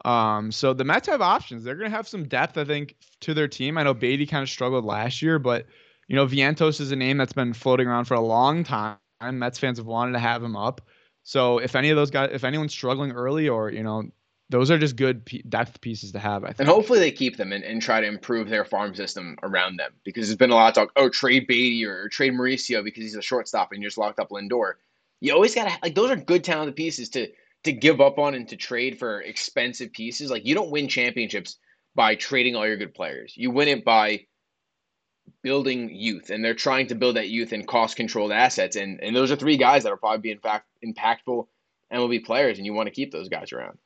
Um, 0.05 0.53
so 0.53 0.73
the 0.73 0.85
Mets 0.85 1.09
have 1.09 1.21
options. 1.21 1.65
They're 1.65 1.75
going 1.75 1.91
to 1.91 1.97
have 1.97 2.09
some 2.09 2.29
depth, 2.29 2.57
I 2.57 2.65
think, 2.65 2.97
to 3.21 3.35
their 3.35 3.49
team. 3.49 3.77
I 3.77 3.83
know 3.83 3.95
Beatty 3.95 4.27
kind 4.27 4.43
of 4.43 4.49
struggled 4.49 4.85
last 4.85 5.23
year, 5.23 5.39
but, 5.39 5.67
you 6.09 6.17
know, 6.17 6.27
Vientos 6.27 6.81
is 6.81 6.93
a 6.93 6.97
name 6.97 7.17
that's 7.17 7.33
been 7.33 7.53
floating 7.53 7.89
around 7.89 8.05
for 8.05 8.15
a 8.15 8.21
long 8.21 8.65
time. 8.65 8.97
Mets 9.21 9.59
fans 9.59 9.79
have 9.79 9.87
wanted 9.87 10.13
to 10.13 10.19
have 10.19 10.43
him 10.43 10.57
up. 10.57 10.81
So 11.23 11.59
if 11.59 11.77
any 11.77 11.91
of 11.91 11.97
those 11.97 12.11
guys, 12.11 12.31
if 12.33 12.45
anyone's 12.45 12.73
struggling 12.73 13.13
early, 13.13 13.49
or 13.49 13.71
you 13.71 13.83
know, 13.83 14.05
those 14.49 14.71
are 14.71 14.79
just 14.79 14.97
good 14.97 15.25
depth 15.49 15.81
pieces 15.81 16.13
to 16.13 16.19
have. 16.19 16.45
I 16.45 16.49
think. 16.49 16.61
And 16.61 16.69
hopefully 16.69 16.99
they 16.99 17.13
keep 17.13 17.37
them 17.37 17.53
and, 17.53 17.63
and 17.63 17.81
try 17.81 18.01
to 18.01 18.07
improve 18.07 18.49
their 18.49 18.65
farm 18.65 18.95
system 18.95 19.37
around 19.43 19.77
them 19.77 19.93
because 20.05 20.27
there's 20.27 20.37
been 20.37 20.51
a 20.51 20.55
lot 20.55 20.69
of 20.69 20.75
talk. 20.75 20.93
Oh, 20.97 21.09
trade 21.09 21.47
Baty 21.47 21.85
or, 21.85 22.05
or 22.05 22.09
trade 22.09 22.33
Mauricio 22.33 22.83
because 22.83 23.03
he's 23.03 23.17
a 23.17 23.23
shortstop 23.23 23.73
and 23.73 23.83
you're 23.83 23.91
just 23.91 23.99
locked 23.99 24.19
up 24.19 24.31
Lindor. 24.31 24.75
You 25.21 25.35
always 25.35 25.55
gotta 25.55 25.77
like 25.83 25.95
those 25.95 26.11
are 26.11 26.17
good 26.17 26.43
talented 26.43 26.77
pieces 26.77 27.09
to 27.11 27.29
to 27.65 27.73
give 27.73 28.01
up 28.01 28.19
on 28.19 28.35
and 28.35 28.49
to 28.49 28.57
trade 28.57 28.99
for 28.99 29.21
expensive 29.21 29.93
pieces. 29.93 30.31
Like 30.31 30.47
you 30.47 30.55
don't 30.55 30.71
win 30.71 30.89
championships 30.89 31.59
by 31.95 32.15
trading 32.15 32.57
all 32.57 32.67
your 32.67 32.77
good 32.77 32.95
players. 32.95 33.35
You 33.37 33.51
win 33.51 33.69
it 33.69 33.85
by 33.85 34.27
building 35.43 35.95
youth, 35.95 36.31
and 36.31 36.45
they're 36.45 36.55
trying 36.55 36.87
to 36.89 36.95
build 36.95 37.17
that 37.17 37.29
youth 37.29 37.53
in 37.53 37.65
cost 37.67 37.97
controlled 37.97 38.33
assets. 38.33 38.77
And 38.77 39.03
and 39.03 39.15
those 39.15 39.31
are 39.31 39.37
three 39.37 39.57
guys 39.57 39.83
that 39.83 39.91
will 39.91 39.99
probably 39.99 40.21
be 40.21 40.31
in 40.31 40.39
fact 40.39 40.67
impactful 40.85 41.47
MLB 41.93 42.25
players, 42.25 42.59
and 42.59 42.67
you 42.67 42.73
want 42.73 42.87
to 42.87 42.95
keep 42.95 43.13
those 43.13 43.29
guys 43.29 43.53
around. 43.53 43.79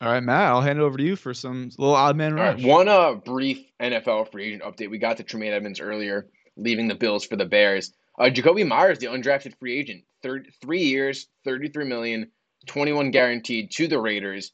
All 0.00 0.12
right, 0.12 0.22
Matt, 0.22 0.50
I'll 0.50 0.60
hand 0.60 0.78
it 0.78 0.82
over 0.82 0.98
to 0.98 1.04
you 1.04 1.16
for 1.16 1.32
some 1.32 1.70
little 1.78 1.94
odd 1.94 2.16
man 2.16 2.34
rush. 2.34 2.62
Right, 2.62 2.66
one 2.66 2.88
uh, 2.88 3.14
brief 3.14 3.64
NFL 3.80 4.30
free 4.30 4.48
agent 4.48 4.62
update. 4.62 4.90
We 4.90 4.98
got 4.98 5.16
to 5.16 5.22
Tremaine 5.22 5.54
Edmunds 5.54 5.80
earlier, 5.80 6.28
leaving 6.56 6.86
the 6.86 6.94
Bills 6.94 7.24
for 7.24 7.36
the 7.36 7.46
Bears. 7.46 7.94
Uh, 8.18 8.24
Jakobi 8.24 8.66
Meyers, 8.66 8.98
the 8.98 9.06
undrafted 9.06 9.58
free 9.58 9.78
agent, 9.78 10.04
third, 10.22 10.50
three 10.60 10.82
years, 10.82 11.28
33 11.44 11.86
million, 11.86 12.30
21 12.66 13.10
guaranteed 13.10 13.70
to 13.72 13.88
the 13.88 13.98
Raiders. 13.98 14.52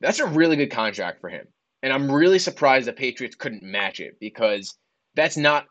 That's 0.00 0.20
a 0.20 0.26
really 0.26 0.56
good 0.56 0.70
contract 0.70 1.20
for 1.20 1.28
him. 1.28 1.46
And 1.82 1.92
I'm 1.92 2.10
really 2.10 2.38
surprised 2.38 2.86
the 2.86 2.92
Patriots 2.92 3.36
couldn't 3.36 3.62
match 3.62 4.00
it 4.00 4.18
because 4.18 4.76
that's 5.14 5.36
not 5.36 5.66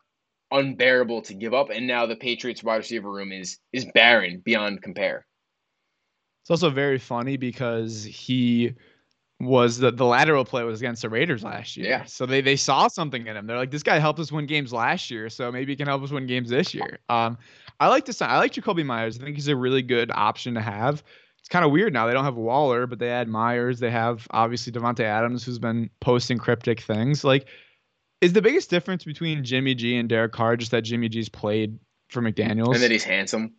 unbearable 0.50 1.22
to 1.22 1.34
give 1.34 1.54
up. 1.54 1.70
And 1.70 1.86
now 1.86 2.06
the 2.06 2.16
Patriots 2.16 2.62
wide 2.62 2.76
receiver 2.76 3.10
room 3.10 3.32
is 3.32 3.58
is 3.72 3.86
barren 3.94 4.42
beyond 4.44 4.82
compare. 4.82 5.26
It's 6.42 6.50
also 6.50 6.70
very 6.70 6.98
funny 6.98 7.36
because 7.36 8.04
he 8.04 8.74
was 9.40 9.78
the, 9.78 9.90
the 9.90 10.04
lateral 10.04 10.44
play 10.44 10.62
was 10.62 10.80
against 10.80 11.02
the 11.02 11.08
Raiders 11.08 11.42
last 11.42 11.76
year. 11.76 11.88
Yeah. 11.88 12.04
So 12.04 12.26
they, 12.26 12.40
they 12.40 12.56
saw 12.56 12.88
something 12.88 13.26
in 13.26 13.36
him. 13.36 13.46
They're 13.46 13.56
like, 13.56 13.70
this 13.70 13.82
guy 13.82 13.98
helped 13.98 14.20
us 14.20 14.30
win 14.30 14.46
games 14.46 14.72
last 14.72 15.10
year, 15.10 15.28
so 15.28 15.50
maybe 15.50 15.72
he 15.72 15.76
can 15.76 15.86
help 15.86 16.02
us 16.02 16.10
win 16.10 16.26
games 16.26 16.50
this 16.50 16.74
year. 16.74 16.98
Um, 17.08 17.36
I 17.80 17.88
like 17.88 18.04
to 18.06 18.26
I 18.26 18.38
like 18.38 18.52
Jakobi 18.52 18.84
Meyers. 18.84 19.18
I 19.18 19.24
think 19.24 19.36
he's 19.36 19.48
a 19.48 19.56
really 19.56 19.82
good 19.82 20.10
option 20.14 20.54
to 20.54 20.60
have. 20.60 21.02
It's 21.38 21.48
kind 21.48 21.64
of 21.64 21.72
weird 21.72 21.92
now. 21.92 22.06
They 22.06 22.14
don't 22.14 22.24
have 22.24 22.36
Waller, 22.36 22.86
but 22.86 22.98
they 22.98 23.08
had 23.08 23.28
Meyers. 23.28 23.80
They 23.80 23.90
have 23.90 24.26
obviously 24.30 24.72
Davante 24.72 25.00
Adams, 25.00 25.44
who's 25.44 25.58
been 25.58 25.90
posting 26.00 26.38
cryptic 26.38 26.80
things. 26.80 27.24
Like 27.24 27.48
is 28.24 28.32
the 28.32 28.42
biggest 28.42 28.70
difference 28.70 29.04
between 29.04 29.44
Jimmy 29.44 29.74
G 29.74 29.96
and 29.96 30.08
Derek 30.08 30.32
Carr 30.32 30.56
just 30.56 30.70
that 30.70 30.82
Jimmy 30.82 31.08
G's 31.08 31.28
played 31.28 31.78
for 32.08 32.22
McDaniels 32.22 32.74
and 32.74 32.82
that 32.82 32.90
he's 32.90 33.04
handsome? 33.04 33.54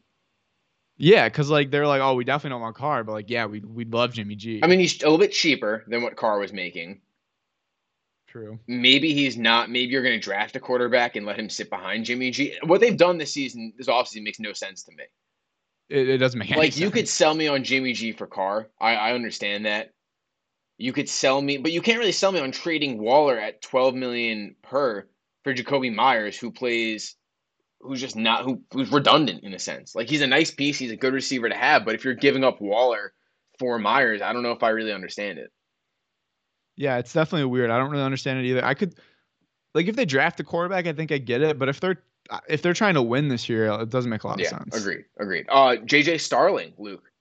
Yeah, 0.97 1.27
because 1.27 1.49
like 1.49 1.71
they're 1.71 1.87
like, 1.87 2.01
oh, 2.01 2.15
we 2.15 2.23
definitely 2.23 2.55
don't 2.55 2.61
want 2.61 2.75
Carr, 2.75 3.03
but 3.03 3.11
like, 3.11 3.29
yeah, 3.29 3.45
we 3.45 3.59
we 3.59 3.85
love 3.85 4.13
Jimmy 4.13 4.35
G. 4.35 4.61
I 4.63 4.67
mean, 4.67 4.79
he's 4.79 5.01
a 5.01 5.05
little 5.05 5.17
bit 5.17 5.31
cheaper 5.31 5.83
than 5.87 6.01
what 6.01 6.15
Carr 6.15 6.39
was 6.39 6.53
making. 6.53 7.01
True. 8.27 8.59
Maybe 8.67 9.13
he's 9.13 9.37
not. 9.37 9.69
Maybe 9.69 9.91
you're 9.91 10.03
going 10.03 10.19
to 10.19 10.23
draft 10.23 10.55
a 10.55 10.59
quarterback 10.59 11.15
and 11.15 11.25
let 11.25 11.39
him 11.39 11.49
sit 11.49 11.69
behind 11.69 12.05
Jimmy 12.05 12.31
G. 12.31 12.55
What 12.63 12.81
they've 12.81 12.97
done 12.97 13.17
this 13.17 13.31
season, 13.31 13.73
this 13.77 13.87
offseason, 13.87 14.23
makes 14.23 14.39
no 14.39 14.51
sense 14.51 14.83
to 14.83 14.91
me. 14.91 15.03
It, 15.89 16.09
it 16.09 16.17
doesn't 16.17 16.39
make 16.39 16.51
any 16.51 16.59
Like 16.59 16.73
sense. 16.73 16.81
you 16.81 16.91
could 16.91 17.07
sell 17.07 17.33
me 17.33 17.47
on 17.47 17.63
Jimmy 17.63 17.93
G 17.93 18.11
for 18.11 18.27
Carr. 18.27 18.67
I, 18.79 18.95
I 18.95 19.13
understand 19.13 19.65
that. 19.65 19.91
You 20.77 20.91
could 20.91 21.07
sell 21.07 21.41
me, 21.41 21.57
but 21.57 21.71
you 21.71 21.81
can't 21.81 21.99
really 21.99 22.11
sell 22.11 22.31
me 22.31 22.39
on 22.39 22.51
trading 22.51 22.97
Waller 22.97 23.39
at 23.39 23.61
12 23.61 23.95
million 23.95 24.55
per 24.61 25.07
for 25.43 25.53
Jakobi 25.53 25.93
Meyers, 25.93 26.37
who 26.37 26.51
plays, 26.51 27.15
who's 27.79 28.01
just 28.01 28.15
not 28.15 28.43
who 28.43 28.61
who's 28.73 28.91
redundant 28.91 29.43
in 29.43 29.53
a 29.53 29.59
sense. 29.59 29.95
Like 29.95 30.09
he's 30.09 30.21
a 30.21 30.27
nice 30.27 30.51
piece, 30.51 30.77
he's 30.77 30.91
a 30.91 30.97
good 30.97 31.13
receiver 31.13 31.47
to 31.47 31.55
have, 31.55 31.85
but 31.85 31.95
if 31.95 32.03
you're 32.03 32.13
giving 32.13 32.43
up 32.43 32.59
Waller 32.59 33.13
for 33.57 33.79
Myers, 33.79 34.21
I 34.21 34.33
don't 34.33 34.43
know 34.43 34.51
if 34.51 34.63
I 34.63 34.69
really 34.69 34.91
understand 34.91 35.39
it. 35.39 35.51
Yeah, 36.75 36.97
it's 36.97 37.13
definitely 37.13 37.45
weird. 37.45 37.69
I 37.69 37.77
don't 37.77 37.89
really 37.89 38.03
understand 38.03 38.39
it 38.39 38.45
either. 38.45 38.65
I 38.65 38.73
could 38.73 38.95
like 39.73 39.87
if 39.87 39.95
they 39.95 40.05
draft 40.05 40.39
a 40.39 40.43
quarterback, 40.43 40.87
I 40.87 40.93
think 40.93 41.11
I 41.11 41.17
get 41.19 41.41
it, 41.41 41.57
but 41.57 41.69
if 41.69 41.79
they're 41.79 42.01
if 42.49 42.61
they're 42.61 42.73
trying 42.73 42.95
to 42.95 43.01
win 43.01 43.29
this 43.29 43.47
year, 43.47 43.67
it 43.81 43.89
doesn't 43.89 44.09
make 44.09 44.23
a 44.23 44.27
lot 44.27 44.39
yeah, 44.39 44.47
of 44.47 44.49
sense. 44.49 44.75
agreed, 44.75 45.05
agreed. 45.19 45.45
Uh, 45.49 45.75
JJ 45.85 46.19
Starling, 46.19 46.73
Luke, 46.77 47.11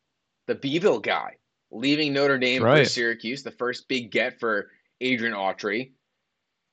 the 0.47 0.55
Beeville 0.55 1.01
guy, 1.01 1.37
leaving 1.75 2.13
Notre 2.13 2.39
Dame 2.39 2.63
for 2.63 2.85
Syracuse, 2.85 3.43
the 3.43 3.51
first 3.51 3.89
big 3.89 4.11
get 4.11 4.39
for 4.39 4.71
Adrian 5.01 5.35
Autry. 5.35 5.91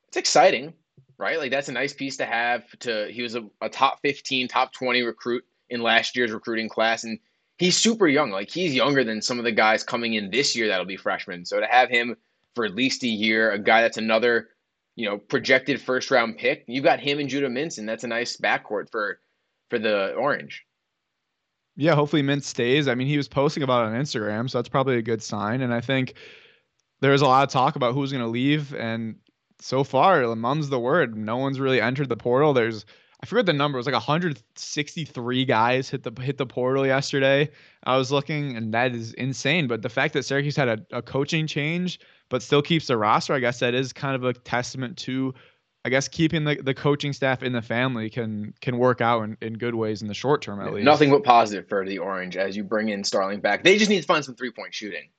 It's 0.07 0.17
exciting, 0.17 0.73
right? 1.17 1.39
Like 1.39 1.51
that's 1.51 1.69
a 1.69 1.73
nice 1.73 1.93
piece 1.93 2.17
to 2.17 2.25
have. 2.25 2.63
To 2.79 3.07
he 3.11 3.21
was 3.21 3.35
a, 3.35 3.43
a 3.61 3.69
top 3.69 3.99
fifteen, 4.01 4.47
top 4.47 4.71
twenty 4.71 5.01
recruit 5.01 5.43
in 5.69 5.81
last 5.81 6.15
year's 6.15 6.31
recruiting 6.31 6.69
class, 6.69 7.03
and 7.03 7.19
he's 7.57 7.75
super 7.75 8.07
young. 8.07 8.29
Like 8.29 8.49
he's 8.49 8.73
younger 8.73 9.03
than 9.03 9.21
some 9.21 9.39
of 9.39 9.45
the 9.45 9.51
guys 9.51 9.83
coming 9.83 10.13
in 10.13 10.29
this 10.29 10.55
year 10.55 10.67
that'll 10.67 10.85
be 10.85 10.97
freshmen. 10.97 11.45
So 11.45 11.59
to 11.59 11.65
have 11.65 11.89
him 11.89 12.15
for 12.55 12.65
at 12.65 12.75
least 12.75 13.03
a 13.03 13.07
year, 13.07 13.51
a 13.51 13.59
guy 13.59 13.81
that's 13.81 13.97
another, 13.97 14.49
you 14.95 15.09
know, 15.09 15.17
projected 15.17 15.81
first 15.81 16.11
round 16.11 16.37
pick, 16.37 16.65
You've 16.67 16.83
got 16.83 16.99
him 16.99 17.19
and 17.19 17.29
Judah 17.29 17.47
Minson. 17.47 17.85
That's 17.85 18.03
a 18.03 18.07
nice 18.07 18.37
backcourt 18.37 18.91
for 18.91 19.19
for 19.69 19.79
the 19.79 20.13
Orange. 20.13 20.65
Yeah, 21.75 21.95
hopefully 21.95 22.21
Mint 22.21 22.43
stays. 22.43 22.87
I 22.87 22.95
mean, 22.95 23.07
he 23.07 23.17
was 23.17 23.27
posting 23.27 23.63
about 23.63 23.85
it 23.85 23.95
on 23.95 24.01
Instagram, 24.01 24.49
so 24.49 24.57
that's 24.57 24.69
probably 24.69 24.97
a 24.97 25.01
good 25.01 25.23
sign. 25.23 25.61
And 25.61 25.73
I 25.73 25.81
think 25.81 26.15
there's 26.99 27.21
a 27.21 27.25
lot 27.25 27.43
of 27.43 27.49
talk 27.49 27.75
about 27.75 27.93
who's 27.93 28.11
going 28.11 28.23
to 28.23 28.29
leave, 28.29 28.73
and 28.75 29.15
so 29.59 29.83
far, 29.83 30.35
mum's 30.35 30.69
the 30.69 30.79
word. 30.79 31.15
No 31.15 31.37
one's 31.37 31.59
really 31.59 31.81
entered 31.81 32.09
the 32.09 32.17
portal. 32.17 32.53
There's 32.53 32.85
I 33.23 33.27
forget 33.27 33.45
the 33.45 33.53
number. 33.53 33.77
It 33.77 33.81
was 33.81 33.85
like 33.85 33.93
163 33.93 35.45
guys 35.45 35.89
hit 35.89 36.03
the 36.03 36.21
hit 36.21 36.37
the 36.37 36.45
portal 36.47 36.87
yesterday. 36.87 37.49
I 37.83 37.97
was 37.97 38.11
looking, 38.11 38.57
and 38.57 38.73
that 38.73 38.95
is 38.95 39.13
insane. 39.13 39.67
But 39.67 39.83
the 39.83 39.89
fact 39.89 40.15
that 40.15 40.23
Syracuse 40.23 40.55
had 40.55 40.67
a, 40.67 40.79
a 40.91 41.01
coaching 41.03 41.45
change, 41.45 41.99
but 42.29 42.41
still 42.41 42.63
keeps 42.63 42.87
the 42.87 42.97
roster, 42.97 43.33
I 43.33 43.39
guess 43.39 43.59
that 43.59 43.75
is 43.75 43.93
kind 43.93 44.15
of 44.15 44.23
a 44.23 44.33
testament 44.33 44.97
to, 44.99 45.35
I 45.83 45.89
guess, 45.89 46.07
keeping 46.07 46.43
the, 46.43 46.55
the 46.55 46.75
coaching 46.75 47.11
staff 47.11 47.41
in 47.41 47.53
the 47.53 47.61
family 47.61 48.09
can 48.09 48.53
can 48.61 48.77
work 48.77 49.01
out 49.01 49.23
in, 49.23 49.37
in 49.41 49.57
good 49.57 49.73
ways 49.73 50.01
in 50.01 50.07
the 50.07 50.13
short 50.13 50.41
term 50.43 50.61
at 50.61 50.71
least. 50.71 50.85
Nothing 50.85 51.09
but 51.09 51.23
positive 51.23 51.67
for 51.67 51.85
the 51.85 51.97
Orange 51.97 52.37
as 52.37 52.55
you 52.55 52.63
bring 52.63 52.89
in 52.89 53.03
Starling 53.03 53.39
back. 53.39 53.63
They 53.63 53.77
just 53.77 53.89
need 53.89 54.01
to 54.01 54.05
find 54.05 54.23
some 54.23 54.35
three 54.35 54.51
point 54.51 54.75
shooting. 54.75 55.09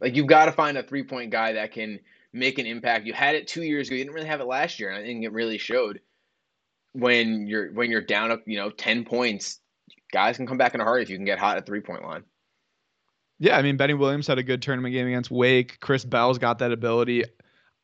Like 0.00 0.14
you've 0.14 0.26
got 0.26 0.46
to 0.46 0.52
find 0.52 0.76
a 0.76 0.82
three 0.82 1.02
point 1.02 1.30
guy 1.30 1.54
that 1.54 1.72
can 1.72 1.98
make 2.32 2.58
an 2.58 2.66
impact. 2.66 3.06
You 3.06 3.14
had 3.14 3.36
it 3.36 3.48
two 3.48 3.62
years 3.62 3.88
ago. 3.88 3.96
You 3.96 4.04
didn't 4.04 4.14
really 4.14 4.26
have 4.26 4.40
it 4.40 4.46
last 4.46 4.80
year, 4.80 4.90
and 4.90 5.02
I 5.02 5.06
think 5.06 5.24
it 5.24 5.32
really 5.32 5.58
showed. 5.58 6.00
When 6.94 7.46
you're 7.46 7.72
when 7.72 7.90
you're 7.90 8.02
down 8.02 8.30
up, 8.30 8.42
you 8.46 8.58
know, 8.58 8.68
ten 8.68 9.06
points, 9.06 9.60
guys 10.12 10.36
can 10.36 10.46
come 10.46 10.58
back 10.58 10.74
in 10.74 10.80
a 10.82 10.84
hurry 10.84 11.02
if 11.02 11.08
you 11.08 11.16
can 11.16 11.24
get 11.24 11.38
hot 11.38 11.56
at 11.56 11.64
three 11.64 11.80
point 11.80 12.02
line. 12.02 12.24
Yeah, 13.38 13.56
I 13.56 13.62
mean 13.62 13.78
Benny 13.78 13.94
Williams 13.94 14.26
had 14.26 14.38
a 14.38 14.42
good 14.42 14.60
tournament 14.60 14.92
game 14.92 15.06
against 15.06 15.30
Wake. 15.30 15.80
Chris 15.80 16.04
Bell's 16.04 16.36
got 16.36 16.58
that 16.58 16.70
ability. 16.70 17.24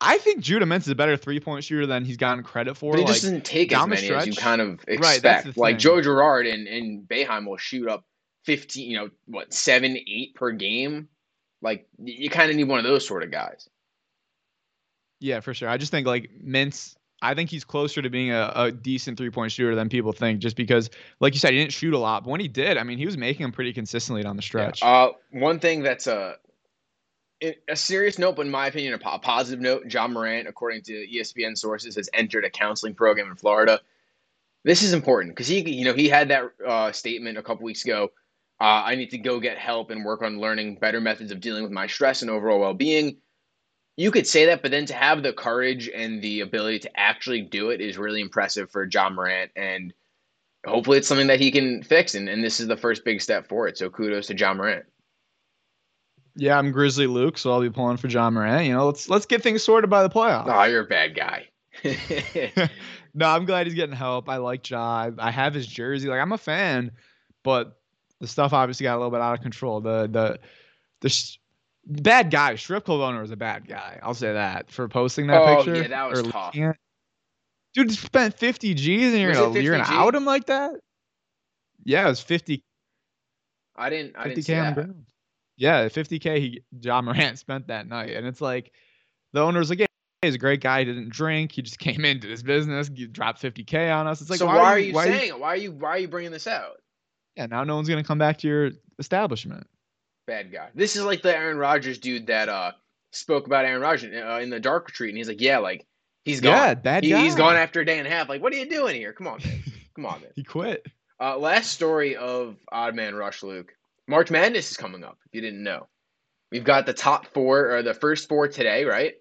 I 0.00 0.18
think 0.18 0.40
Judah 0.40 0.64
Mintz 0.64 0.82
is 0.82 0.88
a 0.88 0.94
better 0.94 1.16
three 1.16 1.40
point 1.40 1.64
shooter 1.64 1.86
than 1.86 2.04
he's 2.04 2.16
gotten 2.16 2.44
credit 2.44 2.76
for. 2.76 2.92
But 2.92 3.00
he 3.00 3.04
like, 3.04 3.14
just 3.14 3.24
doesn't 3.24 3.44
take 3.44 3.72
as 3.72 3.86
many 3.86 4.10
as 4.10 4.26
you 4.26 4.34
kind 4.34 4.60
of 4.60 4.80
expect. 4.86 5.54
the 5.54 5.60
like. 5.60 5.78
Joe 5.78 6.00
Girard 6.00 6.46
and, 6.46 6.68
and 6.68 7.08
Boeheim 7.08 7.46
will 7.46 7.56
shoot 7.56 7.88
up 7.88 8.04
fifteen, 8.44 8.90
you 8.90 8.96
know, 8.96 9.10
what, 9.26 9.52
seven, 9.52 9.96
eight 9.96 10.34
per 10.34 10.52
game. 10.52 11.08
Like 11.62 11.88
you 11.98 12.30
kind 12.30 12.50
of 12.50 12.56
need 12.56 12.68
one 12.68 12.78
of 12.78 12.84
those 12.84 13.06
sort 13.06 13.24
of 13.24 13.32
guys. 13.32 13.68
yeah, 15.20 15.40
for 15.40 15.54
sure. 15.54 15.68
I 15.68 15.76
just 15.76 15.90
think 15.90 16.06
like 16.06 16.30
Mintz. 16.44 16.94
I 17.20 17.34
think 17.34 17.50
he's 17.50 17.64
closer 17.64 18.00
to 18.00 18.08
being 18.08 18.30
a, 18.30 18.52
a 18.54 18.70
decent 18.70 19.18
three 19.18 19.30
point 19.30 19.50
shooter 19.50 19.74
than 19.74 19.88
people 19.88 20.12
think, 20.12 20.38
just 20.38 20.54
because, 20.54 20.88
like 21.18 21.34
you 21.34 21.40
said, 21.40 21.50
he 21.52 21.58
didn't 21.58 21.72
shoot 21.72 21.92
a 21.92 21.98
lot, 21.98 22.22
but 22.22 22.30
when 22.30 22.40
he 22.40 22.46
did, 22.46 22.78
I 22.78 22.84
mean, 22.84 22.96
he 22.96 23.06
was 23.06 23.16
making 23.16 23.42
them 23.42 23.50
pretty 23.50 23.72
consistently 23.72 24.22
down 24.22 24.36
the 24.36 24.42
stretch. 24.42 24.80
Uh, 24.84 25.10
one 25.32 25.58
thing 25.58 25.82
that's 25.82 26.06
a 26.06 26.36
a 27.68 27.76
serious 27.76 28.18
note, 28.18 28.36
but 28.36 28.46
in 28.46 28.50
my 28.50 28.66
opinion, 28.66 28.94
a, 28.94 29.18
positive 29.18 29.60
note. 29.60 29.92
Ja 29.92 30.08
Morant, 30.08 30.48
according 30.48 30.82
to 30.82 31.06
ESPN 31.06 31.56
sources, 31.56 31.94
has 31.96 32.10
entered 32.12 32.44
a 32.44 32.50
counseling 32.50 32.94
program 32.94 33.28
in 33.28 33.36
Florida. 33.36 33.80
This 34.64 34.82
is 34.82 34.92
important 34.92 35.34
because 35.34 35.46
he, 35.46 35.60
you 35.70 35.84
know, 35.84 35.94
he 35.94 36.08
had 36.08 36.28
that 36.28 36.50
uh, 36.66 36.92
statement 36.92 37.38
a 37.38 37.42
couple 37.42 37.64
weeks 37.64 37.84
ago. 37.84 38.10
Uh, 38.60 38.82
I 38.84 38.96
need 38.96 39.10
to 39.10 39.18
go 39.18 39.38
get 39.38 39.56
help 39.56 39.90
and 39.90 40.04
work 40.04 40.22
on 40.22 40.40
learning 40.40 40.76
better 40.76 41.00
methods 41.00 41.30
of 41.30 41.40
dealing 41.40 41.62
with 41.62 41.70
my 41.70 41.86
stress 41.86 42.22
and 42.22 42.30
overall 42.30 42.58
well-being. 42.58 43.18
You 43.96 44.10
could 44.10 44.26
say 44.26 44.46
that, 44.46 44.62
but 44.62 44.72
then 44.72 44.86
to 44.86 44.94
have 44.94 45.22
the 45.22 45.32
courage 45.32 45.88
and 45.88 46.20
the 46.20 46.40
ability 46.40 46.80
to 46.80 47.00
actually 47.00 47.42
do 47.42 47.70
it 47.70 47.80
is 47.80 47.98
really 47.98 48.20
impressive 48.20 48.70
for 48.70 48.88
Ja 48.92 49.10
Morant, 49.10 49.50
and 49.54 49.92
hopefully 50.66 50.98
it's 50.98 51.08
something 51.08 51.26
that 51.28 51.40
he 51.40 51.52
can 51.52 51.82
fix. 51.82 52.14
And, 52.14 52.28
and 52.28 52.42
this 52.42 52.58
is 52.58 52.66
the 52.66 52.76
first 52.76 53.04
big 53.04 53.20
step 53.20 53.48
for 53.48 53.68
it. 53.68 53.78
So 53.78 53.90
kudos 53.90 54.26
to 54.26 54.36
Ja 54.36 54.54
Morant. 54.54 54.84
Yeah, 56.38 56.56
I'm 56.56 56.70
Grizzly 56.70 57.08
Luke, 57.08 57.36
so 57.36 57.50
I'll 57.50 57.60
be 57.60 57.68
pulling 57.68 57.96
for 57.96 58.06
Ja 58.06 58.30
Morant. 58.30 58.64
You 58.64 58.72
know, 58.72 58.86
let's 58.86 59.08
let's 59.08 59.26
get 59.26 59.42
things 59.42 59.64
sorted 59.64 59.90
by 59.90 60.04
the 60.04 60.08
playoffs. 60.08 60.46
Oh, 60.46 60.64
you're 60.64 60.82
a 60.82 60.86
bad 60.86 61.16
guy. 61.16 61.48
no, 63.14 63.26
I'm 63.26 63.44
glad 63.44 63.66
he's 63.66 63.74
getting 63.74 63.94
help. 63.94 64.28
I 64.28 64.36
like 64.36 64.70
Ja. 64.70 65.10
I 65.18 65.30
have 65.32 65.52
his 65.52 65.66
jersey. 65.66 66.08
Like 66.08 66.20
I'm 66.20 66.30
a 66.30 66.38
fan, 66.38 66.92
but 67.42 67.80
the 68.20 68.28
stuff 68.28 68.52
obviously 68.52 68.84
got 68.84 68.94
a 68.94 68.98
little 68.98 69.10
bit 69.10 69.20
out 69.20 69.34
of 69.34 69.42
control. 69.42 69.80
The 69.80 70.06
the 70.06 70.38
the 71.00 71.08
sh- 71.08 71.38
bad 71.84 72.30
guy, 72.30 72.54
strip 72.54 72.84
club 72.84 73.00
owner 73.00 73.20
was 73.20 73.32
a 73.32 73.36
bad 73.36 73.66
guy. 73.66 73.98
I'll 74.00 74.14
say 74.14 74.32
that 74.32 74.70
for 74.70 74.86
posting 74.88 75.26
that 75.26 75.42
oh, 75.42 75.56
picture. 75.56 75.70
Oh, 75.72 75.74
picture. 75.74 75.90
yeah, 75.90 76.06
that 76.06 76.10
was 76.10 76.22
tough. 76.22 76.54
it. 76.54 76.76
Dude 77.74 77.92
spent 77.92 78.38
50 78.38 78.74
G's 78.74 79.12
and 79.12 79.20
you're 79.20 79.30
Was 79.30 79.38
gonna 79.38 79.60
you're 79.60 79.76
gonna 79.76 79.88
G? 79.88 79.92
out 79.92 80.14
him 80.14 80.24
like 80.24 80.46
that? 80.46 80.74
Yeah, 81.84 82.06
it 82.06 82.10
was 82.10 82.20
50 82.20 82.62
I 83.74 83.90
didn't. 83.90 84.16
I 84.16 84.28
didn't 84.28 84.38
50k 84.38 84.44
see 84.44 84.52
that. 84.52 84.94
Yeah, 85.58 85.86
50k 85.88 86.38
he 86.38 86.62
Ja 86.80 87.02
Morant 87.02 87.38
spent 87.38 87.66
that 87.66 87.86
night, 87.88 88.10
and 88.16 88.26
it's 88.26 88.40
like 88.40 88.72
the 89.32 89.40
owner's 89.42 89.68
like, 89.70 89.80
yeah, 89.80 89.86
he's 90.22 90.36
a 90.36 90.38
great 90.38 90.60
guy. 90.60 90.78
He 90.78 90.84
didn't 90.86 91.10
drink. 91.10 91.52
He 91.52 91.62
just 91.62 91.78
came 91.80 92.04
into 92.04 92.28
his 92.28 92.42
business. 92.42 92.88
He 92.94 93.06
dropped 93.06 93.42
50k 93.42 93.94
on 93.94 94.06
us. 94.06 94.20
It's 94.20 94.30
like, 94.30 94.38
so 94.38 94.46
why, 94.46 94.56
why, 94.56 94.72
are 94.72 94.78
you 94.78 94.94
why 94.94 95.04
saying 95.06 95.28
it? 95.28 95.38
Why 95.40 95.48
are 95.48 95.56
you 95.56 95.72
why 95.72 95.88
are 95.90 95.98
you 95.98 96.08
bringing 96.08 96.30
this 96.32 96.46
out? 96.46 96.76
Yeah, 97.36 97.46
now 97.46 97.64
no 97.64 97.74
one's 97.76 97.88
gonna 97.88 98.04
come 98.04 98.18
back 98.18 98.38
to 98.38 98.48
your 98.48 98.70
establishment. 98.98 99.66
Bad 100.26 100.52
guy. 100.52 100.68
This 100.74 100.94
is 100.96 101.04
like 101.04 101.22
the 101.22 101.36
Aaron 101.36 101.56
Rodgers 101.58 101.98
dude 101.98 102.26
that 102.28 102.48
uh 102.48 102.72
spoke 103.12 103.46
about 103.46 103.64
Aaron 103.64 103.80
Rodgers 103.80 104.14
uh, 104.14 104.40
in 104.42 104.50
the 104.50 104.60
Dark 104.60 104.86
Retreat, 104.88 105.10
and 105.10 105.18
he's 105.18 105.28
like, 105.28 105.40
yeah, 105.40 105.58
like 105.58 105.86
he's 106.24 106.40
gone. 106.40 106.52
Yeah, 106.52 106.74
bad 106.74 107.04
He- 107.04 107.14
He's 107.16 107.34
guy. 107.34 107.38
gone 107.38 107.56
after 107.56 107.80
a 107.80 107.84
day 107.84 107.98
and 107.98 108.06
a 108.06 108.10
half. 108.10 108.28
Like, 108.28 108.42
what 108.42 108.52
are 108.52 108.56
you 108.56 108.68
doing 108.68 108.94
here? 108.94 109.12
Come 109.12 109.26
on, 109.26 109.40
man. 109.44 109.62
Come 109.96 110.06
on, 110.06 110.20
man. 110.22 110.30
He 110.36 110.44
quit. 110.44 110.86
Uh, 111.20 111.36
last 111.38 111.72
story 111.72 112.14
of 112.16 112.56
Odd 112.70 112.94
Man 112.94 113.14
Rush, 113.14 113.42
Luke. 113.42 113.72
March 114.08 114.30
Madness 114.30 114.70
is 114.70 114.76
coming 114.76 115.04
up. 115.04 115.18
If 115.26 115.34
you 115.34 115.40
didn't 115.40 115.62
know, 115.62 115.86
we've 116.50 116.64
got 116.64 116.86
the 116.86 116.92
top 116.94 117.26
four 117.26 117.76
or 117.76 117.82
the 117.82 117.94
first 117.94 118.28
four 118.28 118.48
today, 118.48 118.84
right? 118.84 119.14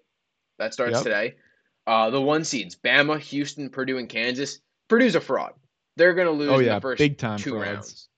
That 0.58 0.72
starts 0.72 0.94
Yep. 0.94 1.02
today. 1.04 1.34
Uh, 1.86 2.10
the 2.10 2.20
one 2.20 2.42
seeds: 2.44 2.74
Bama, 2.76 3.18
Houston, 3.20 3.70
Purdue, 3.70 3.98
and 3.98 4.08
Kansas. 4.08 4.60
Purdue's 4.88 5.14
a 5.14 5.20
fraud. 5.20 5.52
They're 5.96 6.14
going 6.14 6.26
to 6.26 6.32
lose 6.32 6.50
Oh 6.50 6.58
yeah, 6.58 6.76
the 6.76 6.80
first 6.80 6.98
big 6.98 7.18
time 7.18 7.38
two 7.38 7.52
frauds. 7.52 7.66
rounds. 7.68 8.08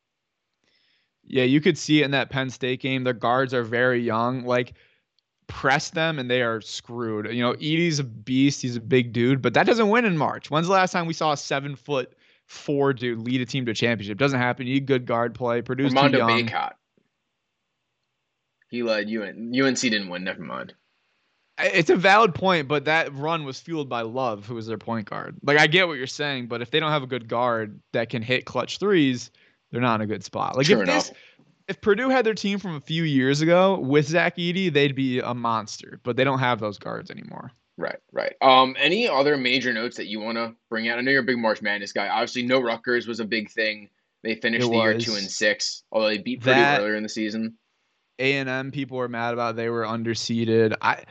Yeah, 1.27 1.45
you 1.45 1.61
could 1.61 1.79
see 1.79 2.03
it 2.03 2.05
in 2.05 2.11
that 2.13 2.31
Penn 2.31 2.51
State 2.51 2.81
game. 2.81 3.05
Their 3.05 3.13
guards 3.13 3.55
are 3.55 3.63
very 3.63 4.01
young. 4.03 4.45
Like 4.45 4.75
press 5.47 5.91
them 5.91 6.19
and 6.19 6.31
they 6.31 6.43
are 6.43 6.61
screwed. 6.61 7.33
You 7.33 7.43
know, 7.43 7.55
Edey's 7.55 7.99
a 7.99 8.05
beast. 8.05 8.63
He's 8.63 8.77
a 8.77 8.81
big 8.81 9.13
dude, 9.13 9.43
but 9.43 9.55
that 9.55 9.67
doesn't 9.67 9.89
win 9.89 10.05
in 10.05 10.17
March. 10.17 10.51
When's 10.51 10.67
the 10.69 10.73
last 10.73 10.93
time 10.93 11.07
we 11.07 11.13
saw 11.13 11.33
a 11.33 11.37
seven 11.37 11.75
foot 11.77 12.13
four 12.51 12.93
to 12.93 13.17
lead 13.17 13.41
a 13.41 13.47
team 13.47 13.65
to 13.65 13.71
a 13.71 13.75
championship? 13.75 14.19
Doesn't 14.19 14.39
happen. 14.39 14.67
You 14.67 14.75
need 14.75 14.87
good 14.87 15.07
guard 15.07 15.35
play. 15.35 15.63
Purdue's 15.63 15.93
too 15.93 15.99
Armando 15.99 16.19
young. 16.19 16.47
Baycott. 16.47 16.73
He 18.69 18.83
uh, 18.83 18.87
led 18.87 19.09
UN. 19.09 19.53
UNC 19.59 19.79
didn't 19.79 20.09
win. 20.09 20.25
Never 20.25 20.43
mind. 20.43 20.75
It's 21.59 21.91
a 21.91 21.97
valid 21.97 22.35
point, 22.35 22.69
but 22.69 22.87
that 22.87 23.15
run 23.15 23.45
was 23.45 23.61
fueled 23.61 23.89
by 23.89 24.01
Love, 24.01 24.47
who 24.47 24.55
was 24.55 24.67
their 24.67 24.79
point 24.79 25.09
guard. 25.09 25.37
Like 25.43 25.59
I 25.59 25.67
get 25.67 25.87
what 25.87 25.99
you're 25.99 26.07
saying, 26.07 26.47
but 26.47 26.63
if 26.63 26.71
they 26.71 26.81
don't 26.81 26.91
have 26.91 27.03
a 27.03 27.07
good 27.07 27.29
guard 27.29 27.81
that 27.93 28.09
can 28.09 28.23
hit 28.23 28.47
clutch 28.47 28.79
threes, 28.79 29.31
they're 29.71 29.83
not 29.83 29.97
in 29.97 30.01
a 30.01 30.07
good 30.07 30.25
spot. 30.25 30.57
Like 30.57 30.71
if 30.71 30.87
this, 30.87 31.13
if 31.69 31.81
Purdue 31.81 32.09
had 32.09 32.25
their 32.25 32.35
team 32.35 32.59
from 32.59 32.77
a 32.77 32.81
few 32.81 33.03
years 33.03 33.43
ago 33.43 33.79
with 33.79 34.09
Zach 34.09 34.39
Edey, 34.39 34.73
they'd 34.73 34.95
be 34.95 35.21
a 35.21 35.35
monster. 35.35 36.01
But 36.03 36.17
they 36.17 36.25
don't 36.25 36.39
have 36.39 36.61
those 36.61 36.79
guards 36.79 37.11
anymore. 37.11 37.53
Right, 37.81 37.97
right. 38.13 38.35
Um, 38.43 38.77
any 38.79 39.09
other 39.09 39.39
major 39.39 39.73
notes 39.73 39.97
that 39.97 40.07
you 40.07 40.21
want 40.21 40.37
to 40.37 40.55
bring 40.69 40.89
out? 40.89 40.99
I 40.99 41.01
know 41.01 41.11
you're 41.11 41.23
a 41.23 41.25
big 41.25 41.39
March 41.39 41.63
Madness 41.63 41.93
guy. 41.93 42.09
Obviously, 42.09 42.43
no 42.43 42.61
Rutgers 42.61 43.09
was 43.09 43.21
a 43.21 43.25
big 43.25 43.51
thing. 43.51 43.89
They 44.23 44.35
finished 44.35 44.67
It 44.67 44.71
the 44.71 44.77
year 44.77 44.99
two 44.99 45.15
and 45.15 45.31
six, 45.31 45.83
although 45.91 46.09
they 46.09 46.19
beat 46.19 46.41
Purdue 46.41 46.51
That- 46.53 46.81
earlier 46.83 46.97
in 46.97 47.03
the 47.03 47.09
season. 47.09 47.57
A 48.19 48.35
and 48.35 48.51
M 48.51 48.71
people 48.71 48.99
were 48.99 49.09
mad 49.09 49.33
about 49.33 49.57
they 49.57 49.71
were 49.71 49.85
underseeded. 49.85 50.77
I 50.83 51.05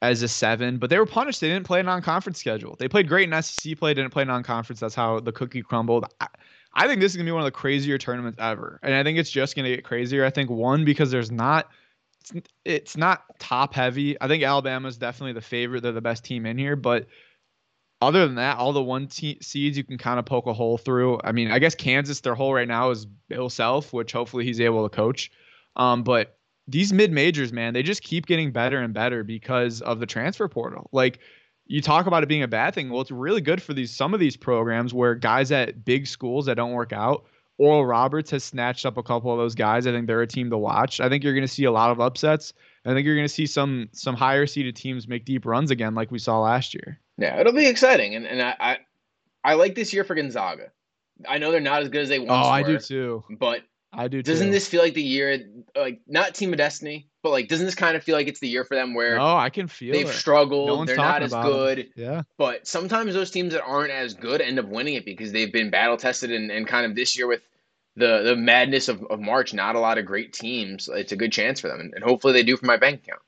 as 0.00 0.22
a 0.22 0.28
seven, 0.28 0.78
but 0.78 0.88
they 0.88 0.98
were 0.98 1.04
punished. 1.04 1.42
They 1.42 1.48
didn't 1.48 1.66
play 1.66 1.80
a 1.80 1.82
non-conference 1.82 2.38
schedule. 2.38 2.76
They 2.78 2.88
played 2.88 3.08
great 3.08 3.30
in 3.30 3.42
SEC 3.42 3.76
play, 3.76 3.92
didn't 3.92 4.10
play 4.10 4.24
non-conference. 4.24 4.80
That's 4.80 4.94
how 4.94 5.20
the 5.20 5.32
cookie 5.32 5.62
crumbled. 5.62 6.06
I, 6.20 6.28
I 6.72 6.86
think 6.86 7.00
this 7.00 7.12
is 7.12 7.16
gonna 7.16 7.28
be 7.28 7.32
one 7.32 7.42
of 7.42 7.46
the 7.46 7.50
crazier 7.50 7.98
tournaments 7.98 8.38
ever, 8.40 8.80
and 8.82 8.94
I 8.94 9.02
think 9.02 9.18
it's 9.18 9.30
just 9.30 9.54
gonna 9.54 9.68
get 9.68 9.84
crazier. 9.84 10.24
I 10.24 10.30
think 10.30 10.48
one 10.48 10.86
because 10.86 11.10
there's 11.10 11.30
not, 11.30 11.68
it's, 12.34 12.48
it's 12.64 12.96
not 12.96 13.24
top 13.38 13.74
heavy. 13.74 14.20
I 14.20 14.28
think 14.28 14.42
Alabama's 14.42 14.96
definitely 14.96 15.34
the 15.34 15.40
favorite. 15.40 15.82
They're 15.82 15.92
the 15.92 16.00
best 16.00 16.24
team 16.24 16.46
in 16.46 16.58
here, 16.58 16.76
but 16.76 17.06
other 18.02 18.26
than 18.26 18.36
that, 18.36 18.58
all 18.58 18.72
the 18.72 18.82
one 18.82 19.06
te- 19.06 19.38
seeds 19.40 19.76
you 19.76 19.84
can 19.84 19.98
kind 19.98 20.18
of 20.18 20.26
poke 20.26 20.46
a 20.46 20.52
hole 20.52 20.78
through. 20.78 21.20
I 21.24 21.32
mean, 21.32 21.50
I 21.50 21.58
guess 21.58 21.74
Kansas, 21.74 22.20
their 22.20 22.34
hole 22.34 22.52
right 22.52 22.68
now 22.68 22.90
is 22.90 23.06
Bill 23.06 23.48
Self, 23.48 23.92
which 23.92 24.12
hopefully 24.12 24.44
he's 24.44 24.60
able 24.60 24.88
to 24.88 24.94
coach. 24.94 25.30
Um, 25.76 26.02
but 26.02 26.38
these 26.68 26.92
mid 26.92 27.12
majors, 27.12 27.52
man, 27.52 27.72
they 27.72 27.82
just 27.82 28.02
keep 28.02 28.26
getting 28.26 28.52
better 28.52 28.80
and 28.80 28.92
better 28.92 29.24
because 29.24 29.80
of 29.82 30.00
the 30.00 30.06
transfer 30.06 30.48
portal. 30.48 30.90
Like 30.92 31.20
you 31.66 31.80
talk 31.80 32.06
about 32.06 32.22
it 32.22 32.28
being 32.28 32.42
a 32.42 32.48
bad 32.48 32.74
thing. 32.74 32.90
Well, 32.90 33.00
it's 33.00 33.10
really 33.10 33.40
good 33.40 33.62
for 33.62 33.72
these 33.72 33.90
some 33.90 34.14
of 34.14 34.20
these 34.20 34.36
programs 34.36 34.92
where 34.92 35.14
guys 35.14 35.50
at 35.52 35.84
big 35.84 36.06
schools 36.06 36.46
that 36.46 36.56
don't 36.56 36.72
work 36.72 36.92
out. 36.92 37.26
Oral 37.58 37.86
Roberts 37.86 38.30
has 38.32 38.44
snatched 38.44 38.84
up 38.84 38.96
a 38.98 39.02
couple 39.02 39.32
of 39.32 39.38
those 39.38 39.54
guys. 39.54 39.86
I 39.86 39.92
think 39.92 40.06
they're 40.06 40.20
a 40.22 40.26
team 40.26 40.50
to 40.50 40.58
watch. 40.58 41.00
I 41.00 41.08
think 41.08 41.24
you're 41.24 41.32
going 41.32 41.46
to 41.46 41.52
see 41.52 41.64
a 41.64 41.70
lot 41.72 41.90
of 41.90 42.00
upsets. 42.00 42.52
I 42.84 42.92
think 42.92 43.06
you're 43.06 43.14
going 43.16 43.26
to 43.26 43.32
see 43.32 43.46
some 43.46 43.88
some 43.92 44.14
higher 44.14 44.46
seeded 44.46 44.76
teams 44.76 45.08
make 45.08 45.24
deep 45.24 45.46
runs 45.46 45.70
again, 45.70 45.94
like 45.94 46.10
we 46.10 46.18
saw 46.18 46.40
last 46.40 46.74
year. 46.74 47.00
Yeah, 47.18 47.40
it'll 47.40 47.54
be 47.54 47.66
exciting, 47.66 48.14
and 48.14 48.26
and 48.26 48.42
I 48.42 48.54
I, 48.60 48.78
I 49.42 49.54
like 49.54 49.74
this 49.74 49.92
year 49.92 50.04
for 50.04 50.14
Gonzaga. 50.14 50.70
I 51.26 51.38
know 51.38 51.50
they're 51.50 51.60
not 51.60 51.82
as 51.82 51.88
good 51.88 52.02
as 52.02 52.08
they 52.10 52.18
once 52.18 52.30
Oh, 52.30 52.48
were. 52.48 52.54
I 52.54 52.62
do 52.62 52.78
too. 52.78 53.24
But 53.38 53.62
I 53.92 54.08
do 54.08 54.22
doesn't 54.22 54.48
too. 54.48 54.52
this 54.52 54.68
feel 54.68 54.82
like 54.82 54.94
the 54.94 55.02
year, 55.02 55.38
like 55.74 56.00
not 56.06 56.34
Team 56.34 56.52
of 56.52 56.58
Destiny, 56.58 57.08
but 57.22 57.30
like 57.30 57.48
doesn't 57.48 57.64
this 57.64 57.74
kind 57.74 57.96
of 57.96 58.02
feel 58.04 58.14
like 58.14 58.26
it's 58.28 58.40
the 58.40 58.48
year 58.48 58.64
for 58.64 58.74
them 58.74 58.92
where 58.94 59.16
No, 59.16 59.36
I 59.36 59.48
can 59.48 59.68
feel 59.68 59.92
they've 59.92 60.08
it. 60.08 60.12
struggled, 60.12 60.68
No 60.68 60.84
they're 60.84 60.96
not 60.96 61.22
as 61.22 61.32
good, 61.32 61.88
Yeah. 61.96 62.22
but 62.36 62.66
sometimes 62.66 63.14
those 63.14 63.30
teams 63.30 63.52
that 63.54 63.62
aren't 63.64 63.90
as 63.92 64.12
good 64.14 64.40
end 64.42 64.58
up 64.58 64.66
winning 64.66 64.94
it 64.94 65.04
because 65.06 65.32
they've 65.32 65.52
been 65.52 65.70
battle 65.70 65.96
tested 65.96 66.30
and, 66.30 66.50
and 66.50 66.66
kind 66.66 66.84
of 66.84 66.94
this 66.94 67.16
year 67.16 67.26
with 67.26 67.40
the 67.94 68.22
the 68.22 68.36
madness 68.36 68.88
of, 68.88 69.02
of 69.04 69.20
March, 69.20 69.54
not 69.54 69.76
a 69.76 69.80
lot 69.80 69.96
of 69.96 70.04
great 70.04 70.32
teams. 70.34 70.90
It's 70.92 71.12
a 71.12 71.16
good 71.16 71.32
chance 71.32 71.60
for 71.60 71.68
them, 71.68 71.80
and, 71.80 71.94
and 71.94 72.04
hopefully 72.04 72.34
they 72.34 72.42
do 72.42 72.56
for 72.58 72.66
my 72.66 72.76
bank 72.76 73.02
account. 73.04 73.22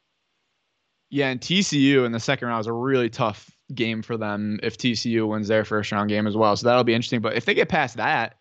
Yeah, 1.10 1.28
and 1.30 1.40
TCU 1.40 2.04
in 2.04 2.12
the 2.12 2.20
second 2.20 2.48
round 2.48 2.60
is 2.60 2.66
a 2.66 2.72
really 2.74 3.08
tough 3.08 3.50
game 3.74 4.02
for 4.02 4.18
them 4.18 4.60
if 4.62 4.76
TCU 4.76 5.26
wins 5.26 5.48
their 5.48 5.64
first 5.64 5.90
round 5.92 6.10
game 6.10 6.26
as 6.26 6.36
well. 6.36 6.54
So 6.56 6.66
that'll 6.66 6.84
be 6.84 6.92
interesting. 6.92 7.20
But 7.22 7.34
if 7.36 7.46
they 7.46 7.54
get 7.54 7.70
past 7.70 7.96
that, 7.96 8.34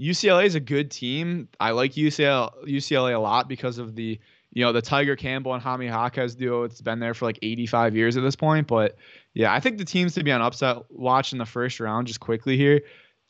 UCLA 0.00 0.46
is 0.46 0.54
a 0.54 0.60
good 0.60 0.90
team. 0.90 1.48
I 1.60 1.70
like 1.70 1.92
UCLA 1.92 2.50
UCLA 2.66 3.14
a 3.14 3.18
lot 3.18 3.48
because 3.48 3.78
of 3.78 3.94
the 3.94 4.18
you 4.52 4.64
know 4.64 4.72
the 4.72 4.82
Tyger 4.82 5.16
Campbell 5.16 5.54
and 5.54 5.62
Jaime 5.62 5.86
Jaquez 5.86 6.34
duo. 6.34 6.64
It's 6.64 6.80
been 6.80 6.98
there 6.98 7.14
for 7.14 7.24
like 7.24 7.38
85 7.42 7.96
years 7.96 8.16
at 8.16 8.22
this 8.22 8.36
point. 8.36 8.66
But 8.66 8.96
yeah, 9.34 9.52
I 9.52 9.60
think 9.60 9.78
the 9.78 9.84
teams 9.84 10.14
to 10.14 10.24
be 10.24 10.32
on 10.32 10.42
upset 10.42 10.78
watch 10.90 11.32
in 11.32 11.38
the 11.38 11.46
first 11.46 11.80
round. 11.80 12.06
Just 12.06 12.20
quickly 12.20 12.56
here, 12.56 12.82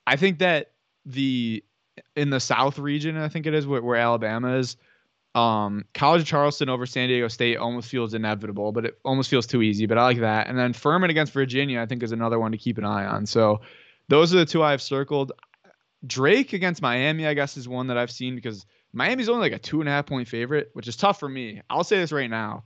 I 0.06 0.16
think 0.16 0.38
that 0.38 0.72
the 1.04 1.64
in 2.16 2.30
the 2.30 2.40
South 2.40 2.78
region, 2.78 3.16
I 3.16 3.28
think 3.28 3.46
it 3.46 3.54
is 3.54 3.66
where, 3.66 3.82
where 3.82 3.96
Alabama 3.96 4.56
is. 4.56 4.76
Um, 5.34 5.86
College 5.94 6.22
of 6.22 6.26
Charleston 6.26 6.68
over 6.68 6.84
San 6.84 7.08
Diego 7.08 7.28
State 7.28 7.56
almost 7.56 7.88
feels 7.88 8.12
inevitable, 8.12 8.72
but 8.72 8.84
it 8.84 8.98
almost 9.04 9.30
feels 9.30 9.46
too 9.46 9.62
easy. 9.62 9.86
But 9.86 9.98
I 9.98 10.04
like 10.04 10.20
that. 10.20 10.46
And 10.48 10.58
then 10.58 10.72
Furman 10.72 11.10
against 11.10 11.32
Virginia, 11.32 11.80
I 11.80 11.86
think, 11.86 12.02
is 12.02 12.12
another 12.12 12.38
one 12.38 12.52
to 12.52 12.58
keep 12.58 12.78
an 12.78 12.84
eye 12.84 13.06
on. 13.06 13.24
So 13.24 13.60
those 14.08 14.34
are 14.34 14.38
the 14.38 14.46
two 14.46 14.62
I've 14.62 14.82
circled. 14.82 15.32
Drake 16.07 16.53
against 16.53 16.82
Miami, 16.82 17.26
I 17.26 17.34
guess, 17.34 17.57
is 17.57 17.68
one 17.68 17.86
that 17.88 17.98
I've 17.98 18.11
seen 18.11 18.34
because 18.34 18.66
Miami's 18.92 19.28
only 19.28 19.42
like 19.42 19.59
a 19.59 19.62
two 19.62 19.80
and 19.80 19.88
a 19.88 19.92
half 19.92 20.07
point 20.07 20.28
favorite, 20.28 20.70
which 20.72 20.88
is 20.88 20.96
tough 20.96 21.18
for 21.18 21.28
me. 21.28 21.62
I'll 21.70 21.84
say 21.84 21.98
this 21.98 22.12
right 22.12 22.30
now. 22.30 22.64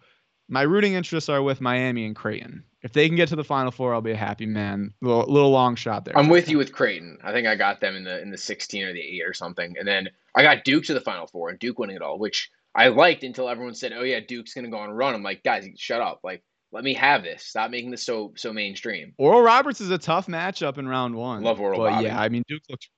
My 0.49 0.63
rooting 0.63 0.95
interests 0.95 1.29
are 1.29 1.43
with 1.43 1.61
Miami 1.61 2.07
and 2.07 2.15
Creighton. 2.15 2.65
If 2.83 2.93
they 2.93 3.09
can 3.09 3.17
get 3.17 3.29
to 3.31 3.37
the 3.37 3.45
Final 3.45 3.73
Four, 3.73 3.95
I'll 3.95 4.01
be 4.01 4.13
a 4.13 4.17
happy 4.17 4.47
man. 4.47 4.95
Little, 5.03 5.27
little 5.27 5.51
long 5.51 5.75
shot 5.75 6.05
there. 6.05 6.17
I'm 6.17 6.29
with 6.29 6.49
you 6.49 6.57
with 6.57 6.73
Creighton. 6.73 7.19
I 7.25 7.33
think 7.33 7.49
I 7.49 7.57
got 7.57 7.81
them 7.81 7.97
in 7.97 8.05
the 8.05 8.23
in 8.23 8.31
the 8.31 8.39
16 8.39 8.85
or 8.85 8.93
the 8.93 9.01
8 9.01 9.23
or 9.27 9.35
something, 9.35 9.75
and 9.77 9.87
then 9.87 10.09
I 10.37 10.43
got 10.43 10.65
Duke 10.65 10.85
to 10.85 10.95
the 10.95 11.01
Final 11.01 11.27
Four 11.27 11.51
and 11.51 11.59
Duke 11.59 11.81
winning 11.81 11.97
it 11.97 12.03
all, 12.03 12.19
which 12.19 12.49
I 12.77 12.89
liked 12.89 13.25
until 13.25 13.49
everyone 13.49 13.75
said, 13.75 13.93
"Oh 13.93 14.05
yeah, 14.05 14.21
Duke's 14.21 14.55
gonna 14.55 14.71
go 14.71 14.79
on 14.79 14.91
a 14.91 14.95
run." 14.95 15.15
I'm 15.15 15.23
like, 15.23 15.43
guys, 15.43 15.67
shut 15.77 16.01
up! 16.01 16.21
Like, 16.23 16.45
let 16.71 16.85
me 16.85 16.95
have 16.95 17.23
this. 17.23 17.43
Stop 17.43 17.71
making 17.71 17.91
this 17.91 18.05
so 18.05 18.33
so 18.37 18.53
mainstream. 18.53 19.15
Oral 19.19 19.43
Roberts 19.43 19.81
is 19.81 19.91
a 19.91 19.99
tough 19.99 20.27
matchup 20.27 20.79
in 20.79 20.87
round 20.87 21.17
one. 21.17 21.43
Love 21.43 21.61
Oral 21.61 21.79
but 21.81 22.05
yeah, 22.05 22.21
I 22.21 22.29
mean 22.29 22.45
Duke 22.47 22.63
looks. 22.69 22.89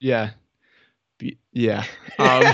Yeah, 0.00 0.30
yeah. 1.52 1.84
Um, 2.18 2.44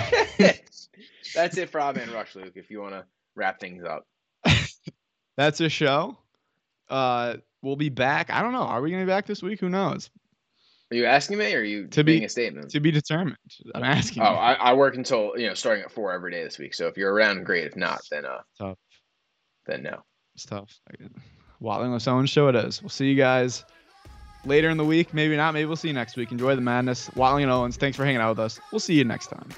That's 1.35 1.57
it 1.57 1.71
for 1.71 1.81
Odd 1.81 1.97
Man 1.97 2.11
Rush, 2.13 2.35
Luke. 2.35 2.53
If 2.57 2.71
you 2.71 2.81
want 2.81 2.93
to 2.95 3.05
wrap 3.35 3.59
things 3.59 3.85
up, 3.85 4.07
that's 5.37 5.61
a 5.61 5.69
show. 5.69 6.19
Uh, 6.91 7.37
we'll 7.63 7.77
be 7.77 7.89
back. 7.89 8.31
I 8.31 8.43
don't 8.43 8.53
know. 8.53 8.63
Are 8.63 8.83
we 8.83 8.91
gonna 8.91 9.05
be 9.05 9.09
back 9.09 9.27
this 9.27 9.43
week? 9.43 9.61
Who 9.61 9.69
knows? 9.69 10.11
are 10.91 10.95
you 10.97 11.07
asking 11.07 11.39
me 11.39 11.55
or 11.55 11.61
are 11.61 11.65
you 11.65 11.87
To 11.87 12.05
be- 12.05 12.23
a 12.23 12.29
statement? 12.29 12.71
To 12.73 12.81
be 12.81 12.91
determined. 12.91 13.39
I'm 13.75 13.83
asking. 13.83 14.23
Oh. 14.23 14.27
I, 14.27 14.53
I 14.55 14.73
work 14.75 14.95
until 14.97 15.33
you 15.37 15.49
know 15.49 15.55
starting 15.55 15.85
at 15.85 15.91
four 15.91 16.13
every 16.13 16.31
day 16.33 16.45
this 16.45 16.59
week. 16.59 16.75
So 16.75 16.87
if 16.87 16.99
you're 16.99 17.13
around, 17.13 17.45
great. 17.45 17.65
If 17.65 17.77
not, 17.77 18.03
then 18.11 18.27
uh, 18.27 18.41
tough. 18.59 18.77
then 19.67 19.83
no. 19.85 20.03
It's 20.35 20.45
tough. 20.45 20.71
Watling 21.61 21.93
with 21.93 22.07
Owen 22.09 22.27
show 22.27 22.49
it 22.49 22.57
is. 22.57 22.83
We'll 22.83 22.91
see 22.91 23.07
you 23.09 23.17
guys 23.17 23.65
later 24.45 24.71
in 24.71 24.77
the 24.77 24.85
week. 24.85 25.13
Maybe 25.15 25.37
not. 25.37 25.55
Maybe 25.55 25.67
we'll 25.67 25.77
see 25.77 25.89
you 25.89 25.95
next 25.95 26.17
week. 26.17 26.33
Enjoy 26.33 26.55
the 26.55 26.61
madness. 26.61 27.11
Watling 27.15 27.45
and 27.45 27.53
Owens, 27.53 27.77
thanks 27.77 27.97
for 27.97 28.05
hanging 28.05 28.21
out 28.21 28.31
with 28.31 28.41
us. 28.41 28.61
We'll 28.71 28.81
see 28.81 28.95
you 28.95 29.05
next 29.05 29.29
time. 29.29 29.49